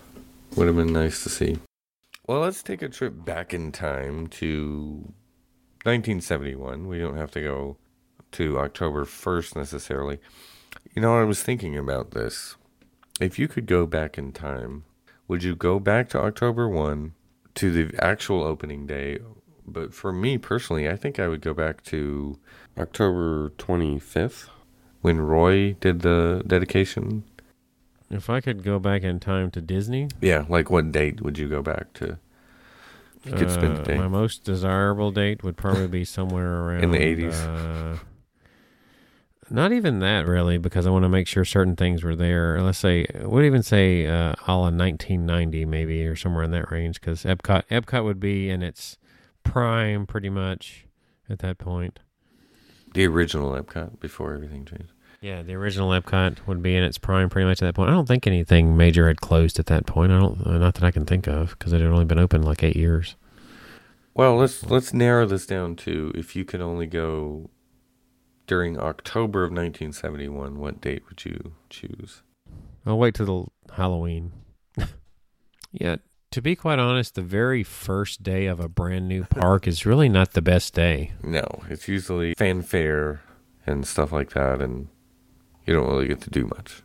would 0.56 0.66
have 0.66 0.76
been 0.76 0.92
nice 0.92 1.22
to 1.24 1.28
see. 1.28 1.58
Well, 2.26 2.40
let's 2.40 2.62
take 2.62 2.82
a 2.82 2.88
trip 2.88 3.24
back 3.24 3.52
in 3.52 3.72
time 3.72 4.28
to 4.28 5.12
1971. 5.84 6.86
We 6.86 6.98
don't 6.98 7.16
have 7.16 7.32
to 7.32 7.40
go 7.40 7.76
to 8.32 8.58
October 8.58 9.04
1st 9.04 9.56
necessarily. 9.56 10.18
You 10.94 11.02
know, 11.02 11.18
I 11.18 11.24
was 11.24 11.42
thinking 11.42 11.76
about 11.76 12.12
this. 12.12 12.56
If 13.20 13.38
you 13.38 13.48
could 13.48 13.66
go 13.66 13.86
back 13.86 14.18
in 14.18 14.32
time, 14.32 14.84
would 15.28 15.42
you 15.42 15.54
go 15.56 15.78
back 15.78 16.08
to 16.10 16.20
October 16.20 16.68
1 16.68 17.12
to 17.54 17.70
the 17.70 18.02
actual 18.02 18.42
opening 18.42 18.86
day? 18.86 19.18
But 19.66 19.94
for 19.94 20.12
me 20.12 20.38
personally, 20.38 20.88
I 20.88 20.96
think 20.96 21.18
I 21.18 21.28
would 21.28 21.40
go 21.40 21.54
back 21.54 21.82
to 21.84 22.38
October 22.78 23.50
25th 23.58 24.48
when 25.00 25.20
Roy 25.20 25.74
did 25.74 26.00
the 26.00 26.42
dedication 26.46 27.24
If 28.10 28.28
I 28.28 28.40
could 28.40 28.62
go 28.62 28.78
back 28.78 29.02
in 29.02 29.20
time 29.20 29.50
to 29.52 29.60
Disney, 29.60 30.08
Yeah, 30.20 30.44
like 30.48 30.70
what 30.70 30.92
date 30.92 31.20
would 31.22 31.38
you 31.38 31.48
go 31.48 31.62
back 31.62 31.92
to? 31.94 32.18
You 33.24 33.32
could 33.32 33.50
spend 33.50 33.76
the 33.76 33.80
Uh, 33.80 33.84
day. 33.84 33.96
My 33.96 34.08
most 34.08 34.42
desirable 34.44 35.12
date 35.12 35.44
would 35.44 35.56
probably 35.56 35.86
be 35.86 36.04
somewhere 36.04 36.62
around 36.64 36.84
In 36.84 36.90
the 36.90 36.98
80s. 36.98 37.94
Uh, 37.94 37.98
not 39.50 39.72
even 39.72 39.98
that 40.00 40.26
really, 40.26 40.58
because 40.58 40.86
I 40.86 40.90
want 40.90 41.04
to 41.04 41.08
make 41.08 41.26
sure 41.28 41.44
certain 41.44 41.76
things 41.76 42.02
were 42.02 42.16
there. 42.16 42.60
Let's 42.62 42.78
say, 42.78 43.06
would 43.14 43.44
even 43.44 43.62
say 43.62 44.06
uh, 44.06 44.34
a 44.46 44.56
la 44.56 44.70
1990 44.70 45.64
maybe, 45.66 46.06
or 46.06 46.16
somewhere 46.16 46.42
in 46.44 46.50
that 46.52 46.70
range, 46.70 47.00
because 47.00 47.24
Epcot 47.24 47.64
Epcot 47.70 48.02
would 48.04 48.18
be 48.20 48.48
in 48.50 48.62
its 48.62 48.96
prime 49.42 50.06
pretty 50.06 50.30
much 50.30 50.86
at 51.28 51.40
that 51.40 51.58
point. 51.58 52.00
The 52.94 53.06
original 53.06 53.52
Epcot 53.52 54.00
before 54.00 54.34
everything 54.34 54.64
changed. 54.64 54.92
Yeah, 55.20 55.42
the 55.42 55.54
original 55.54 55.90
Epcot 55.90 56.46
would 56.46 56.62
be 56.62 56.74
in 56.74 56.82
its 56.82 56.98
prime 56.98 57.30
pretty 57.30 57.46
much 57.46 57.62
at 57.62 57.66
that 57.66 57.74
point. 57.74 57.90
I 57.90 57.92
don't 57.92 58.08
think 58.08 58.26
anything 58.26 58.76
major 58.76 59.06
had 59.06 59.20
closed 59.20 59.58
at 59.58 59.66
that 59.66 59.86
point. 59.86 60.10
I 60.10 60.18
don't, 60.18 60.44
uh, 60.44 60.58
not 60.58 60.74
that 60.74 60.82
I 60.82 60.90
can 60.90 61.06
think 61.06 61.28
of, 61.28 61.50
because 61.50 61.72
it 61.72 61.80
had 61.80 61.90
only 61.90 62.04
been 62.04 62.18
open 62.18 62.42
like 62.42 62.62
eight 62.64 62.76
years. 62.76 63.14
Well, 64.14 64.36
let's 64.36 64.64
let's 64.64 64.92
narrow 64.92 65.24
this 65.24 65.46
down 65.46 65.76
to 65.76 66.12
if 66.14 66.36
you 66.36 66.44
could 66.44 66.60
only 66.60 66.86
go 66.86 67.50
during 68.46 68.78
October 68.78 69.44
of 69.44 69.50
1971, 69.50 70.58
what 70.58 70.80
date 70.80 71.04
would 71.08 71.24
you 71.24 71.54
choose? 71.70 72.22
I'll 72.84 72.98
wait 72.98 73.14
till 73.14 73.52
Halloween. 73.74 74.32
yeah, 75.72 75.96
to 76.32 76.42
be 76.42 76.56
quite 76.56 76.78
honest, 76.78 77.14
the 77.14 77.22
very 77.22 77.62
first 77.62 78.22
day 78.22 78.46
of 78.46 78.58
a 78.58 78.68
brand 78.68 79.06
new 79.06 79.24
park 79.24 79.68
is 79.68 79.86
really 79.86 80.08
not 80.08 80.32
the 80.32 80.42
best 80.42 80.74
day. 80.74 81.12
No, 81.22 81.44
it's 81.68 81.86
usually 81.86 82.34
fanfare 82.34 83.22
and 83.66 83.86
stuff 83.86 84.12
like 84.12 84.30
that, 84.30 84.60
and 84.60 84.88
you 85.66 85.74
don't 85.74 85.86
really 85.86 86.08
get 86.08 86.22
to 86.22 86.30
do 86.30 86.46
much. 86.46 86.82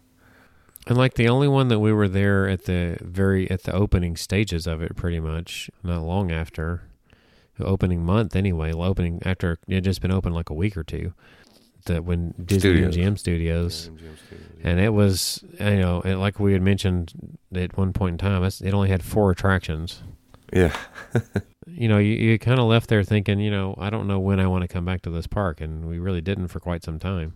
And 0.86 0.98
like 0.98 1.16
the 1.16 1.30
only 1.30 1.48
one 1.48 1.70
that 1.70 1.80
we 1.80 1.92
were 1.92 2.08
there 2.08 2.48
at 2.48 2.66
the 2.66 2.98
very 3.02 3.50
at 3.50 3.64
the 3.64 3.74
opening 3.74 4.16
stages 4.16 4.68
of 4.68 4.82
it, 4.82 4.96
pretty 4.96 5.20
much 5.20 5.70
not 5.82 6.04
long 6.04 6.32
after 6.32 6.84
the 7.58 7.66
opening 7.66 8.06
month, 8.06 8.36
anyway. 8.36 8.74
Opening 8.74 9.22
after 9.26 9.60
it 9.68 9.76
had 9.76 9.84
just 9.84 10.02
been 10.02 10.12
open 10.12 10.34
like 10.34 10.50
a 10.50 10.54
week 10.54 10.78
or 10.78 10.84
two. 10.84 11.14
That 11.88 12.06
when 12.06 12.34
Disney 12.44 12.60
Studios. 12.60 12.96
MGM 12.96 13.18
Studios, 13.20 13.90
Yeah, 13.92 13.92
MGM 14.10 14.18
Studios, 14.26 14.62
and 14.64 14.80
it 14.80 14.90
was 14.94 15.44
you 15.60 15.80
know 15.80 16.02
and 16.06 16.20
like 16.20 16.40
we 16.40 16.54
had 16.54 16.62
mentioned 16.62 17.38
at 17.54 17.78
one 17.78 17.92
point 17.94 18.14
in 18.14 18.18
time, 18.18 18.44
it 18.44 18.74
only 18.74 18.90
had 18.90 19.04
four 19.04 19.32
attractions. 19.32 20.04
yeah, 20.54 20.76
You 21.70 21.90
know, 21.90 21.98
you, 21.98 22.14
you 22.14 22.40
kind 22.40 22.60
of 22.60 22.66
left 22.66 22.88
there 22.90 23.04
thinking, 23.04 23.40
you 23.42 23.52
know, 23.52 23.76
I 23.78 23.90
don't 23.90 24.08
know 24.08 24.20
when 24.20 24.40
I 24.40 24.48
want 24.48 24.62
to 24.62 24.68
come 24.70 24.86
back 24.86 25.02
to 25.02 25.10
this 25.10 25.28
park, 25.28 25.60
and 25.60 25.86
we 25.86 26.00
really 26.00 26.22
didn't 26.22 26.48
for 26.48 26.60
quite 26.62 26.82
some 26.84 26.98
time. 26.98 27.36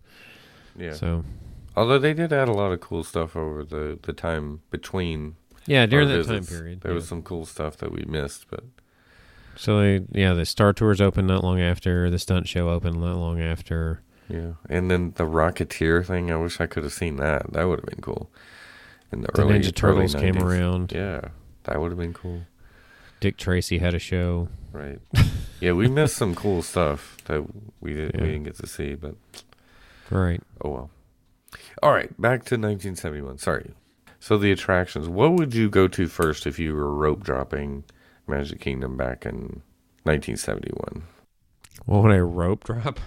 yeah. 0.77 0.93
So 0.93 1.25
Although 1.75 1.99
they 1.99 2.13
did 2.13 2.31
add 2.33 2.47
a 2.47 2.53
lot 2.53 2.71
of 2.71 2.79
cool 2.79 3.03
stuff 3.03 3.35
over 3.35 3.63
the 3.65 3.99
the 4.01 4.13
time 4.13 4.61
between. 4.71 5.35
yeah, 5.65 5.85
during 5.85 6.07
that 6.07 6.25
time 6.25 6.45
period, 6.45 6.81
there 6.81 6.91
yeah. 6.91 6.95
was 6.95 7.07
some 7.07 7.21
cool 7.21 7.45
stuff 7.45 7.77
that 7.77 7.91
we 7.91 8.03
missed, 8.05 8.47
but 8.49 8.63
So 9.55 9.79
they, 9.79 10.01
yeah, 10.11 10.33
the 10.33 10.45
Star 10.45 10.73
Tours 10.73 10.99
opened 11.01 11.27
not 11.27 11.43
long 11.43 11.59
after. 11.61 12.09
The 12.09 12.19
stunt 12.19 12.47
show 12.47 12.69
opened 12.69 12.99
not 13.01 13.17
long 13.17 13.39
after. 13.41 14.01
Yeah. 14.31 14.53
And 14.69 14.89
then 14.89 15.13
the 15.15 15.25
Rocketeer 15.25 16.05
thing, 16.05 16.31
I 16.31 16.35
wish 16.37 16.59
I 16.61 16.67
could 16.67 16.83
have 16.83 16.93
seen 16.93 17.17
that. 17.17 17.51
That 17.53 17.67
would 17.67 17.79
have 17.79 17.85
been 17.89 18.01
cool. 18.01 18.31
In 19.11 19.21
the, 19.21 19.27
The 19.33 19.41
early 19.41 19.59
Ninja 19.59 19.73
Turtles 19.75 20.15
early 20.15 20.31
came 20.31 20.41
around. 20.41 20.91
Yeah, 20.93 21.29
that 21.63 21.79
would 21.79 21.91
have 21.91 21.99
been 21.99 22.13
cool. 22.13 22.41
Dick 23.19 23.37
Tracy 23.37 23.77
had 23.79 23.93
a 23.93 23.99
show. 23.99 24.47
Right. 24.71 24.99
yeah, 25.59 25.73
we 25.73 25.87
missed 25.89 26.15
some 26.15 26.33
cool 26.33 26.61
stuff 26.61 27.17
that 27.25 27.43
we 27.81 27.93
didn't 27.93 28.15
Yeah. 28.15 28.21
we 28.21 28.27
didn't 28.31 28.43
get 28.45 28.55
to 28.55 28.67
see, 28.67 28.95
but 28.95 29.15
Right. 30.09 30.41
oh 30.63 30.69
well. 30.69 30.89
All 31.83 31.91
right, 31.91 32.09
back 32.19 32.45
to 32.45 32.55
1971. 32.55 33.37
Sorry. 33.37 33.71
So 34.19 34.37
the 34.37 34.51
attractions. 34.51 35.09
What 35.09 35.33
would 35.33 35.53
you 35.53 35.69
go 35.69 35.87
to 35.89 36.07
first 36.07 36.45
if 36.47 36.57
you 36.59 36.73
were 36.73 36.93
rope 36.93 37.23
dropping 37.23 37.83
Magic 38.27 38.59
Kingdom 38.61 38.95
back 38.95 39.25
in 39.25 39.61
1971? 40.03 41.03
What 41.85 42.03
would 42.03 42.11
I 42.11 42.19
rope 42.19 42.63
drop? 42.63 42.99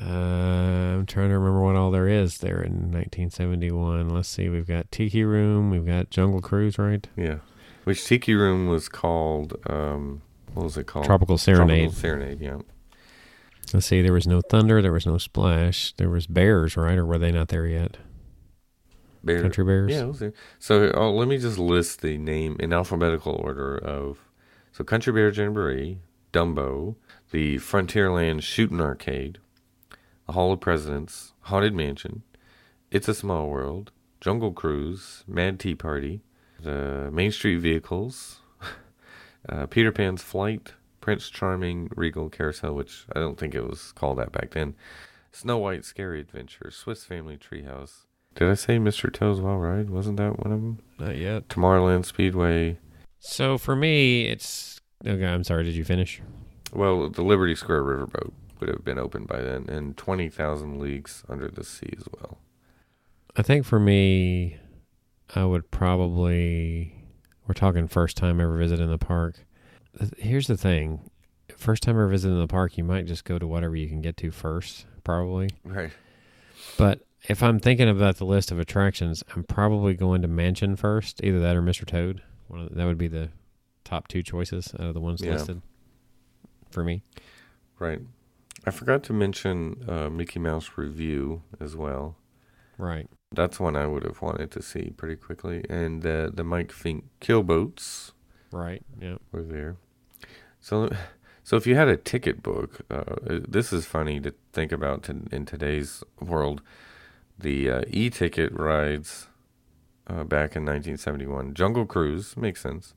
Uh, 0.00 0.96
I'm 0.96 1.06
trying 1.06 1.28
to 1.28 1.38
remember 1.38 1.62
what 1.62 1.76
all 1.76 1.90
there 1.90 2.08
is 2.08 2.38
there 2.38 2.62
in 2.62 2.90
1971. 2.92 4.08
Let's 4.08 4.28
see. 4.28 4.48
We've 4.48 4.66
got 4.66 4.90
Tiki 4.90 5.24
Room. 5.24 5.70
We've 5.70 5.84
got 5.86 6.10
Jungle 6.10 6.40
Cruise, 6.40 6.78
right? 6.78 7.06
Yeah. 7.16 7.38
Which 7.84 8.04
Tiki 8.04 8.34
Room 8.34 8.68
was 8.68 8.88
called? 8.88 9.56
Um, 9.68 10.22
what 10.54 10.64
was 10.64 10.76
it 10.76 10.86
called? 10.86 11.04
Tropical 11.04 11.38
Serenade. 11.38 11.90
Tropical 11.90 12.00
Serenade. 12.00 12.40
Yeah. 12.40 12.58
Let's 13.74 13.86
see. 13.86 14.02
There 14.02 14.12
was 14.12 14.26
no 14.26 14.40
thunder. 14.40 14.80
There 14.80 14.92
was 14.92 15.06
no 15.06 15.18
splash. 15.18 15.92
There 15.96 16.10
was 16.10 16.26
bears, 16.26 16.76
right? 16.76 16.98
Or 16.98 17.04
were 17.04 17.18
they 17.18 17.30
not 17.30 17.48
there 17.48 17.66
yet? 17.66 17.98
Bear. 19.22 19.42
Country 19.42 19.64
bears. 19.64 19.92
Yeah, 19.92 20.02
it 20.02 20.08
was 20.08 20.18
there. 20.18 20.32
So 20.58 20.92
oh, 20.94 21.12
let 21.12 21.28
me 21.28 21.38
just 21.38 21.58
list 21.58 22.00
the 22.00 22.16
name 22.16 22.56
in 22.58 22.72
alphabetical 22.72 23.34
order 23.34 23.76
of 23.76 24.18
so 24.72 24.82
Country 24.82 25.12
Bear 25.12 25.30
Jamboree, 25.30 25.98
Dumbo, 26.32 26.96
the 27.30 27.56
Frontierland 27.56 28.42
Shooting 28.42 28.80
Arcade, 28.80 29.38
Hall 30.32 30.52
of 30.52 30.60
Presidents, 30.60 31.32
Haunted 31.42 31.74
Mansion, 31.74 32.22
It's 32.90 33.08
a 33.08 33.14
Small 33.14 33.48
World, 33.48 33.92
Jungle 34.20 34.52
Cruise, 34.52 35.24
Mad 35.26 35.58
Tea 35.58 35.74
Party, 35.74 36.22
the 36.62 37.10
Main 37.12 37.32
Street 37.32 37.56
Vehicles, 37.56 38.40
uh, 39.48 39.66
Peter 39.66 39.92
Pan's 39.92 40.22
Flight, 40.22 40.74
Prince 41.00 41.30
Charming 41.30 41.90
Regal 41.94 42.28
Carousel, 42.28 42.74
which 42.74 43.06
I 43.14 43.20
don't 43.20 43.38
think 43.38 43.54
it 43.54 43.66
was 43.68 43.92
called 43.92 44.18
that 44.18 44.32
back 44.32 44.50
then, 44.50 44.74
Snow 45.32 45.58
White 45.58 45.84
Scary 45.84 46.20
Adventure, 46.20 46.70
Swiss 46.70 47.04
Family 47.04 47.36
Treehouse. 47.36 48.04
Did 48.34 48.48
I 48.48 48.54
say 48.54 48.78
Mr. 48.78 49.12
Toad's 49.12 49.40
Wild 49.40 49.62
Ride? 49.62 49.90
Wasn't 49.90 50.16
that 50.18 50.38
one 50.38 50.52
of 50.52 50.60
them? 50.60 50.78
Not 50.98 51.16
yet. 51.16 51.48
Tomorrowland 51.48 52.04
Speedway. 52.04 52.78
So 53.18 53.58
for 53.58 53.74
me, 53.74 54.26
it's 54.26 54.80
okay. 55.04 55.26
I'm 55.26 55.44
sorry. 55.44 55.64
Did 55.64 55.74
you 55.74 55.84
finish? 55.84 56.22
Well, 56.72 57.08
the 57.08 57.22
Liberty 57.22 57.56
Square 57.56 57.82
Riverboat 57.82 58.32
would 58.60 58.68
have 58.68 58.84
been 58.84 58.98
open 58.98 59.24
by 59.24 59.40
then, 59.40 59.68
and 59.68 59.96
20,000 59.96 60.78
Leagues 60.78 61.24
Under 61.28 61.48
the 61.48 61.64
Sea 61.64 61.92
as 61.96 62.04
well. 62.12 62.38
I 63.36 63.42
think 63.42 63.64
for 63.64 63.80
me, 63.80 64.56
I 65.34 65.44
would 65.44 65.70
probably. 65.70 66.94
We're 67.46 67.54
talking 67.54 67.88
first 67.88 68.16
time 68.16 68.40
ever 68.40 68.56
visiting 68.56 68.90
the 68.90 68.98
park. 68.98 69.44
Here's 70.18 70.46
the 70.46 70.56
thing: 70.56 71.10
first 71.56 71.82
time 71.82 71.94
ever 71.96 72.08
visiting 72.08 72.38
the 72.38 72.46
park, 72.46 72.76
you 72.78 72.84
might 72.84 73.06
just 73.06 73.24
go 73.24 73.38
to 73.38 73.46
whatever 73.46 73.76
you 73.76 73.88
can 73.88 74.00
get 74.00 74.16
to 74.18 74.30
first, 74.30 74.86
probably. 75.04 75.50
Right. 75.64 75.90
But 76.76 77.00
if 77.28 77.42
I'm 77.42 77.58
thinking 77.60 77.88
about 77.88 78.16
the 78.16 78.24
list 78.24 78.50
of 78.50 78.58
attractions, 78.58 79.22
I'm 79.34 79.44
probably 79.44 79.94
going 79.94 80.22
to 80.22 80.28
Mansion 80.28 80.76
first, 80.76 81.22
either 81.24 81.40
that 81.40 81.56
or 81.56 81.62
Mr. 81.62 81.84
Toad. 81.86 82.22
One 82.48 82.60
of 82.60 82.68
the, 82.70 82.74
that 82.76 82.84
would 82.86 82.98
be 82.98 83.08
the 83.08 83.30
top 83.84 84.08
two 84.08 84.22
choices 84.22 84.72
out 84.74 84.86
of 84.88 84.94
the 84.94 85.00
ones 85.00 85.20
Yeah. 85.22 85.32
listed 85.32 85.62
for 86.70 86.82
me. 86.84 87.02
Right. 87.78 88.00
I 88.66 88.70
forgot 88.70 89.02
to 89.04 89.12
mention 89.12 89.84
uh, 89.88 90.10
Mickey 90.10 90.38
Mouse 90.38 90.70
Revue 90.76 91.40
as 91.58 91.76
well. 91.76 92.16
Right. 92.76 93.08
That's 93.32 93.60
one 93.60 93.76
I 93.76 93.86
would 93.86 94.04
have 94.04 94.20
wanted 94.22 94.50
to 94.52 94.62
see 94.62 94.90
pretty 94.96 95.16
quickly. 95.16 95.64
And 95.70 96.04
uh, 96.04 96.30
the 96.32 96.44
Mike 96.44 96.72
Fink 96.72 97.04
Keelboats 97.20 98.12
Right. 98.52 98.82
Yeah. 99.00 99.16
were 99.32 99.42
there. 99.42 99.76
So, 100.60 100.90
so 101.44 101.56
if 101.56 101.66
you 101.66 101.74
had 101.76 101.88
a 101.88 101.96
ticket 101.96 102.42
book, 102.42 102.80
uh, 102.90 103.14
this 103.48 103.72
is 103.72 103.86
funny 103.86 104.20
to 104.20 104.34
think 104.52 104.72
about 104.72 105.04
to, 105.04 105.22
in 105.32 105.46
today's 105.46 106.02
world. 106.20 106.60
The 107.38 107.70
uh, 107.70 107.82
e-ticket 107.88 108.52
rides 108.52 109.28
uh, 110.06 110.24
back 110.24 110.56
in 110.56 110.64
1971. 110.66 111.54
Jungle 111.54 111.86
Cruise 111.86 112.36
makes 112.36 112.60
sense. 112.60 112.94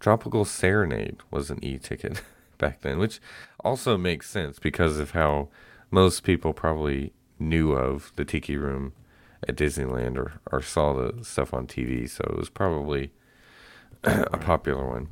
Tropical 0.00 0.44
Serenade 0.44 1.18
was 1.30 1.50
an 1.50 1.64
e-ticket 1.64 2.20
back 2.60 2.82
then, 2.82 2.98
which 2.98 3.20
also 3.64 3.98
makes 3.98 4.30
sense 4.30 4.60
because 4.60 4.98
of 4.98 5.10
how 5.10 5.48
most 5.90 6.22
people 6.22 6.52
probably 6.52 7.12
knew 7.40 7.72
of 7.72 8.12
the 8.14 8.24
Tiki 8.24 8.56
Room 8.56 8.92
at 9.48 9.56
Disneyland 9.56 10.16
or, 10.16 10.34
or 10.52 10.62
saw 10.62 10.92
the 10.92 11.24
stuff 11.24 11.52
on 11.52 11.66
TV. 11.66 12.08
So 12.08 12.22
it 12.30 12.36
was 12.36 12.48
probably 12.48 13.10
a 14.04 14.38
popular 14.38 14.86
one. 14.86 15.08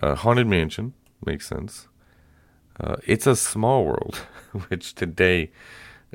Uh, 0.00 0.14
Haunted 0.14 0.46
Mansion 0.46 0.94
makes 1.24 1.46
sense. 1.46 1.88
Uh, 2.80 2.96
it's 3.06 3.26
a 3.26 3.36
small 3.36 3.84
world, 3.84 4.16
which 4.68 4.94
today 4.94 5.50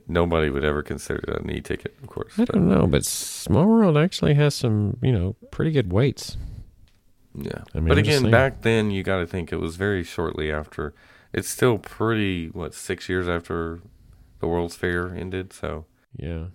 nobody 0.08 0.50
would 0.50 0.64
ever 0.64 0.82
consider 0.82 1.24
that 1.28 1.42
an 1.42 1.50
e-ticket, 1.52 1.96
of 2.02 2.10
course. 2.10 2.34
I 2.40 2.46
don't 2.46 2.68
know, 2.68 2.88
but 2.88 3.06
Small 3.06 3.66
World 3.66 3.98
actually 3.98 4.34
has 4.36 4.56
some, 4.56 4.98
you 5.02 5.12
know, 5.12 5.36
pretty 5.52 5.72
good 5.72 5.92
waits. 5.92 6.38
Yeah. 7.38 7.62
I 7.74 7.80
mean, 7.80 7.90
but 7.90 7.98
again, 7.98 8.30
back 8.32 8.62
then, 8.62 8.90
you 8.92 9.04
got 9.04 9.18
to 9.20 9.28
think 9.28 9.52
it 9.54 9.58
was 9.58 9.76
very 9.76 10.04
shortly 10.04 10.52
after. 10.52 10.94
It's 11.34 11.48
still 11.50 11.78
pretty, 11.78 12.48
what, 12.48 12.74
six 12.74 13.08
years 13.08 13.28
after 13.28 13.82
the 14.40 14.48
World's 14.48 14.76
Fair 14.76 15.10
ended. 15.16 15.54
So 15.54 15.86
Yeah. 16.16 16.46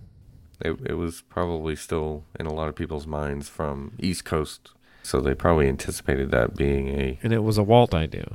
it, 0.61 0.77
it 0.85 0.95
was 0.95 1.23
probably 1.23 1.77
still 1.77 2.25
in 2.39 2.47
a 2.47 2.53
lot 2.53 2.69
of 2.69 2.75
people's 2.75 3.07
minds 3.07 3.49
from 3.49 3.93
East 3.99 4.25
Coast. 4.25 4.73
So 5.05 5.21
they 5.21 5.35
probably 5.35 5.69
anticipated 5.69 6.31
that 6.31 6.57
being 6.57 6.89
a. 6.89 7.19
And 7.23 7.33
it 7.33 7.41
was 7.45 7.59
a 7.59 7.63
Walt 7.63 7.95
idea. 7.95 8.33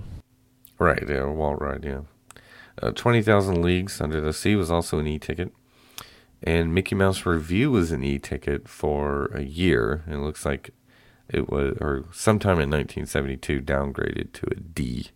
Right, 0.80 1.04
yeah, 1.08 1.24
a 1.24 1.32
Walt 1.32 1.60
ride, 1.62 1.84
yeah. 1.84 2.02
Uh, 2.82 2.92
20,000 2.92 3.62
Leagues 3.62 4.00
Under 4.00 4.22
the 4.22 4.32
Sea 4.34 4.56
was 4.56 4.70
also 4.70 5.00
an 5.00 5.08
e 5.08 5.18
ticket. 5.18 5.52
And 6.44 6.72
Mickey 6.74 6.94
Mouse 6.94 7.26
Revue 7.26 7.72
was 7.72 7.92
an 7.92 8.04
e 8.04 8.20
ticket 8.20 8.68
for 8.68 9.26
a 9.34 9.42
year. 9.42 10.04
It 10.08 10.18
looks 10.18 10.46
like 10.46 10.70
it 11.30 11.50
was, 11.50 11.78
or 11.82 12.06
sometime 12.12 12.60
in 12.60 12.70
1972, 12.70 13.62
downgraded 13.62 14.34
to 14.34 14.48
a 14.52 14.56
D 14.56 15.08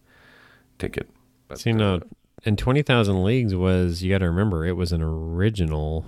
ticket. 0.77 1.09
But, 1.47 1.59
See, 1.59 1.71
no, 1.73 1.95
uh, 1.95 1.99
and 2.45 2.57
20,000 2.57 3.23
Leagues 3.23 3.53
was, 3.55 4.01
you 4.01 4.11
got 4.11 4.19
to 4.19 4.27
remember, 4.29 4.65
it 4.65 4.75
was 4.75 4.91
an 4.91 5.01
original 5.01 6.05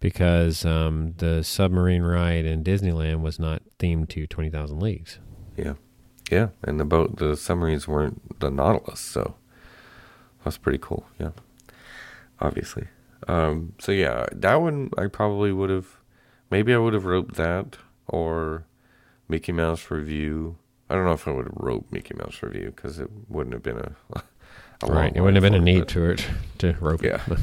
because 0.00 0.64
um, 0.64 1.14
the 1.18 1.42
submarine 1.42 2.02
ride 2.02 2.44
in 2.44 2.62
Disneyland 2.62 3.20
was 3.20 3.38
not 3.38 3.62
themed 3.78 4.08
to 4.10 4.26
20,000 4.26 4.80
Leagues. 4.80 5.18
yeah. 5.56 5.74
Yeah, 6.28 6.48
and 6.64 6.80
the 6.80 6.84
boat, 6.84 7.18
the 7.18 7.36
submarines 7.36 7.86
weren't 7.86 8.40
the 8.40 8.50
Nautilus, 8.50 8.98
so 8.98 9.36
that's 10.42 10.58
pretty 10.58 10.78
cool. 10.82 11.06
Yeah, 11.20 11.30
obviously. 12.40 12.88
Um, 13.28 13.74
so 13.78 13.92
yeah, 13.92 14.26
that 14.32 14.56
one 14.56 14.90
I 14.98 15.06
probably 15.06 15.52
would 15.52 15.70
have, 15.70 15.86
maybe 16.50 16.74
I 16.74 16.78
would 16.78 16.94
have 16.94 17.04
roped 17.04 17.36
that 17.36 17.76
or 18.08 18.64
Mickey 19.28 19.52
Mouse 19.52 19.90
Revue. 19.90 20.56
I 20.88 20.94
don't 20.94 21.04
know 21.04 21.12
if 21.12 21.26
I 21.26 21.32
would 21.32 21.46
have 21.46 21.54
roped 21.56 21.92
Mickey 21.92 22.14
Mouse 22.14 22.40
Revue 22.42 22.70
because 22.74 22.98
it 22.98 23.08
wouldn't 23.28 23.54
have 23.54 23.62
been 23.62 23.78
a, 23.78 23.92
a 24.82 24.86
right. 24.92 25.12
It 25.14 25.20
wouldn't 25.20 25.42
have 25.42 25.50
been 25.52 25.60
a 25.60 25.64
need 25.64 25.88
to 25.88 26.10
it 26.10 26.26
to 26.58 26.72
rope 26.80 27.02
Yeah. 27.02 27.22
it. 27.26 27.38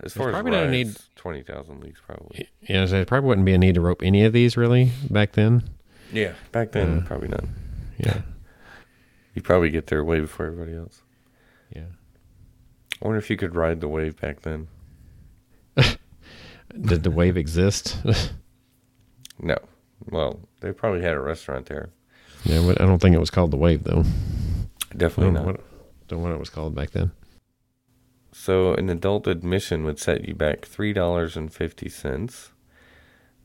As 0.00 0.14
far 0.14 0.28
as 0.28 0.32
probably 0.34 0.52
not 0.52 0.64
a 0.64 0.70
need 0.70 0.96
twenty 1.16 1.42
thousand 1.42 1.80
leagues 1.82 2.00
probably. 2.00 2.48
Yeah, 2.62 2.86
so 2.86 2.92
there 2.92 3.04
probably 3.04 3.26
wouldn't 3.28 3.44
be 3.44 3.52
a 3.54 3.58
need 3.58 3.74
to 3.74 3.80
rope 3.80 4.00
any 4.04 4.24
of 4.24 4.32
these 4.32 4.56
really 4.56 4.92
back 5.10 5.32
then. 5.32 5.68
Yeah, 6.12 6.34
back 6.52 6.70
then 6.72 7.00
Uh, 7.00 7.06
probably 7.06 7.28
not. 7.28 7.44
Yeah, 7.98 8.20
You 9.34 9.42
probably 9.42 9.70
get 9.70 9.88
there 9.88 10.04
way 10.04 10.20
before 10.20 10.46
everybody 10.46 10.76
else. 10.76 11.02
yeah. 11.74 11.82
I 13.02 13.04
wonder 13.04 13.18
if 13.18 13.28
you 13.28 13.36
could 13.36 13.54
ride 13.56 13.80
the 13.80 13.88
wave 13.88 14.20
back 14.20 14.42
then. 14.42 14.68
Did 15.76 17.02
the 17.02 17.10
wave 17.10 17.36
exist? 17.36 17.98
No. 19.40 19.56
Well, 20.10 20.40
they 20.60 20.72
probably 20.72 21.02
had 21.02 21.14
a 21.14 21.20
restaurant 21.20 21.66
there. 21.66 21.90
yeah, 22.44 22.62
but 22.64 22.80
I 22.80 22.86
don't 22.86 23.00
think 23.00 23.14
it 23.14 23.20
was 23.20 23.30
called 23.30 23.50
the 23.50 23.56
wave 23.56 23.84
though. 23.84 24.04
Definitely 24.96 25.34
don't, 25.34 25.34
not. 25.34 25.40
know 25.40 25.52
what, 25.52 26.08
don't 26.08 26.18
know 26.20 26.28
what 26.28 26.34
it 26.34 26.40
was 26.40 26.50
called 26.50 26.74
back 26.74 26.90
then. 26.90 27.12
So 28.32 28.74
an 28.74 28.88
adult 28.88 29.26
admission 29.26 29.84
would 29.84 29.98
set 29.98 30.26
you 30.26 30.34
back 30.34 30.64
three 30.64 30.92
dollars 30.92 31.36
and 31.36 31.52
fifty 31.52 31.88
cents, 31.88 32.52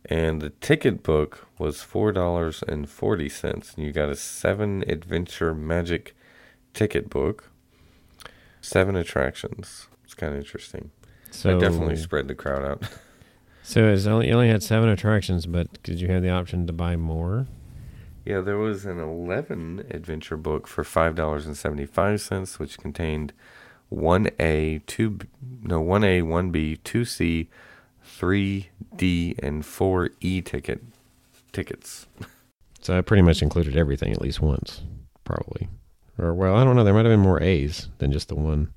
and 0.05 0.41
the 0.41 0.51
ticket 0.51 1.03
book 1.03 1.47
was 1.57 1.81
four 1.81 2.11
dollars 2.11 2.63
and 2.67 2.89
forty 2.89 3.29
cents. 3.29 3.73
And 3.75 3.85
you 3.85 3.91
got 3.91 4.09
a 4.09 4.15
seven 4.15 4.83
adventure 4.87 5.53
magic 5.53 6.15
ticket 6.73 7.09
book, 7.09 7.49
seven 8.61 8.95
attractions. 8.95 9.87
It's 10.03 10.13
kind 10.13 10.33
of 10.33 10.39
interesting. 10.39 10.91
So 11.31 11.55
I 11.55 11.59
definitely 11.59 11.95
spread 11.95 12.27
the 12.27 12.35
crowd 12.35 12.63
out. 12.63 12.83
So 13.63 13.87
it's 13.87 14.05
only 14.05 14.27
you 14.27 14.33
only 14.33 14.49
had 14.49 14.61
seven 14.61 14.89
attractions, 14.89 15.45
but 15.45 15.81
did 15.83 15.99
you 15.99 16.09
have 16.09 16.21
the 16.21 16.29
option 16.29 16.67
to 16.67 16.73
buy 16.73 16.95
more? 16.95 17.47
yeah, 18.25 18.39
there 18.39 18.57
was 18.57 18.85
an 18.85 18.99
eleven 18.99 19.85
adventure 19.89 20.37
book 20.37 20.67
for 20.67 20.83
five 20.83 21.15
dollars 21.15 21.45
and 21.45 21.57
seventy 21.57 21.85
five 21.85 22.21
cents, 22.21 22.57
which 22.57 22.77
contained 22.77 23.33
one 23.89 24.29
A, 24.39 24.81
two 24.87 25.19
no 25.61 25.81
one 25.81 26.03
A, 26.03 26.21
one 26.21 26.49
B, 26.49 26.77
two 26.83 27.05
C, 27.05 27.49
three 28.01 28.69
D, 28.95 29.35
and 29.39 29.65
four 29.65 30.11
E 30.21 30.41
ticket 30.41 30.83
tickets. 31.51 32.07
So 32.81 32.93
that 32.93 33.05
pretty 33.05 33.23
much 33.23 33.41
included 33.41 33.75
everything 33.77 34.11
at 34.11 34.21
least 34.21 34.41
once, 34.41 34.81
probably. 35.23 35.69
Or 36.17 36.33
well, 36.33 36.55
I 36.55 36.63
don't 36.63 36.75
know. 36.75 36.83
There 36.83 36.93
might 36.93 37.05
have 37.05 37.13
been 37.13 37.19
more 37.19 37.41
A's 37.41 37.89
than 37.97 38.11
just 38.11 38.29
the 38.29 38.35
one. 38.35 38.73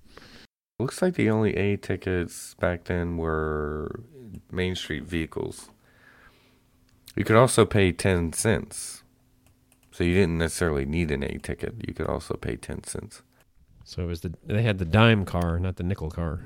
Looks 0.79 1.01
like 1.01 1.15
the 1.15 1.31
only 1.31 1.57
A 1.57 1.77
tickets 1.77 2.55
back 2.55 2.85
then 2.85 3.17
were 3.17 4.01
Main 4.51 4.75
Street 4.75 5.05
vehicles. 5.05 5.71
You 7.15 7.25
could 7.25 7.37
also 7.37 7.65
pay 7.65 7.93
ten 7.93 8.33
cents, 8.33 9.03
so 9.91 10.05
you 10.05 10.13
didn't 10.15 10.39
necessarily 10.39 10.85
need 10.85 11.11
an 11.11 11.23
A 11.23 11.39
ticket. 11.39 11.75
You 11.87 11.95
could 11.95 12.07
also 12.07 12.35
pay 12.35 12.57
ten 12.57 12.85
cents. 12.85 13.23
So 13.85 14.03
it 14.03 14.07
was 14.07 14.21
the 14.21 14.35
they 14.45 14.63
had 14.63 14.79
the 14.79 14.85
dime 14.85 15.25
car, 15.25 15.59
not 15.59 15.77
the 15.77 15.83
nickel 15.85 16.11
car. 16.11 16.41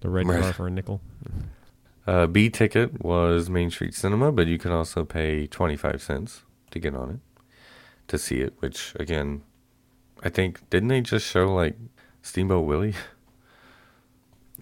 The 0.00 0.10
red 0.10 0.26
Right. 0.26 0.40
car 0.42 0.52
for 0.52 0.66
a 0.66 0.70
nickel. 0.70 1.00
Uh, 2.06 2.26
B 2.26 2.48
ticket 2.50 3.02
was 3.04 3.50
Main 3.50 3.70
Street 3.70 3.94
Cinema, 3.94 4.30
but 4.32 4.46
you 4.46 4.58
could 4.58 4.72
also 4.72 5.04
pay 5.04 5.46
25 5.46 6.00
cents 6.00 6.42
to 6.70 6.78
get 6.78 6.94
on 6.94 7.10
it, 7.10 7.20
to 8.06 8.16
see 8.18 8.40
it, 8.40 8.54
which, 8.60 8.94
again, 8.98 9.42
I 10.22 10.28
think, 10.30 10.68
didn't 10.70 10.88
they 10.88 11.00
just 11.02 11.26
show, 11.26 11.52
like, 11.54 11.76
Steamboat 12.22 12.66
Willie? 12.66 12.94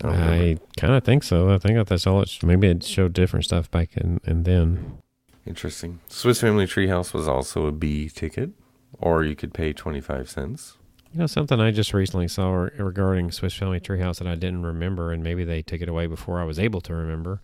I. 0.02 0.08
I 0.08 0.58
kind 0.76 0.94
of 0.94 1.04
think 1.04 1.22
so. 1.22 1.50
I 1.50 1.58
think 1.58 1.86
that's 1.88 2.06
all. 2.06 2.22
It 2.22 2.42
maybe 2.42 2.68
it 2.68 2.82
showed 2.82 3.12
different 3.12 3.44
stuff 3.44 3.70
back 3.70 3.96
in 3.96 4.20
and 4.24 4.44
then. 4.44 4.98
Interesting. 5.46 6.00
Swiss 6.08 6.40
Family 6.40 6.66
Treehouse 6.66 7.14
was 7.14 7.28
also 7.28 7.66
a 7.66 7.72
B 7.72 8.08
ticket, 8.08 8.50
or 8.98 9.22
you 9.22 9.36
could 9.36 9.54
pay 9.54 9.72
25 9.72 10.28
cents. 10.28 10.76
You 11.12 11.20
know 11.20 11.26
something 11.26 11.60
I 11.60 11.70
just 11.70 11.94
recently 11.94 12.28
saw 12.28 12.52
regarding 12.52 13.30
Swiss 13.30 13.54
Family 13.54 13.80
Treehouse 13.80 14.18
that 14.18 14.26
I 14.26 14.34
didn't 14.34 14.64
remember, 14.64 15.12
and 15.12 15.22
maybe 15.22 15.44
they 15.44 15.62
took 15.62 15.80
it 15.80 15.88
away 15.88 16.06
before 16.06 16.40
I 16.40 16.44
was 16.44 16.58
able 16.58 16.80
to 16.82 16.94
remember, 16.94 17.40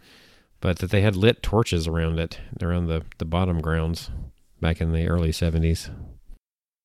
but 0.60 0.80
that 0.80 0.90
they 0.90 1.00
had 1.00 1.16
lit 1.16 1.42
torches 1.42 1.86
around 1.86 2.18
it, 2.18 2.40
around 2.60 2.88
the 2.88 3.04
the 3.18 3.24
bottom 3.24 3.60
grounds, 3.60 4.10
back 4.60 4.80
in 4.80 4.92
the 4.92 5.06
early 5.06 5.32
seventies. 5.32 5.88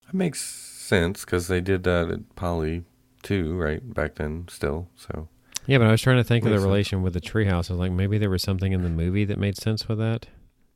That 0.05 0.13
makes 0.13 0.39
sense, 0.41 1.25
because 1.25 1.47
they 1.47 1.59
did 1.59 1.83
that 1.83 2.09
at 2.09 2.35
Poly, 2.35 2.85
too, 3.21 3.57
right? 3.57 3.93
Back 3.93 4.15
then, 4.15 4.45
still, 4.49 4.87
so. 4.95 5.27
Yeah, 5.67 5.77
but 5.79 5.87
I 5.87 5.91
was 5.91 6.01
trying 6.01 6.17
to 6.17 6.23
think 6.23 6.45
of 6.45 6.51
the 6.51 6.59
relation 6.59 7.01
with 7.03 7.13
the 7.13 7.21
treehouse. 7.21 7.69
I 7.69 7.73
was 7.73 7.79
like, 7.79 7.91
maybe 7.91 8.17
there 8.17 8.29
was 8.29 8.41
something 8.41 8.71
in 8.71 8.83
the 8.83 8.89
movie 8.89 9.25
that 9.25 9.37
made 9.37 9.57
sense 9.57 9.87
with 9.87 9.97
that 9.99 10.27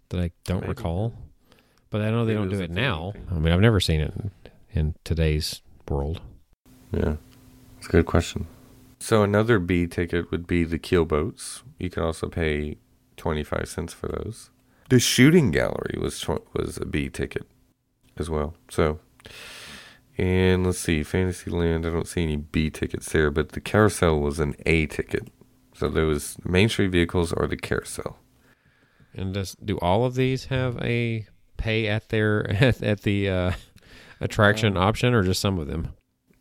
that 0.09 0.19
I 0.19 0.31
don't 0.45 0.59
Maybe. 0.61 0.69
recall. 0.69 1.13
But 1.89 2.01
I 2.01 2.09
know 2.11 2.25
they 2.25 2.33
Maybe 2.35 2.49
don't 2.49 2.57
do 2.57 2.63
it 2.63 2.71
now. 2.71 3.11
thing. 3.13 3.27
I 3.31 3.33
mean, 3.35 3.53
I've 3.53 3.61
never 3.61 3.79
seen 3.79 4.01
it 4.01 4.13
in, 4.15 4.31
in 4.73 4.95
today's 5.03 5.61
world. 5.89 6.21
Yeah, 6.91 7.15
it's 7.77 7.87
a 7.87 7.91
good 7.91 8.05
question. 8.05 8.47
So 8.99 9.23
another 9.23 9.59
B 9.59 9.87
ticket 9.87 10.29
would 10.29 10.45
be 10.45 10.63
the 10.65 10.77
keel 10.77 11.05
boats. 11.05 11.63
You 11.79 11.89
could 11.89 12.03
also 12.03 12.27
pay 12.29 12.77
twenty 13.17 13.43
five 13.43 13.67
cents 13.69 13.93
for 13.93 14.07
those. 14.07 14.49
The 14.89 14.99
shooting 14.99 15.51
gallery 15.51 15.97
was 15.99 16.19
tw- 16.19 16.45
was 16.53 16.77
a 16.77 16.85
B 16.85 17.09
ticket 17.09 17.47
as 18.17 18.29
well. 18.29 18.55
So, 18.69 18.99
and 20.21 20.63
let's 20.67 20.77
see, 20.77 21.01
Fantasyland. 21.01 21.83
I 21.83 21.89
don't 21.89 22.07
see 22.07 22.21
any 22.21 22.35
B 22.37 22.69
tickets 22.69 23.11
there, 23.11 23.31
but 23.31 23.53
the 23.53 23.59
carousel 23.59 24.19
was 24.19 24.39
an 24.39 24.53
A 24.67 24.85
ticket. 24.85 25.27
So 25.73 25.89
there 25.89 26.05
was 26.05 26.37
Main 26.45 26.69
Street 26.69 26.91
vehicles 26.91 27.33
or 27.33 27.47
the 27.47 27.57
carousel. 27.57 28.19
And 29.15 29.33
does 29.33 29.55
do 29.55 29.79
all 29.79 30.05
of 30.05 30.13
these 30.13 30.45
have 30.45 30.77
a 30.77 31.25
pay 31.57 31.87
at 31.87 32.09
their 32.09 32.47
at, 32.61 32.83
at 32.83 33.01
the 33.01 33.29
uh, 33.29 33.51
attraction 34.19 34.77
Um, 34.77 34.83
option, 34.83 35.15
or 35.15 35.23
just 35.23 35.41
some 35.41 35.57
of 35.57 35.65
them? 35.67 35.87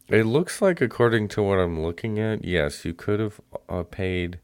It 0.08 0.26
looks 0.26 0.60
like, 0.60 0.82
according 0.82 1.28
to 1.28 1.42
what 1.42 1.58
I'm 1.58 1.80
looking 1.80 2.18
at, 2.18 2.44
yes, 2.44 2.84
you 2.84 2.92
could 2.92 3.18
have 3.20 3.40
uh, 3.68 3.84
paid 3.84 4.40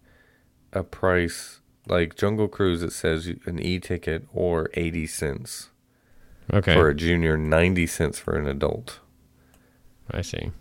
a 0.72 0.82
price 0.82 1.60
like 1.86 2.16
Jungle 2.16 2.48
Cruise. 2.48 2.82
It 2.82 2.92
says 2.92 3.26
an 3.44 3.58
e-ticket 3.58 4.26
or 4.32 4.70
eighty 4.74 5.06
cents 5.06 5.68
Okay, 6.50 6.72
for 6.74 6.88
a 6.88 6.94
junior, 6.94 7.36
ninety 7.36 7.86
cents 7.86 8.18
for 8.18 8.38
an 8.38 8.48
adult. 8.48 9.00
I 10.10 10.22
see. 10.22 10.52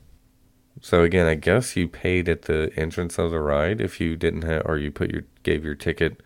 So 0.82 1.04
again, 1.04 1.26
I 1.26 1.36
guess 1.36 1.76
you 1.76 1.88
paid 1.88 2.28
at 2.28 2.44
the 2.44 2.72
entrance 2.76 3.18
of 3.18 3.32
the 3.32 3.40
ride 3.40 3.80
if 3.80 4.02
you 4.02 4.16
didn't 4.16 4.42
have, 4.44 4.64
or 4.66 4.78
you 4.78 4.92
put 4.92 5.12
your 5.12 5.24
gave 5.44 5.64
your 5.64 5.76
ticket 5.76 6.22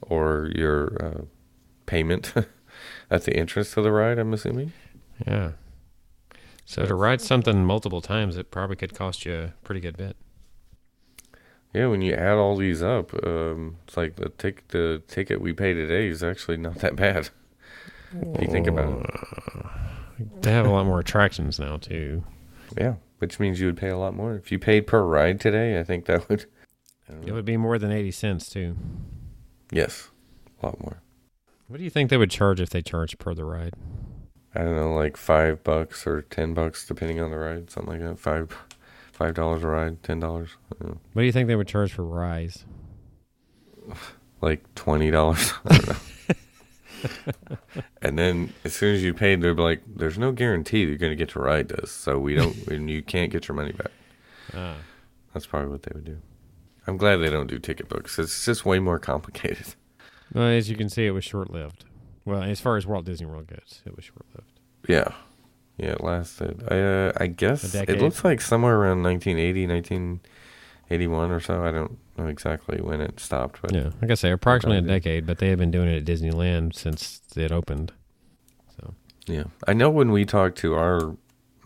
or 0.00 0.50
your 0.54 1.04
uh, 1.04 1.24
payment 1.86 2.32
at 3.10 3.24
the 3.24 3.36
entrance 3.36 3.72
to 3.72 3.82
the 3.82 3.92
ride. 3.92 4.18
I'm 4.18 4.32
assuming. 4.32 4.72
Yeah. 5.26 5.52
So 6.64 6.86
to 6.86 6.94
ride 6.94 7.20
something 7.20 7.64
multiple 7.64 8.00
times, 8.00 8.36
it 8.36 8.50
probably 8.50 8.76
could 8.76 8.94
cost 8.94 9.26
you 9.26 9.34
a 9.34 9.52
pretty 9.64 9.80
good 9.80 9.96
bit. 9.96 10.16
Yeah, 11.74 11.86
when 11.86 12.02
you 12.02 12.14
add 12.14 12.36
all 12.36 12.56
these 12.56 12.82
up, 12.82 13.12
um, 13.24 13.76
it's 13.86 13.96
like 13.96 14.16
the 14.16 14.30
tic- 14.30 14.68
the 14.68 15.02
ticket 15.06 15.40
we 15.40 15.52
pay 15.52 15.74
today 15.74 16.08
is 16.08 16.22
actually 16.22 16.56
not 16.56 16.76
that 16.76 16.96
bad. 16.96 17.30
If 18.12 18.42
you 18.42 18.48
think 18.48 18.66
about 18.66 19.06
it. 20.18 20.42
They 20.42 20.50
have 20.50 20.66
a 20.66 20.70
lot 20.70 20.84
more 20.84 20.98
attractions 20.98 21.60
now 21.60 21.76
too. 21.76 22.24
Yeah, 22.78 22.94
which 23.18 23.38
means 23.40 23.60
you 23.60 23.66
would 23.66 23.76
pay 23.76 23.88
a 23.88 23.98
lot 23.98 24.14
more 24.14 24.34
if 24.34 24.50
you 24.52 24.58
paid 24.58 24.86
per 24.86 25.02
ride 25.02 25.40
today. 25.40 25.78
I 25.78 25.84
think 25.84 26.06
that 26.06 26.28
would. 26.28 26.46
It 27.26 27.32
would 27.32 27.44
be 27.44 27.56
more 27.56 27.78
than 27.78 27.90
eighty 27.90 28.10
cents 28.12 28.48
too. 28.48 28.76
Yes, 29.72 30.10
a 30.62 30.66
lot 30.66 30.80
more. 30.80 31.02
What 31.66 31.78
do 31.78 31.84
you 31.84 31.90
think 31.90 32.10
they 32.10 32.16
would 32.16 32.30
charge 32.30 32.60
if 32.60 32.70
they 32.70 32.82
charged 32.82 33.18
per 33.18 33.34
the 33.34 33.44
ride? 33.44 33.74
I 34.54 34.60
don't 34.60 34.76
know, 34.76 34.94
like 34.94 35.16
five 35.16 35.62
bucks 35.64 36.06
or 36.06 36.22
ten 36.22 36.54
bucks, 36.54 36.86
depending 36.86 37.20
on 37.20 37.30
the 37.30 37.38
ride, 37.38 37.70
something 37.70 37.92
like 38.00 38.02
that. 38.08 38.18
Five, 38.18 38.56
five 39.12 39.34
dollars 39.34 39.62
a 39.62 39.68
ride, 39.68 40.02
ten 40.02 40.18
dollars, 40.20 40.50
What 40.78 40.98
do 41.16 41.22
you 41.22 41.32
think 41.32 41.46
they 41.48 41.56
would 41.56 41.68
charge 41.68 41.92
for 41.92 42.04
Rise? 42.04 42.64
like 44.40 44.62
twenty 44.74 45.10
dollars. 45.10 45.52
I 47.04 47.32
don't 47.48 47.50
know. 47.50 47.82
and 48.02 48.18
then 48.18 48.52
as 48.64 48.74
soon 48.74 48.94
as 48.94 49.02
you 49.02 49.14
paid, 49.14 49.40
they're 49.40 49.54
like, 49.54 49.82
"There's 49.86 50.18
no 50.18 50.32
guarantee 50.32 50.80
you're 50.82 50.96
going 50.96 51.12
to 51.12 51.16
get 51.16 51.30
to 51.30 51.40
ride 51.40 51.68
this, 51.68 51.90
so 51.90 52.18
we 52.18 52.34
don't, 52.34 52.56
and 52.68 52.90
you 52.90 53.02
can't 53.02 53.30
get 53.30 53.48
your 53.48 53.54
money 53.54 53.72
back." 53.72 53.92
Ah, 54.54 54.76
That's 55.32 55.46
probably 55.46 55.70
what 55.70 55.82
they 55.84 55.92
would 55.94 56.04
do. 56.04 56.18
I'm 56.86 56.96
glad 56.96 57.16
they 57.18 57.30
don't 57.30 57.46
do 57.46 57.58
ticket 57.58 57.88
books. 57.88 58.18
It's 58.18 58.44
just 58.44 58.64
way 58.64 58.78
more 58.78 58.98
complicated. 58.98 59.74
well, 60.34 60.46
as 60.48 60.68
you 60.70 60.76
can 60.76 60.88
see, 60.88 61.06
it 61.06 61.10
was 61.12 61.24
short 61.24 61.50
lived. 61.50 61.84
Well, 62.24 62.42
as 62.42 62.60
far 62.60 62.76
as 62.76 62.86
Walt 62.86 63.04
Disney 63.04 63.26
World 63.26 63.46
goes, 63.46 63.82
it 63.86 63.94
was 63.96 64.04
short 64.04 64.26
lived. 64.34 64.60
Yeah, 64.88 65.12
yeah, 65.76 65.92
it 65.92 66.02
lasted. 66.02 66.64
I 66.70 66.78
uh, 66.78 67.12
I 67.16 67.26
guess 67.28 67.74
it 67.74 68.00
looks 68.00 68.24
like 68.24 68.40
somewhere 68.40 68.76
around 68.76 69.02
1980, 69.02 69.66
1981 69.66 71.30
or 71.30 71.40
so. 71.40 71.64
I 71.64 71.70
don't 71.70 71.98
know 72.20 72.28
exactly 72.28 72.80
when 72.80 73.00
it 73.00 73.18
stopped, 73.20 73.60
but 73.62 73.72
Yeah, 73.72 73.90
like 74.00 74.10
I 74.10 74.14
say, 74.14 74.30
approximately 74.30 74.78
a 74.78 74.82
decade, 74.82 75.26
but 75.26 75.38
they 75.38 75.48
have 75.48 75.58
been 75.58 75.70
doing 75.70 75.88
it 75.88 75.96
at 75.98 76.04
Disneyland 76.04 76.74
since 76.74 77.20
it 77.36 77.52
opened. 77.52 77.92
So 78.78 78.94
yeah, 79.26 79.44
I 79.66 79.72
know 79.72 79.90
when 79.90 80.10
we 80.12 80.24
talked 80.24 80.58
to 80.58 80.74
our 80.74 81.16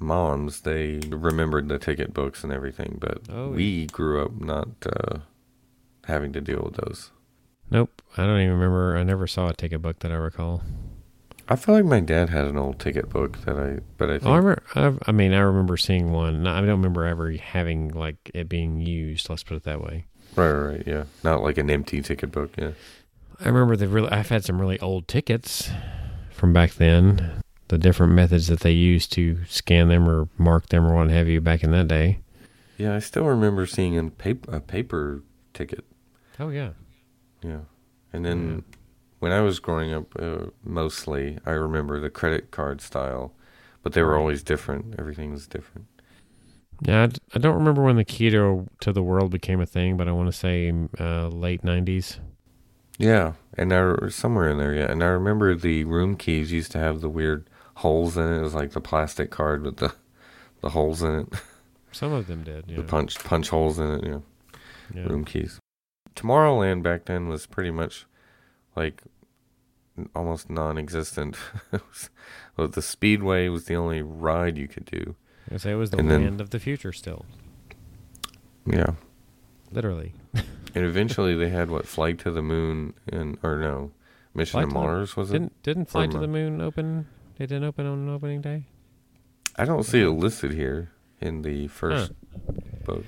moms, 0.01 0.63
they 0.63 1.01
remembered 1.09 1.69
the 1.69 1.79
ticket 1.79 2.13
books 2.13 2.43
and 2.45 2.53
everything, 2.53 2.99
but 3.01 3.21
Oh, 3.29 3.51
we 3.51 3.87
grew 3.87 4.23
up 4.25 4.41
not 4.41 4.69
uh, 4.85 5.19
having 6.07 6.33
to 6.33 6.41
deal 6.41 6.63
with 6.65 6.75
those. 6.85 7.11
nope, 7.71 8.03
I 8.17 8.25
don't 8.25 8.41
even 8.41 8.55
remember. 8.55 8.97
I 8.97 9.03
never 9.03 9.27
saw 9.27 9.49
a 9.49 9.55
ticket 9.55 9.81
book 9.83 10.01
that 10.01 10.11
I 10.13 10.17
recall. 10.17 10.63
I 11.47 11.57
feel 11.57 11.75
like 11.75 11.85
my 11.85 12.01
dad 12.01 12.31
had 12.31 12.47
an 12.47 12.57
old 12.57 12.79
ticket 12.81 13.11
book 13.11 13.37
that 13.45 13.57
I, 13.59 13.81
but 13.99 14.09
I 14.09 14.13
think 14.15 14.25
Oh, 14.27 14.33
I, 14.33 14.37
remember, 14.39 14.63
I, 14.75 15.11
I 15.11 15.13
mean, 15.13 15.35
I 15.35 15.41
remember 15.41 15.77
seeing 15.77 16.11
one. 16.11 16.47
I 16.47 16.61
don't 16.61 16.71
remember 16.71 17.05
ever 17.05 17.33
having 17.33 17.89
like 17.91 18.31
it 18.33 18.49
being 18.49 18.81
used. 18.81 19.29
Let's 19.29 19.43
put 19.43 19.59
it 19.59 19.63
that 19.65 19.83
way. 19.83 20.07
Right, 20.37 20.51
right, 20.51 20.83
yeah. 20.87 21.05
Not 21.23 21.43
like 21.43 21.59
an 21.59 21.71
empty 21.71 22.03
ticket 22.03 22.33
book, 22.33 22.53
yeah. 22.59 22.73
I 23.41 23.49
remember 23.49 23.77
the 23.77 23.89
really. 23.89 24.11
I've 24.11 24.29
had 24.29 24.45
some 24.45 24.61
really 24.61 24.79
old 24.81 25.09
tickets 25.09 25.71
from 26.31 26.53
back 26.53 26.75
then. 26.75 27.41
The 27.69 27.79
different 27.79 28.13
methods 28.13 28.49
that 28.49 28.61
they 28.61 28.73
used 28.73 29.13
to 29.13 29.39
scan 29.47 29.89
them 29.89 30.09
or 30.09 30.29
mark 30.37 30.69
them 30.69 30.85
or 30.87 30.95
what 30.95 31.11
have 31.11 31.29
you 31.29 31.41
back 31.41 31.65
in 31.65 31.71
that 31.71 31.89
day. 31.89 32.21
Yeah, 32.77 32.95
I 32.95 32.99
still 32.99 33.25
remember 33.25 33.67
seeing 33.67 33.99
a 33.99 34.11
paper, 34.11 34.55
a 34.55 34.61
paper 34.61 35.23
ticket. 35.55 35.85
Oh 36.39 36.51
yeah. 36.51 36.71
Yeah. 37.43 37.61
And 38.13 38.25
then 38.25 38.65
when 39.19 39.33
I 39.33 39.41
was 39.41 39.59
growing 39.59 39.93
up, 39.93 40.15
uh, 40.19 40.47
mostly, 40.63 41.39
I 41.47 41.53
remember 41.53 41.99
the 41.99 42.11
credit 42.11 42.51
card 42.51 42.81
style, 42.81 43.33
but 43.83 43.93
they 43.93 44.03
were 44.03 44.17
always 44.17 44.43
different. 44.43 44.95
Everything 44.99 45.33
was 45.33 45.47
different. 45.47 45.87
Yeah, 46.87 47.09
I 47.35 47.39
don't 47.39 47.55
remember 47.55 47.83
when 47.83 47.97
the 47.97 48.05
key 48.05 48.31
to, 48.31 48.69
to 48.81 48.93
the 48.93 49.03
world 49.03 49.31
became 49.31 49.61
a 49.61 49.67
thing, 49.67 49.97
but 49.97 50.07
I 50.07 50.13
want 50.13 50.31
to 50.31 50.37
say 50.39 50.73
uh, 51.01 51.29
late 51.29 51.63
'90s. 51.63 52.19
Yeah, 52.99 53.33
and 53.57 53.73
I 53.73 54.09
somewhere 54.09 54.49
in 54.51 54.59
there, 54.59 54.75
yeah. 54.75 54.91
And 54.91 55.03
I 55.03 55.07
remember 55.09 55.55
the 55.55 55.85
room 55.85 56.17
keys 56.17 56.53
used 56.53 56.73
to 56.73 56.79
have 56.79 57.01
the 57.01 57.09
weird 57.09 57.49
holes 57.77 58.17
in 58.17 58.33
it. 58.33 58.39
It 58.39 58.43
was 58.43 58.55
like 58.55 58.73
the 58.73 58.81
plastic 58.81 59.31
card 59.31 59.63
with 59.63 59.79
the 59.79 59.95
the 60.61 60.71
holes 60.71 61.03
in 61.03 61.21
it, 61.21 61.29
Some 61.93 62.13
of 62.13 62.27
them 62.27 62.43
did. 62.43 62.65
Yeah. 62.69 62.77
the 62.77 62.83
punch 62.83 63.19
punch 63.23 63.49
holes 63.51 63.79
in 63.79 63.91
it. 63.93 64.05
Yeah, 64.05 64.19
yeah. 64.95 65.03
room 65.09 65.25
keys. 65.25 65.59
Tomorrowland 66.17 66.83
back 66.83 67.07
then 67.07 67.29
was 67.29 67.47
pretty 67.47 67.71
much 67.71 68.07
like 68.77 69.03
almost 70.15 70.51
non-existent. 70.51 71.37
Well, 72.57 72.69
the 72.69 72.83
Speedway 72.83 73.49
was 73.49 73.65
the 73.65 73.75
only 73.75 74.01
ride 74.01 74.57
you 74.57 74.69
could 74.69 74.85
do. 74.85 75.17
I 75.51 75.57
say 75.59 75.73
it 75.73 75.77
was 75.77 75.91
the 75.91 75.99
And 75.99 76.11
then- 76.11 76.23
land 76.25 76.41
of 76.41 76.51
the 76.51 76.59
future 76.59 76.93
still, 76.93 77.25
Yeah, 78.67 78.95
literally. 79.71 80.15
and 80.75 80.85
eventually 80.85 81.35
they 81.37 81.51
had 81.51 81.71
what 81.71 81.87
Flight 81.87 82.19
to 82.21 82.31
the 82.31 82.43
Moon 82.43 82.95
and 83.13 83.39
or 83.43 83.59
no, 83.59 83.93
Mission 84.35 84.61
Flight 84.61 84.69
to 84.69 84.75
Mars 84.75 85.17
was 85.17 85.31
it? 85.31 85.35
Didn't 85.35 85.63
didn't 85.63 85.85
Flight 85.87 86.11
to 86.13 86.19
the 86.19 86.27
Moon 86.29 86.61
open? 86.61 87.07
It 87.39 87.49
didn't 87.49 87.65
open 87.65 87.87
on 87.87 87.99
an 87.99 88.09
opening 88.09 88.41
day. 88.41 88.65
I 89.57 89.65
don't 89.65 89.85
see 89.85 90.01
it 90.01 90.09
listed 90.11 90.53
here 90.53 90.91
in 91.21 91.43
the 91.43 91.69
first 91.69 92.13
book. 92.85 93.05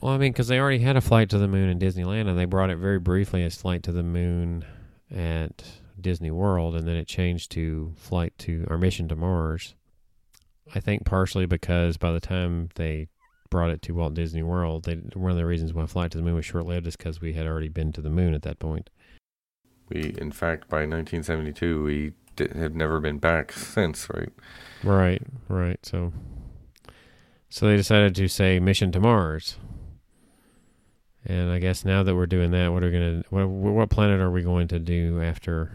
Well, 0.00 0.12
I 0.12 0.18
mean, 0.18 0.32
because 0.32 0.48
they 0.48 0.58
already 0.58 0.78
had 0.80 0.96
a 0.96 1.00
flight 1.00 1.28
to 1.30 1.38
the 1.38 1.46
moon 1.46 1.68
in 1.68 1.78
Disneyland, 1.78 2.28
and 2.28 2.36
they 2.38 2.44
brought 2.44 2.70
it 2.70 2.76
very 2.76 2.98
briefly 2.98 3.44
as 3.44 3.54
flight 3.54 3.82
to 3.84 3.92
the 3.92 4.02
moon 4.02 4.64
at 5.14 5.62
Disney 6.00 6.30
World, 6.32 6.74
and 6.74 6.88
then 6.88 6.96
it 6.96 7.06
changed 7.06 7.52
to 7.52 7.92
flight 7.96 8.32
to 8.38 8.66
our 8.68 8.78
mission 8.78 9.06
to 9.08 9.16
Mars. 9.16 9.74
I 10.74 10.80
think 10.80 11.04
partially 11.04 11.46
because 11.46 11.96
by 11.96 12.12
the 12.12 12.20
time 12.20 12.68
they 12.76 13.08
brought 13.50 13.70
it 13.70 13.82
to 13.82 13.94
Walt 13.94 14.14
Disney 14.14 14.42
World, 14.42 14.84
they 14.84 14.94
one 15.14 15.30
of 15.30 15.36
the 15.36 15.46
reasons 15.46 15.72
why 15.72 15.86
flight 15.86 16.10
to 16.12 16.18
the 16.18 16.24
moon 16.24 16.34
was 16.34 16.46
short 16.46 16.66
lived 16.66 16.86
is 16.86 16.96
because 16.96 17.20
we 17.20 17.34
had 17.34 17.46
already 17.46 17.68
been 17.68 17.92
to 17.92 18.00
the 18.00 18.10
moon 18.10 18.34
at 18.34 18.42
that 18.42 18.58
point. 18.58 18.90
We, 19.88 20.14
in 20.18 20.32
fact, 20.32 20.68
by 20.68 20.86
1972, 20.86 21.82
we 21.82 22.12
had 22.38 22.74
never 22.74 22.98
been 23.00 23.18
back 23.18 23.52
since, 23.52 24.08
right? 24.08 24.30
Right, 24.82 25.22
right. 25.48 25.78
So, 25.84 26.12
so 27.50 27.66
they 27.66 27.76
decided 27.76 28.14
to 28.14 28.28
say 28.28 28.58
mission 28.58 28.90
to 28.92 29.00
Mars. 29.00 29.58
And 31.24 31.50
I 31.50 31.58
guess 31.58 31.84
now 31.84 32.02
that 32.02 32.16
we're 32.16 32.26
doing 32.26 32.50
that, 32.52 32.72
what 32.72 32.82
are 32.82 32.86
we 32.86 32.92
gonna 32.92 33.22
what 33.30 33.46
what 33.46 33.90
planet 33.90 34.20
are 34.20 34.30
we 34.30 34.42
going 34.42 34.68
to 34.68 34.78
do 34.78 35.22
after? 35.22 35.70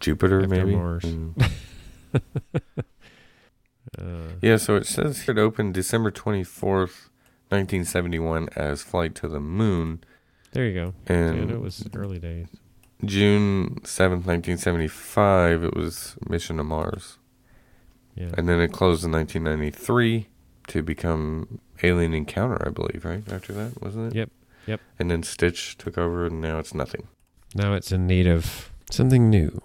Jupiter, 0.00 0.42
After 0.42 0.48
maybe. 0.48 0.74
Mars. 0.76 1.04
Mm. 1.04 1.50
Uh, 3.98 4.32
Yeah, 4.40 4.56
so 4.56 4.76
it 4.76 4.86
says 4.86 5.22
here 5.22 5.36
it 5.36 5.40
opened 5.40 5.74
December 5.74 6.10
24th, 6.10 7.08
1971, 7.50 8.48
as 8.56 8.82
Flight 8.82 9.14
to 9.16 9.28
the 9.28 9.40
Moon, 9.40 10.02
there 10.52 10.66
you 10.66 10.74
go. 10.74 10.94
And 11.06 11.50
it 11.50 11.60
was 11.60 11.88
early 11.94 12.18
days. 12.18 12.46
June 13.04 13.80
7th, 13.84 14.26
1975, 14.26 15.64
it 15.64 15.74
was 15.74 16.16
Mission 16.28 16.58
to 16.58 16.64
Mars. 16.64 17.18
Yeah, 18.14 18.28
And 18.36 18.46
then 18.48 18.60
it 18.60 18.72
closed 18.72 19.02
in 19.04 19.12
1993 19.12 20.28
to 20.68 20.82
become 20.82 21.58
Alien 21.82 22.12
Encounter, 22.12 22.62
I 22.66 22.70
believe, 22.70 23.04
right? 23.04 23.24
After 23.32 23.52
that, 23.54 23.82
wasn't 23.82 24.12
it? 24.12 24.16
Yep, 24.16 24.30
yep. 24.66 24.80
And 24.98 25.10
then 25.10 25.22
Stitch 25.22 25.78
took 25.78 25.96
over, 25.96 26.26
and 26.26 26.40
now 26.40 26.58
it's 26.58 26.74
nothing. 26.74 27.08
now 27.54 27.72
it's 27.74 27.90
in 27.90 28.06
need 28.06 28.26
of 28.26 28.70
something 28.90 29.30
new. 29.30 29.60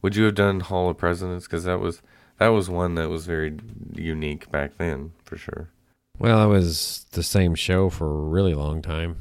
Would 0.00 0.14
you 0.14 0.24
have 0.24 0.36
done 0.36 0.60
Hall 0.60 0.88
of 0.88 0.96
Presidents? 0.96 1.46
Because 1.46 1.64
that 1.64 1.80
was 1.80 2.00
that 2.38 2.48
was 2.48 2.70
one 2.70 2.94
that 2.96 3.08
was 3.08 3.26
very 3.26 3.58
unique 3.94 4.50
back 4.50 4.78
then, 4.78 5.12
for 5.24 5.36
sure. 5.36 5.70
Well, 6.18 6.42
it 6.42 6.52
was 6.52 7.06
the 7.12 7.22
same 7.22 7.54
show 7.54 7.90
for 7.90 8.06
a 8.06 8.24
really 8.24 8.54
long 8.54 8.82
time. 8.82 9.18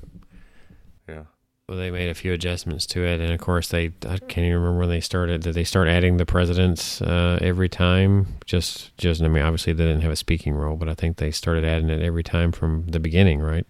Yeah. 1.08 1.24
Well, 1.70 1.78
they 1.78 1.92
made 1.92 2.10
a 2.10 2.16
few 2.16 2.32
adjustments 2.34 2.86
to 2.88 3.04
it, 3.04 3.20
and 3.20 3.32
of 3.32 3.40
course, 3.40 3.68
they 3.68 3.88
I 4.08 4.18
can't 4.18 4.38
even 4.48 4.54
remember 4.60 4.80
when 4.80 4.90
they 4.90 5.02
started. 5.02 5.42
Did 5.42 5.54
they 5.54 5.66
start 5.66 5.88
adding 5.90 6.18
the 6.18 6.26
presidents 6.26 7.02
uh, 7.02 7.38
every 7.42 7.70
time? 7.70 8.38
Just, 8.46 8.98
just 8.98 9.22
I 9.22 9.28
mean, 9.28 9.44
obviously 9.44 9.74
they 9.74 9.84
didn't 9.84 10.02
have 10.02 10.12
a 10.12 10.16
speaking 10.16 10.54
role, 10.56 10.78
but 10.78 10.88
I 10.90 10.94
think 10.94 11.18
they 11.18 11.30
started 11.32 11.66
adding 11.66 11.90
it 11.90 12.02
every 12.02 12.24
time 12.24 12.52
from 12.52 12.86
the 12.88 13.00
beginning, 13.00 13.42
right? 13.42 13.68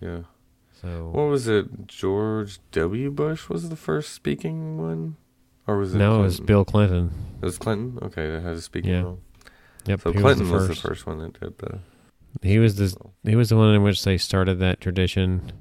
Yeah. 0.00 0.20
So 0.80 1.10
What 1.12 1.24
was 1.24 1.46
it? 1.46 1.88
George 1.88 2.58
W. 2.72 3.10
Bush 3.10 3.48
was 3.48 3.68
the 3.68 3.76
first 3.76 4.14
speaking 4.14 4.78
one, 4.78 5.16
or 5.70 5.78
was 5.78 5.94
it? 5.94 5.98
no, 5.98 6.20
it 6.20 6.22
was 6.22 6.40
Bill 6.40 6.64
Clinton. 6.64 7.10
It 7.40 7.44
was 7.44 7.58
Clinton. 7.58 7.98
Okay, 8.02 8.30
that 8.30 8.42
has 8.42 8.58
a 8.58 8.62
speaking 8.62 8.90
Yeah. 8.90 9.02
role. 9.02 9.20
Yep, 9.86 10.00
So 10.02 10.12
Clinton 10.12 10.50
was 10.50 10.52
was 10.52 10.62
the 10.62 10.68
the, 10.68 10.74
first. 10.74 10.82
first 10.82 11.06
one 11.06 11.18
that 11.18 11.40
did 11.40 11.58
the. 11.58 11.78
He 12.42 12.58
was 12.58 12.76
the 12.76 12.94
he 13.24 13.34
was 13.36 13.48
the 13.48 13.56
one 13.56 13.74
in 13.74 13.82
which 13.82 14.04
they 14.04 14.18
started 14.18 14.58
that 14.60 14.80
tradition. 14.80 15.52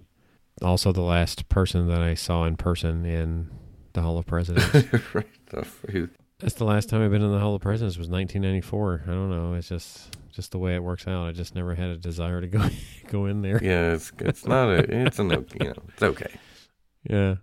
Also, 0.62 0.92
the 0.92 1.02
last 1.02 1.48
person 1.50 1.88
that 1.88 2.02
I 2.02 2.14
saw 2.16 2.44
in 2.46 2.58
person 2.58 3.06
in 3.06 3.50
the 3.94 4.02
Hall 4.02 4.18
of 4.18 4.26
Presidents. 4.26 4.74
right. 5.14 5.26
That's 6.40 6.56
the 6.56 6.66
last 6.66 6.90
time 6.90 7.02
I've 7.02 7.12
been 7.12 7.22
in 7.22 7.32
the 7.32 7.40
Hall 7.40 7.56
of 7.56 7.62
Presidents 7.62 7.98
was 7.98 8.08
1994. 8.10 9.04
I 9.06 9.10
don't 9.10 9.30
know. 9.30 9.54
It's 9.56 9.70
just 9.70 10.16
just 10.32 10.52
the 10.52 10.58
way 10.60 10.76
it 10.76 10.84
works 10.84 11.08
out. 11.08 11.28
I 11.28 11.32
just 11.32 11.56
never 11.56 11.76
had 11.76 11.90
a 11.90 11.98
desire 11.98 12.40
to 12.42 12.48
go 12.48 12.62
go 13.08 13.26
in 13.26 13.42
there. 13.42 13.60
yeah, 13.64 13.94
it's 13.94 14.12
it's 14.20 14.46
not 14.46 14.70
a 14.70 15.06
it's 15.06 15.18
an 15.20 15.30
you 15.32 15.68
know 15.70 15.74
it's 15.94 16.04
okay. 16.04 16.34
Yeah. 17.10 17.36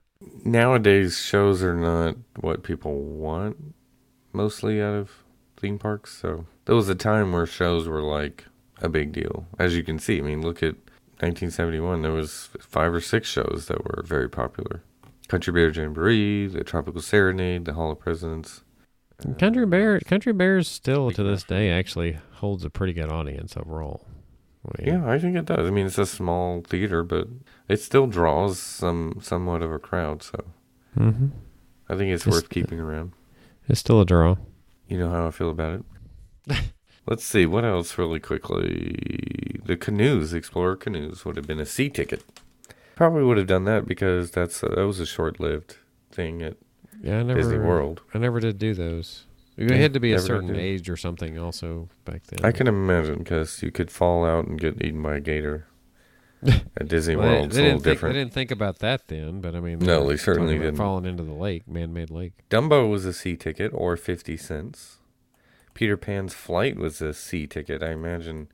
Nowadays, 0.44 1.18
shows 1.18 1.62
are 1.62 1.74
not 1.74 2.16
what 2.40 2.62
people 2.62 3.00
want 3.00 3.74
mostly 4.32 4.80
out 4.80 4.94
of 4.94 5.10
theme 5.56 5.78
parks. 5.78 6.16
So 6.16 6.46
there 6.66 6.76
was 6.76 6.88
a 6.88 6.94
time 6.94 7.32
where 7.32 7.46
shows 7.46 7.88
were 7.88 8.02
like 8.02 8.44
a 8.80 8.88
big 8.88 9.12
deal, 9.12 9.46
as 9.58 9.76
you 9.76 9.82
can 9.82 9.98
see. 9.98 10.18
I 10.18 10.22
mean, 10.22 10.42
look 10.42 10.62
at 10.62 10.74
1971. 11.20 12.02
There 12.02 12.12
was 12.12 12.50
five 12.60 12.92
or 12.92 13.00
six 13.00 13.28
shows 13.28 13.66
that 13.68 13.84
were 13.84 14.02
very 14.06 14.28
popular. 14.28 14.82
Country 15.28 15.52
Bear 15.52 15.70
Jamboree, 15.70 16.46
the 16.46 16.62
Tropical 16.62 17.00
Serenade, 17.00 17.64
the 17.64 17.72
Hall 17.72 17.90
of 17.90 17.98
Presidents. 17.98 18.62
Country 19.38 19.64
uh, 19.64 19.66
Bear 19.66 19.98
Country 20.00 20.32
Bears 20.32 20.68
still 20.68 21.10
to 21.10 21.22
this 21.22 21.42
day 21.42 21.70
actually 21.70 22.18
holds 22.34 22.64
a 22.64 22.70
pretty 22.70 22.92
good 22.92 23.10
audience 23.10 23.56
overall. 23.56 24.06
I 24.66 24.82
mean, 24.82 24.94
Yeah, 24.94 25.10
I 25.10 25.18
think 25.18 25.36
it 25.36 25.46
does. 25.46 25.66
I 25.66 25.70
mean, 25.70 25.86
it's 25.86 25.98
a 25.98 26.06
small 26.06 26.60
theater, 26.60 27.02
but 27.02 27.28
it 27.68 27.80
still 27.80 28.06
draws 28.06 28.58
some 28.58 29.18
somewhat 29.22 29.62
of 29.62 29.72
a 29.72 29.78
crowd. 29.78 30.22
So 30.22 30.44
hmm 30.94 31.28
I 31.88 31.96
think 31.96 32.12
it's 32.12 32.26
It's- 32.26 32.34
worth 32.34 32.48
keeping 32.50 32.80
around. 32.80 33.12
It's 33.68 33.80
still 33.80 34.00
a 34.00 34.04
draw. 34.06 34.36
You 34.88 34.98
know 34.98 35.10
how 35.10 35.26
I 35.26 35.30
feel 35.32 35.50
about 35.50 35.80
it. 36.48 36.56
Let's 37.06 37.24
see 37.24 37.46
what 37.46 37.64
else 37.64 37.98
really 37.98 38.18
quickly. 38.20 39.60
The 39.64 39.76
canoes, 39.76 40.32
Explorer 40.32 40.76
canoes, 40.76 41.24
would 41.24 41.36
have 41.36 41.46
been 41.46 41.60
a 41.60 41.66
C 41.66 41.88
ticket. 41.88 42.22
Probably 42.94 43.22
would 43.24 43.36
have 43.38 43.46
done 43.46 43.64
that 43.64 43.86
because 43.86 44.30
that's 44.30 44.62
a, 44.62 44.68
that 44.68 44.86
was 44.86 45.00
a 45.00 45.06
short-lived 45.06 45.76
thing 46.10 46.42
at 46.42 46.56
Yeah, 47.02 47.20
I 47.20 47.22
never 47.24 47.40
Disney 47.40 47.58
World. 47.58 48.00
I 48.14 48.18
never 48.18 48.40
did 48.40 48.58
do 48.58 48.74
those. 48.74 49.24
You 49.56 49.66
Yeah, 49.68 49.76
had 49.76 49.94
to 49.94 50.00
be 50.00 50.12
a 50.12 50.18
certain 50.18 50.56
age 50.56 50.88
or 50.88 50.96
something 50.96 51.38
also 51.38 51.88
back 52.04 52.22
then. 52.24 52.44
I 52.44 52.52
can 52.52 52.66
imagine 52.66 53.18
because 53.18 53.62
you 53.62 53.70
could 53.70 53.90
fall 53.90 54.24
out 54.24 54.46
and 54.46 54.60
get 54.60 54.82
eaten 54.84 55.02
by 55.02 55.16
a 55.16 55.20
gator 55.20 55.66
at 56.44 56.88
Disney 56.88 57.16
Well, 57.16 57.26
they- 57.28 57.34
World. 57.34 57.46
It's 57.46 57.56
a 57.56 57.62
little 57.62 57.72
think, 57.80 57.84
different. 57.84 58.14
they 58.14 58.20
didn't 58.20 58.32
think 58.34 58.50
about 58.50 58.78
that 58.80 59.08
then, 59.08 59.40
but 59.40 59.54
I 59.54 59.60
mean, 59.60 59.78
No, 59.78 60.06
they 60.08 60.16
certainly 60.16 60.58
didn't. 60.58 60.76
Falling 60.76 61.04
into 61.06 61.22
the 61.24 61.32
lake, 61.32 61.66
man-made 61.68 62.10
lake. 62.10 62.32
Dumbo 62.50 62.88
was 62.90 63.04
a 63.04 63.12
C 63.12 63.36
ticket 63.36 63.70
or 63.74 63.96
50 63.96 64.36
cents. 64.36 64.98
Peter 65.74 65.96
Pan's 65.96 66.34
flight 66.34 66.76
was 66.76 67.00
a 67.02 67.12
C 67.12 67.46
ticket. 67.46 67.82
I 67.82 67.90
imagine 67.92 68.48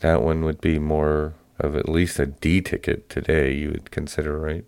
that 0.00 0.22
one 0.22 0.44
would 0.44 0.60
be 0.60 0.78
more 0.78 1.34
of 1.60 1.76
at 1.76 1.88
least 1.88 2.18
a 2.18 2.26
D 2.26 2.60
ticket 2.60 3.08
today, 3.08 3.52
you 3.54 3.70
would 3.70 3.90
consider, 3.90 4.38
right? 4.38 4.64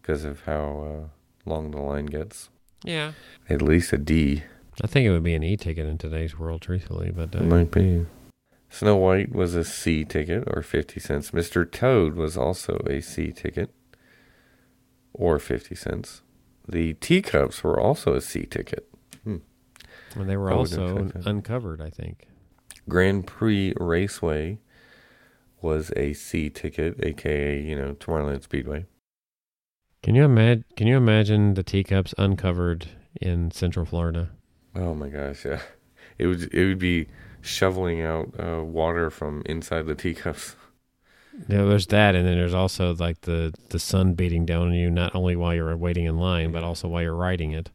Because 0.00 0.24
of 0.24 0.42
how 0.42 1.08
uh, 1.46 1.48
long 1.50 1.70
the 1.72 1.80
line 1.80 2.06
gets. 2.06 2.50
Yeah, 2.84 3.12
At 3.48 3.62
least 3.62 3.92
a 3.94 3.98
D. 3.98 4.42
I 4.82 4.86
think 4.86 5.06
it 5.06 5.10
would 5.10 5.22
be 5.22 5.34
an 5.34 5.42
e-ticket 5.42 5.86
in 5.86 5.96
today's 5.98 6.38
world, 6.38 6.60
truthfully. 6.60 7.10
But 7.10 7.34
uh, 7.34 7.38
It 7.38 7.44
might 7.46 7.70
be. 7.70 8.04
Snow 8.74 8.96
White 8.96 9.32
was 9.32 9.54
a 9.54 9.62
C 9.62 10.04
ticket 10.04 10.42
or 10.48 10.60
50 10.60 10.98
cents. 10.98 11.30
Mr. 11.30 11.70
Toad 11.70 12.14
was 12.14 12.36
also 12.36 12.78
a 12.90 13.00
C 13.00 13.30
ticket 13.30 13.72
or 15.12 15.38
50 15.38 15.76
cents. 15.76 16.22
The 16.66 16.94
teacups 16.94 17.62
were 17.62 17.78
also 17.78 18.14
a 18.14 18.20
C 18.20 18.46
ticket. 18.46 18.88
Hmm. 19.22 19.36
and 20.16 20.28
they 20.28 20.36
were 20.36 20.50
I 20.50 20.56
also 20.56 21.08
uncovered. 21.24 21.80
I 21.80 21.88
think. 21.88 22.26
Grand 22.88 23.28
Prix 23.28 23.74
Raceway 23.78 24.58
was 25.62 25.92
a 25.94 26.12
C 26.12 26.50
ticket, 26.50 26.96
aka 27.00 27.60
you 27.60 27.76
know 27.76 27.94
Tomorrowland 27.94 28.42
Speedway. 28.42 28.86
Can 30.02 30.16
you 30.16 30.24
imagine? 30.24 30.64
Can 30.76 30.88
you 30.88 30.96
imagine 30.96 31.54
the 31.54 31.62
teacups 31.62 32.12
uncovered 32.18 32.88
in 33.20 33.52
Central 33.52 33.86
Florida? 33.86 34.30
Oh 34.74 34.96
my 34.96 35.10
gosh, 35.10 35.44
yeah, 35.44 35.60
it 36.18 36.26
would 36.26 36.52
it 36.54 36.66
would 36.66 36.78
be 36.78 37.06
shoveling 37.40 38.00
out 38.02 38.32
uh, 38.38 38.62
water 38.64 39.10
from 39.10 39.42
inside 39.46 39.86
the 39.86 39.94
teacups. 39.94 40.56
Yeah, 41.48 41.64
there's 41.64 41.88
that, 41.88 42.14
and 42.14 42.26
then 42.26 42.36
there's 42.36 42.54
also 42.54 42.94
like 42.94 43.22
the 43.22 43.52
the 43.70 43.78
sun 43.80 44.14
beating 44.14 44.46
down 44.46 44.68
on 44.68 44.72
you, 44.74 44.88
not 44.90 45.14
only 45.14 45.34
while 45.36 45.52
you're 45.54 45.76
waiting 45.76 46.06
in 46.06 46.16
line, 46.18 46.52
but 46.52 46.62
also 46.62 46.86
while 46.88 47.02
you're 47.02 47.14
riding 47.14 47.50
it. 47.52 47.70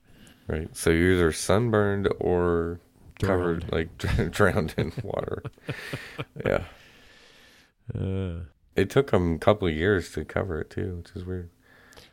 Right, 0.47 0.75
so 0.75 0.89
you're 0.89 1.13
either 1.13 1.31
sunburned 1.31 2.07
or 2.19 2.79
Drowned. 3.19 3.67
covered, 3.67 3.71
like 3.71 3.97
drowned 4.31 4.73
in 4.77 4.93
water. 5.03 5.43
yeah, 6.45 6.63
Uh, 7.93 8.45
it 8.75 8.89
took 8.89 9.11
them 9.11 9.35
a 9.35 9.39
couple 9.39 9.67
of 9.67 9.73
years 9.73 10.11
to 10.13 10.23
cover 10.25 10.61
it 10.61 10.69
too, 10.69 10.97
which 11.03 11.15
is 11.15 11.25
weird. 11.25 11.49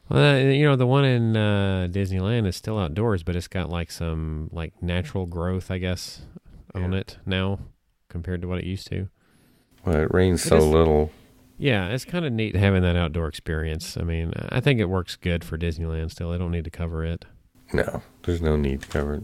Well, 0.09 0.37
uh, 0.37 0.39
you 0.39 0.65
know, 0.65 0.77
the 0.77 0.87
one 0.87 1.05
in 1.05 1.37
uh, 1.37 1.89
Disneyland 1.91 2.47
is 2.47 2.57
still 2.57 2.79
outdoors, 2.79 3.23
but 3.23 3.37
it's 3.37 3.49
got 3.49 3.71
like 3.71 3.91
some 3.91 4.49
like 4.53 4.81
natural 4.83 5.27
growth, 5.27 5.71
I 5.71 5.79
guess, 5.79 6.23
on 6.75 6.95
it 6.95 7.19
now 7.27 7.59
compared 8.09 8.43
to 8.43 8.49
what 8.49 8.59
it 8.59 8.65
used 8.65 8.87
to. 8.89 9.09
Well, 9.85 9.97
it 9.97 10.15
rains 10.15 10.45
It 10.45 10.49
so 10.49 10.59
little. 10.59 11.11
Yeah, 11.59 11.89
it's 11.89 12.05
kind 12.05 12.25
of 12.25 12.33
neat 12.33 12.55
having 12.55 12.83
that 12.83 12.97
outdoor 12.97 13.29
experience. 13.29 13.97
I 13.97 14.03
mean, 14.03 14.33
I 14.51 14.61
think 14.61 14.79
it 14.79 14.87
works 14.87 15.17
good 15.17 15.43
for 15.43 15.57
Disneyland 15.57 16.11
still. 16.11 16.31
I 16.31 16.39
don't 16.39 16.51
need 16.51 16.65
to 16.65 16.71
cover 16.71 17.05
it. 17.05 17.25
No, 17.73 18.03
there's 18.23 18.43
no 18.43 18.57
need 18.57 18.83
to 18.83 18.89
cover 18.89 19.15
it. 19.15 19.23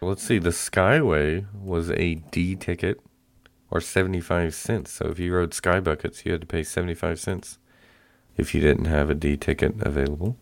Let's 0.00 0.22
see. 0.22 0.38
The 0.38 0.50
Skyway 0.50 1.46
was 1.54 1.90
a 1.90 2.14
D 2.14 2.56
ticket 2.56 2.98
or 3.70 3.80
75 3.80 4.54
cents. 4.54 4.90
So 4.90 5.06
if 5.08 5.18
you 5.18 5.34
rode 5.34 5.54
Sky 5.54 5.78
Buckets, 5.78 6.24
you 6.24 6.32
had 6.32 6.40
to 6.40 6.46
pay 6.46 6.62
75 6.62 7.20
cents 7.20 7.58
if 8.40 8.54
you 8.54 8.60
didn't 8.60 8.86
have 8.86 9.10
a 9.10 9.14
D 9.14 9.36
ticket 9.36 9.74
available. 9.80 10.36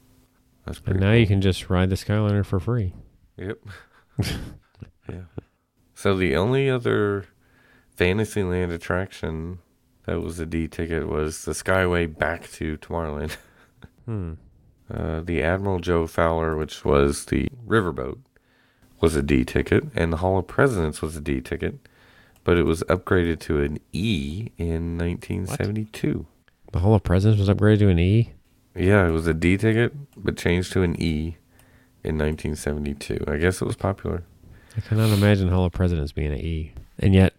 That's 0.64 0.80
And 0.86 1.00
now 1.00 1.12
you 1.12 1.26
can 1.26 1.40
just 1.40 1.68
ride 1.68 1.90
the 1.90 1.96
Skyliner 1.96 2.44
for 2.44 2.60
free. 2.60 2.94
Yep. 3.36 3.58
yeah. 5.08 5.22
So 5.94 6.16
the 6.16 6.36
only 6.36 6.70
other 6.70 7.26
Fantasyland 7.96 8.70
attraction 8.70 9.58
that 10.06 10.22
was 10.22 10.38
a 10.38 10.46
D 10.46 10.68
ticket 10.68 11.08
was 11.08 11.44
the 11.44 11.52
Skyway 11.52 12.16
back 12.16 12.50
to 12.52 12.76
Tomorrowland. 12.78 13.36
Hmm. 14.06 14.34
Uh, 14.90 15.20
the 15.20 15.42
Admiral 15.42 15.80
Joe 15.80 16.06
Fowler, 16.06 16.56
which 16.56 16.82
was 16.82 17.26
the 17.26 17.50
riverboat, 17.66 18.20
was 19.02 19.14
a 19.14 19.22
D 19.22 19.44
ticket, 19.44 19.84
and 19.94 20.10
the 20.10 20.16
Hall 20.16 20.38
of 20.38 20.46
Presidents 20.46 21.02
was 21.02 21.14
a 21.14 21.20
D 21.20 21.42
ticket, 21.42 21.78
but 22.42 22.56
it 22.56 22.62
was 22.62 22.82
upgraded 22.84 23.38
to 23.40 23.60
an 23.60 23.78
E 23.92 24.48
in 24.56 24.96
1972. 24.96 26.26
The 26.72 26.80
Hall 26.80 26.94
of 26.94 27.02
Presidents 27.02 27.38
was 27.40 27.48
upgraded 27.48 27.78
to 27.80 27.88
an 27.88 27.98
E. 27.98 28.32
Yeah, 28.76 29.06
it 29.08 29.10
was 29.10 29.26
a 29.26 29.34
D 29.34 29.56
ticket, 29.56 29.92
but 30.16 30.36
changed 30.36 30.72
to 30.74 30.82
an 30.82 31.00
E 31.00 31.36
in 32.04 32.18
1972. 32.18 33.24
I 33.26 33.36
guess 33.38 33.60
it 33.60 33.64
was 33.64 33.76
popular. 33.76 34.22
I 34.76 34.80
cannot 34.80 35.10
imagine 35.10 35.48
Hall 35.48 35.64
of 35.64 35.72
Presidents 35.72 36.12
being 36.12 36.32
an 36.32 36.38
E. 36.38 36.72
And 36.98 37.14
yet, 37.14 37.34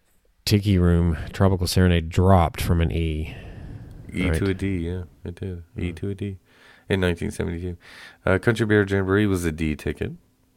Tiki 0.46 0.78
Room 0.78 1.18
Tropical 1.32 1.68
Serenade 1.68 2.10
dropped 2.10 2.60
from 2.62 2.82
an 2.82 2.92
E. 2.92 3.36
E 4.14 4.30
Right. 4.30 4.38
to 4.40 4.46
a 4.50 4.54
D, 4.54 4.78
yeah, 4.88 5.04
it 5.24 5.36
did. 5.36 5.64
E 5.78 5.90
Hmm. 5.90 5.96
to 5.96 6.10
a 6.10 6.16
D 6.16 6.38
in 6.90 7.00
1972. 7.00 7.78
Uh, 8.26 8.40
Country 8.40 8.66
Bear 8.66 8.84
Jamboree 8.84 9.28
was 9.28 9.46
a 9.46 9.52
D 9.52 9.76
ticket, 9.76 10.14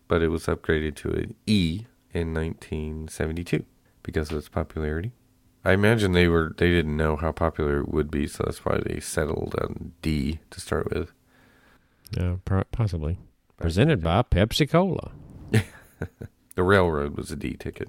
but 0.08 0.22
it 0.22 0.28
was 0.28 0.46
upgraded 0.46 0.94
to 0.96 1.10
an 1.10 1.34
E 1.46 1.82
in 2.14 2.32
1972 2.32 3.64
because 4.02 4.30
of 4.32 4.38
its 4.38 4.48
popularity. 4.48 5.12
I 5.64 5.72
imagine 5.72 6.12
they 6.12 6.26
were 6.28 6.52
they 6.56 6.70
didn't 6.70 6.96
know 6.96 7.16
how 7.16 7.30
popular 7.32 7.78
it 7.80 7.88
would 7.88 8.10
be, 8.10 8.26
so 8.26 8.44
that's 8.44 8.64
why 8.64 8.80
they 8.84 8.98
settled 9.00 9.54
on 9.60 9.92
D 10.02 10.40
to 10.50 10.60
start 10.60 10.92
with. 10.92 11.12
Yeah, 12.16 12.36
pro- 12.44 12.64
possibly. 12.64 13.18
Presented 13.58 14.02
by 14.02 14.22
Pepsi 14.22 14.68
Cola. 14.68 15.12
The 16.54 16.62
railroad 16.62 17.16
was 17.16 17.30
a 17.30 17.36
D 17.36 17.54
ticket, 17.58 17.88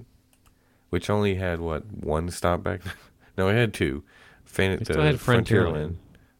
which 0.88 1.10
only 1.10 1.34
had 1.34 1.60
what 1.60 1.84
one 1.92 2.30
stop 2.30 2.62
back. 2.62 2.82
then? 2.82 2.94
no, 3.36 3.48
it 3.48 3.54
had 3.54 3.74
two. 3.74 4.04
Fan- 4.46 4.70
It 4.72 4.84
still 4.86 4.96
the 4.96 5.02
had 5.02 5.16
Frontierland. 5.16 5.96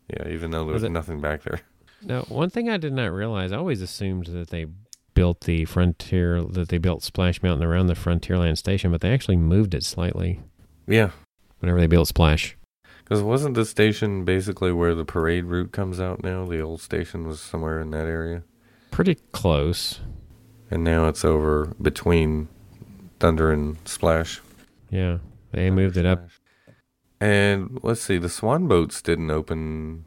Yeah, 0.09 0.29
even 0.29 0.51
though 0.51 0.65
there 0.65 0.73
Was 0.73 0.83
was 0.83 0.83
it- 0.85 0.93
nothing 0.93 1.21
back 1.21 1.43
there. 1.43 1.61
Now, 2.07 2.23
one 2.23 2.51
thing 2.51 2.69
I 2.69 2.77
did 2.77 2.93
not 2.93 3.13
realize, 3.13 3.51
I 3.51 3.57
always 3.57 3.81
assumed 3.81 4.27
that 4.27 4.51
they 4.51 4.67
built 5.15 5.43
the 5.43 5.65
Frontier, 5.65 6.43
that 6.43 6.69
they 6.69 6.77
built 6.77 7.03
Splash 7.03 7.43
Mountain 7.43 7.67
around 7.67 7.87
the 7.87 7.95
Frontierland 7.95 8.59
station, 8.59 8.91
but 8.93 9.01
they 9.01 9.11
actually 9.13 9.39
moved 9.39 9.73
it 9.75 9.85
slightly 9.85 10.41
Yeah, 10.87 11.11
whenever 11.65 11.81
they 11.81 11.87
built 11.87 12.09
Splash. 12.09 12.57
Because 13.03 13.23
wasn't 13.23 13.55
the 13.55 13.65
station 13.65 14.25
basically 14.25 14.71
where 14.71 14.95
the 14.95 15.05
parade 15.05 15.45
route 15.47 15.73
comes 15.73 15.99
out 15.99 16.23
now? 16.23 16.45
The 16.45 16.61
old 16.61 16.81
station 16.83 17.27
was 17.27 17.41
somewhere 17.41 17.81
in 17.81 17.91
that 17.91 18.07
area. 18.07 18.43
Pretty 18.91 19.17
close. 19.33 20.01
And 20.71 20.85
now 20.85 21.09
it's 21.09 21.25
over 21.25 21.75
between 21.81 22.49
Thunder 23.19 23.51
and 23.51 23.77
Splash. 23.87 24.41
Yeah, 24.91 25.19
they 25.53 25.71
moved 25.71 25.97
it 25.97 26.05
up. 26.07 26.29
And 27.21 27.79
let's 27.83 28.03
see, 28.03 28.19
the 28.19 28.29
Swan 28.29 28.69
boats 28.69 29.01
didn't 29.01 29.31
open, 29.31 30.05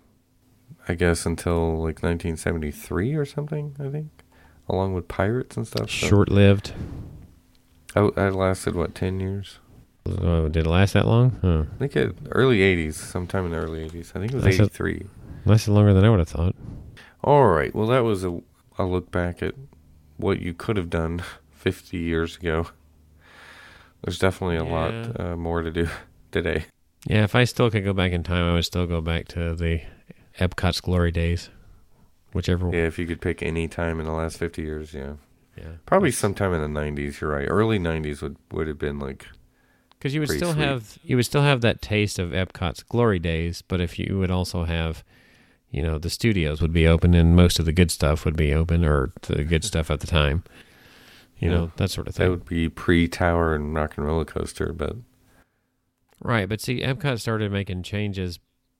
I 0.88 0.94
guess, 0.94 1.26
until 1.26 1.72
like 1.78 2.04
1973 2.04 3.16
or 3.16 3.26
something, 3.26 3.76
I 3.80 3.90
think, 3.90 4.10
along 4.70 4.94
with 4.94 5.08
Pirates 5.08 5.58
and 5.58 5.66
stuff. 5.68 5.90
so- 5.90 6.08
Short 6.08 6.30
lived. 6.30 6.74
I, 7.96 8.00
oh, 8.02 8.14
I 8.16 8.30
lasted, 8.30 8.76
what, 8.76 8.94
10 8.94 9.20
years? 9.20 9.60
Oh, 10.22 10.48
did 10.50 10.66
it 10.66 10.70
last 10.70 10.94
that 10.94 11.08
long? 11.08 11.38
Huh. 11.42 11.64
I 11.76 11.78
think 11.80 11.96
it, 11.96 12.16
early 12.32 12.60
80s, 12.60 12.94
sometime 12.96 13.46
in 13.46 13.52
the 13.52 13.58
early 13.58 13.88
80s. 13.90 14.16
I 14.16 14.20
think 14.20 14.32
it 14.34 14.36
was 14.36 14.46
a- 14.46 14.50
83. 14.64 15.06
Lasted 15.46 15.72
longer 15.72 15.94
than 15.94 16.04
I 16.04 16.10
would 16.10 16.20
have 16.20 16.30
thought. 16.30 16.56
All 17.24 17.48
right. 17.48 17.74
Well, 17.74 17.88
that 17.88 18.04
was 18.04 18.24
a, 18.24 18.42
a 18.78 18.86
look 18.86 19.12
back 19.12 19.42
at 19.42 19.54
what 20.18 20.40
you 20.42 20.54
could 20.54 20.78
have 20.78 20.90
done 20.90 21.24
50 21.52 21.98
years 21.98 22.38
ago. 22.38 22.68
There's 24.04 24.20
definitely 24.20 24.58
a 24.58 24.64
lot 24.64 25.20
uh, 25.20 25.36
more 25.36 25.62
to 25.62 25.72
do 25.72 25.88
today. 26.32 26.66
Yeah, 27.08 27.24
if 27.24 27.36
I 27.36 27.46
still 27.46 27.70
could 27.72 27.84
go 27.84 27.94
back 27.94 28.12
in 28.12 28.24
time, 28.24 28.46
I 28.50 28.54
would 28.54 28.66
still 28.66 28.86
go 28.86 29.02
back 29.02 29.28
to 29.30 29.56
the 29.56 29.82
Epcot's 30.40 30.82
glory 30.82 31.12
days. 31.12 31.50
Whichever. 32.34 32.70
Yeah, 32.72 32.86
if 32.86 33.00
you 33.00 33.08
could 33.08 33.22
pick 33.22 33.42
any 33.42 33.68
time 33.68 34.00
in 34.00 34.06
the 34.06 34.12
last 34.12 34.38
50 34.38 34.62
years, 34.62 34.94
yeah. 34.94 35.14
Yeah. 35.58 35.78
Probably 35.86 36.12
sometime 36.12 36.54
in 36.54 36.62
the 36.62 36.80
90s, 36.80 37.20
you're 37.22 37.32
right. 37.32 37.48
Early 37.50 37.80
90s 37.80 38.22
would, 38.22 38.36
would 38.52 38.68
have 38.68 38.78
been 38.78 39.00
like, 39.00 39.26
Because 39.98 40.14
you 40.14 40.20
would 40.20 40.30
still 40.30 40.54
sweet. 40.54 40.64
have 40.64 40.98
you 41.04 41.16
would 41.16 41.26
still 41.26 41.42
have 41.42 41.62
that 41.62 41.82
taste 41.82 42.20
of 42.20 42.30
Epcot's 42.32 42.84
glory 42.84 43.20
days, 43.20 43.62
but 43.62 43.82
if 43.82 43.98
you 43.98 44.18
would 44.20 44.30
also 44.32 44.64
have, 44.66 45.04
you 45.72 45.82
know, 45.82 45.98
the 45.98 46.10
studios 46.10 46.62
would 46.62 46.74
be 46.74 46.86
open 46.88 47.14
and 47.16 47.36
most 47.36 47.58
of 47.60 47.66
the 47.66 47.74
good 47.74 47.90
stuff 47.92 48.24
would 48.26 48.38
be 48.38 48.54
open 48.54 48.86
or 48.86 49.12
the 49.24 49.44
good 49.44 49.64
stuff 49.72 49.90
at 49.90 50.00
the 50.00 50.08
time. 50.08 50.44
You 51.40 51.50
Yeah. 51.50 51.56
know, 51.58 51.72
that 51.78 51.90
sort 51.92 52.08
of 52.08 52.16
thing. 52.16 52.26
that 52.26 52.30
would 52.32 52.46
be 52.46 52.70
pre 52.70 53.08
Tower 53.08 53.54
and 53.56 53.74
Rock 53.74 53.98
and 53.98 54.06
Roller 54.06 54.26
Coaster, 54.26 54.72
but 54.74 54.96
right, 56.22 56.48
but 56.50 56.62
see 56.62 56.82
Epcot 56.82 57.20
started 57.20 57.52
making 57.52 57.84
changes 57.84 58.40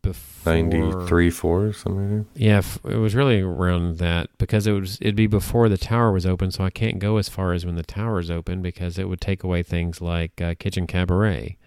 before 0.10 0.54
93, 0.54 1.30
4, 1.30 1.74
something 1.74 2.18
like 2.20 2.26
that. 2.34 2.40
Yeah, 2.42 2.58
f- 2.60 2.80
it 2.86 2.96
was 2.98 3.16
really 3.16 3.42
around 3.42 3.98
that 3.98 4.30
because 4.38 4.66
it 4.68 4.72
was 4.72 4.98
it'd 5.02 5.16
be 5.16 5.28
before 5.28 5.68
the 5.70 5.78
tower 5.78 6.12
was 6.12 6.26
open, 6.26 6.52
so 6.52 6.64
I 6.64 6.70
can't 6.70 7.00
go 7.00 7.18
as 7.18 7.28
far 7.30 7.54
as 7.54 7.66
when 7.66 7.76
the 7.76 7.84
tower's 7.84 8.30
open 8.32 8.62
because 8.62 8.98
it 8.98 9.10
would 9.10 9.22
take 9.22 9.44
away 9.44 9.64
things 9.64 10.00
like 10.02 10.40
uh, 10.42 10.56
Kitchen 10.58 10.88
Cabaret 10.88 11.58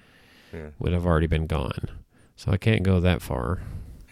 Yeah. 0.53 0.69
would 0.79 0.93
have 0.93 1.05
already 1.07 1.27
been 1.27 1.47
gone. 1.47 1.89
So 2.37 2.53
I 2.53 2.57
can't 2.57 2.83
go 2.83 3.01
that 3.01 3.21
far. 3.23 3.61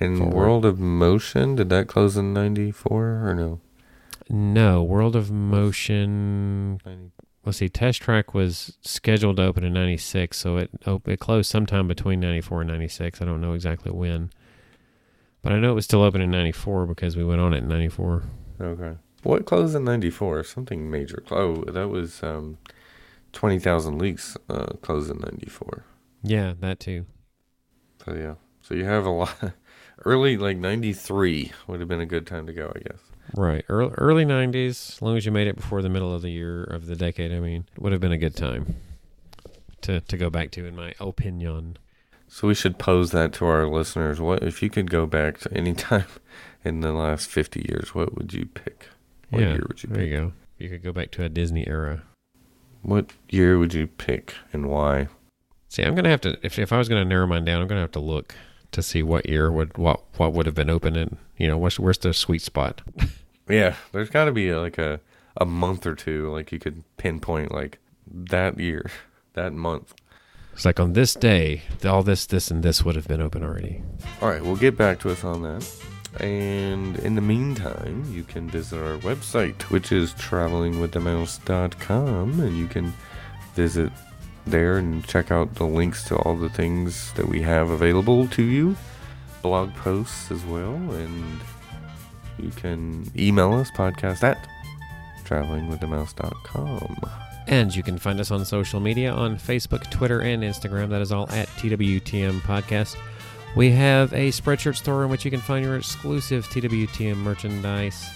And 0.01 0.19
Forward. 0.19 0.35
World 0.35 0.65
of 0.65 0.79
Motion, 0.79 1.57
did 1.57 1.71
that 1.71 1.89
close 1.89 2.17
in 2.17 2.33
94 2.35 3.29
or 3.29 3.35
no? 3.35 3.61
No, 4.31 4.83
World 4.83 5.17
of 5.17 5.31
Motion. 5.31 6.81
90. 6.85 7.11
Let's 7.49 7.57
see, 7.57 7.71
Test 7.71 8.03
Track 8.03 8.35
was 8.35 8.77
scheduled 8.83 9.39
to 9.39 9.45
open 9.45 9.65
in 9.65 9.73
'96, 9.73 10.37
so 10.37 10.59
it 10.59 10.71
op- 10.87 11.09
it 11.09 11.19
closed 11.19 11.51
sometime 11.51 11.89
between 11.89 12.21
'94 12.21 12.61
and 12.61 12.71
'96. 12.71 13.23
I 13.23 13.25
don't 13.25 13.41
know 13.41 13.55
exactly 13.55 13.91
when, 13.91 14.29
but 15.43 15.55
I 15.55 15.59
know 15.59 15.71
it 15.71 15.75
was 15.77 15.87
still 15.87 16.03
open 16.03 16.21
in 16.21 16.31
'94 16.31 16.85
because 16.85 17.17
we 17.17 17.25
went 17.25 17.41
on 17.41 17.55
it 17.55 17.63
in 17.63 17.69
'94. 17.69 18.25
Okay. 18.61 18.97
What 19.23 19.47
closed 19.47 19.75
in 19.75 19.85
94? 19.85 20.45
Something 20.45 20.91
major. 20.91 21.25
Oh, 21.31 21.65
that 21.65 21.89
was 21.89 22.23
um, 22.23 22.59
20,000 23.33 23.99
Leagues 23.99 24.37
uh, 24.51 24.75
closed 24.83 25.11
in 25.11 25.19
94. 25.19 25.85
Yeah, 26.23 26.53
that 26.61 26.81
too. 26.81 27.07
So, 28.05 28.15
yeah. 28.15 28.35
So 28.61 28.75
you 28.75 28.85
have 28.85 29.07
a 29.07 29.11
lot. 29.11 29.55
Early, 30.05 30.37
like 30.37 30.59
93 30.59 31.53
would 31.67 31.81
have 31.81 31.89
been 31.89 32.03
a 32.03 32.07
good 32.07 32.27
time 32.27 32.47
to 32.47 32.53
go, 32.53 32.71
I 32.77 32.81
guess. 32.81 33.01
Right, 33.35 33.65
early, 33.69 33.93
early 33.99 34.25
'90s. 34.25 34.95
As 34.95 35.03
long 35.03 35.17
as 35.17 35.27
you 35.27 35.33
made 35.33 35.49
it 35.49 35.57
before 35.57 35.83
the 35.83 35.89
middle 35.89 36.15
of 36.15 36.23
the 36.23 36.31
year 36.31 36.65
of 36.65 36.87
the 36.87 36.97
decade, 36.97 37.33
I 37.33 37.41
mean, 37.41 37.67
would 37.79 37.93
have 37.93 38.01
been 38.01 38.13
a 38.13 38.19
good 38.19 38.37
time 38.37 38.77
to 39.83 40.01
to 40.01 40.17
go 40.17 40.31
back 40.31 40.51
to, 40.53 40.65
in 40.65 40.77
my 40.77 40.95
opinion. 41.01 41.79
So 42.29 42.47
we 42.47 42.55
should 42.55 42.79
pose 42.79 43.11
that 43.13 43.33
to 43.35 43.47
our 43.47 43.67
listeners. 43.67 44.21
What 44.21 44.43
if 44.43 44.63
you 44.63 44.69
could 44.69 44.91
go 44.91 45.07
back 45.07 45.39
to 45.41 45.53
any 45.55 45.73
time 45.91 46.07
in 46.65 46.81
the 46.81 46.93
last 46.93 47.29
50 47.29 47.67
years? 47.69 47.95
What 47.95 48.15
would 48.17 48.35
you 48.35 48.47
pick? 48.47 48.89
What 49.31 49.43
yeah, 49.43 49.53
year 49.53 49.65
would 49.67 49.83
you 49.83 49.89
pick? 49.89 49.97
there 49.97 50.05
you 50.05 50.17
go. 50.17 50.33
You 50.59 50.69
could 50.69 50.83
go 50.83 50.93
back 50.93 51.11
to 51.13 51.25
a 51.25 51.29
Disney 51.29 51.67
era. 51.67 52.03
What 52.83 53.13
year 53.29 53.59
would 53.59 53.75
you 53.75 53.87
pick 53.87 54.35
and 54.53 54.67
why? 54.67 55.09
See, 55.69 55.83
I'm 55.83 55.95
gonna 55.95 56.11
have 56.11 56.21
to 56.23 56.37
if 56.43 56.59
if 56.59 56.73
I 56.73 56.79
was 56.79 56.89
gonna 56.89 57.05
narrow 57.05 57.27
mine 57.27 57.45
down, 57.45 57.63
I'm 57.63 57.69
gonna 57.69 57.81
have 57.81 57.93
to 57.93 58.01
look 58.01 58.35
to 58.73 58.83
see 58.83 59.03
what 59.03 59.29
year 59.29 59.51
would 59.51 59.77
what 59.79 60.03
what 60.17 60.33
would 60.33 60.47
have 60.47 60.55
been 60.55 60.71
open 60.71 60.97
and 60.97 61.17
you 61.37 61.47
know 61.47 61.59
where's 61.59 61.79
where's 61.79 61.99
the 61.99 62.13
sweet 62.13 62.43
spot. 62.43 62.83
Yeah, 63.49 63.77
there's 63.93 64.11
got 64.11 64.27
to 64.27 64.33
be 64.33 64.55
like 64.55 64.77
a 64.77 65.01
a 65.37 65.47
month 65.47 65.87
or 65.87 65.95
two 65.95 66.31
like 66.31 66.53
you 66.53 66.59
could 66.59 66.85
pinpoint 66.99 67.51
like 67.51 67.79
that 68.07 68.59
year, 68.59 68.91
that 69.35 69.55
month. 69.55 69.95
It's 70.53 70.65
like 70.65 70.81
on 70.81 70.95
this 70.95 71.15
day, 71.15 71.63
all 71.85 72.03
this, 72.03 72.27
this, 72.27 72.51
and 72.51 72.65
this 72.65 72.85
would 72.85 72.97
have 72.97 73.07
been 73.07 73.23
open 73.23 73.45
already. 73.45 73.81
All 74.21 74.29
right, 74.29 74.43
we'll 74.43 74.57
get 74.57 74.77
back 74.77 74.99
to 75.01 75.11
us 75.11 75.23
on 75.23 75.43
that. 75.43 75.65
And 76.21 76.99
in 76.99 77.15
the 77.15 77.21
meantime, 77.21 78.05
you 78.13 78.25
can 78.25 78.51
visit 78.51 78.81
our 78.81 78.99
website, 78.99 79.63
which 79.71 79.93
is 79.93 80.13
travelingwiththemouse.com, 80.15 82.41
and 82.41 82.59
you 82.59 82.67
can 82.67 82.93
visit 83.55 83.93
there 84.51 84.79
and 84.79 85.07
check 85.07 85.31
out 85.31 85.55
the 85.55 85.67
links 85.67 86.05
to 86.05 86.17
all 86.17 86.37
the 86.37 86.49
things 86.49 87.13
that 87.15 87.29
we 87.29 87.43
have 87.43 87.71
available 87.71 88.27
to 88.29 88.43
you, 88.43 88.77
blog 89.43 89.75
posts 89.75 90.31
as 90.31 90.45
well, 90.45 90.75
and 90.75 91.41
you 92.39 92.51
can 92.51 93.11
email 93.17 93.53
us 93.55 93.71
podcast 93.71 94.23
at 94.23 94.49
travelingwiththemouse.com. 95.25 96.97
And 97.47 97.75
you 97.75 97.83
can 97.83 97.99
find 97.99 98.21
us 98.21 98.31
on 98.31 98.45
social 98.45 98.79
media 98.79 99.11
on 99.11 99.37
Facebook, 99.39 99.91
Twitter, 99.91 100.21
and 100.21 100.43
Instagram. 100.43 100.91
That 100.91 101.01
is 101.01 101.13
all 101.13 101.31
at 101.31 101.49
TWTM 101.49 102.41
Podcast. 102.41 102.97
We 103.57 103.71
have 103.71 104.13
a 104.13 104.29
Spreadshirt 104.29 104.77
store 104.77 105.05
in 105.05 105.11
which 105.11 105.25
you 105.25 105.31
can 105.31 105.41
find 105.41 105.65
your 105.65 105.77
exclusive 105.77 106.47
TWTM 106.49 107.17
merchandise, 107.17 108.07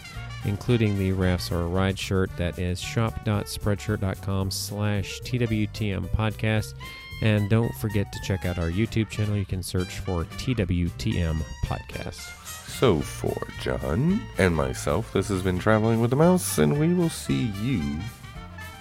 including 0.44 0.98
the 0.98 1.12
Rafts 1.12 1.50
or 1.52 1.66
Ride 1.68 1.98
shirt. 1.98 2.30
That 2.36 2.58
is 2.58 2.80
shop.spreadshirt.com 2.80 4.50
slash 4.50 5.20
TWTM 5.20 6.08
Podcast. 6.10 6.74
And 7.22 7.48
don't 7.48 7.72
forget 7.76 8.12
to 8.12 8.18
check 8.24 8.44
out 8.44 8.58
our 8.58 8.70
YouTube 8.70 9.08
channel. 9.08 9.36
You 9.36 9.44
can 9.44 9.62
search 9.62 10.00
for 10.00 10.24
TWTM 10.24 11.40
Podcast. 11.64 12.38
So, 12.68 13.00
for 13.00 13.36
John 13.60 14.20
and 14.38 14.56
myself, 14.56 15.12
this 15.12 15.28
has 15.28 15.42
been 15.42 15.60
Traveling 15.60 16.00
with 16.00 16.10
the 16.10 16.16
Mouse, 16.16 16.58
and 16.58 16.80
we 16.80 16.92
will 16.92 17.10
see 17.10 17.52
you 17.62 17.98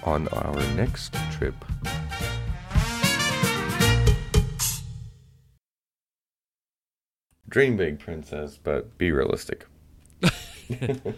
on 0.04 0.28
our 0.30 0.56
next 0.74 1.14
trip. 1.32 1.54
Dream 7.48 7.76
big, 7.76 8.00
princess, 8.00 8.58
but 8.58 8.98
be 8.98 9.12
realistic. 9.12 9.68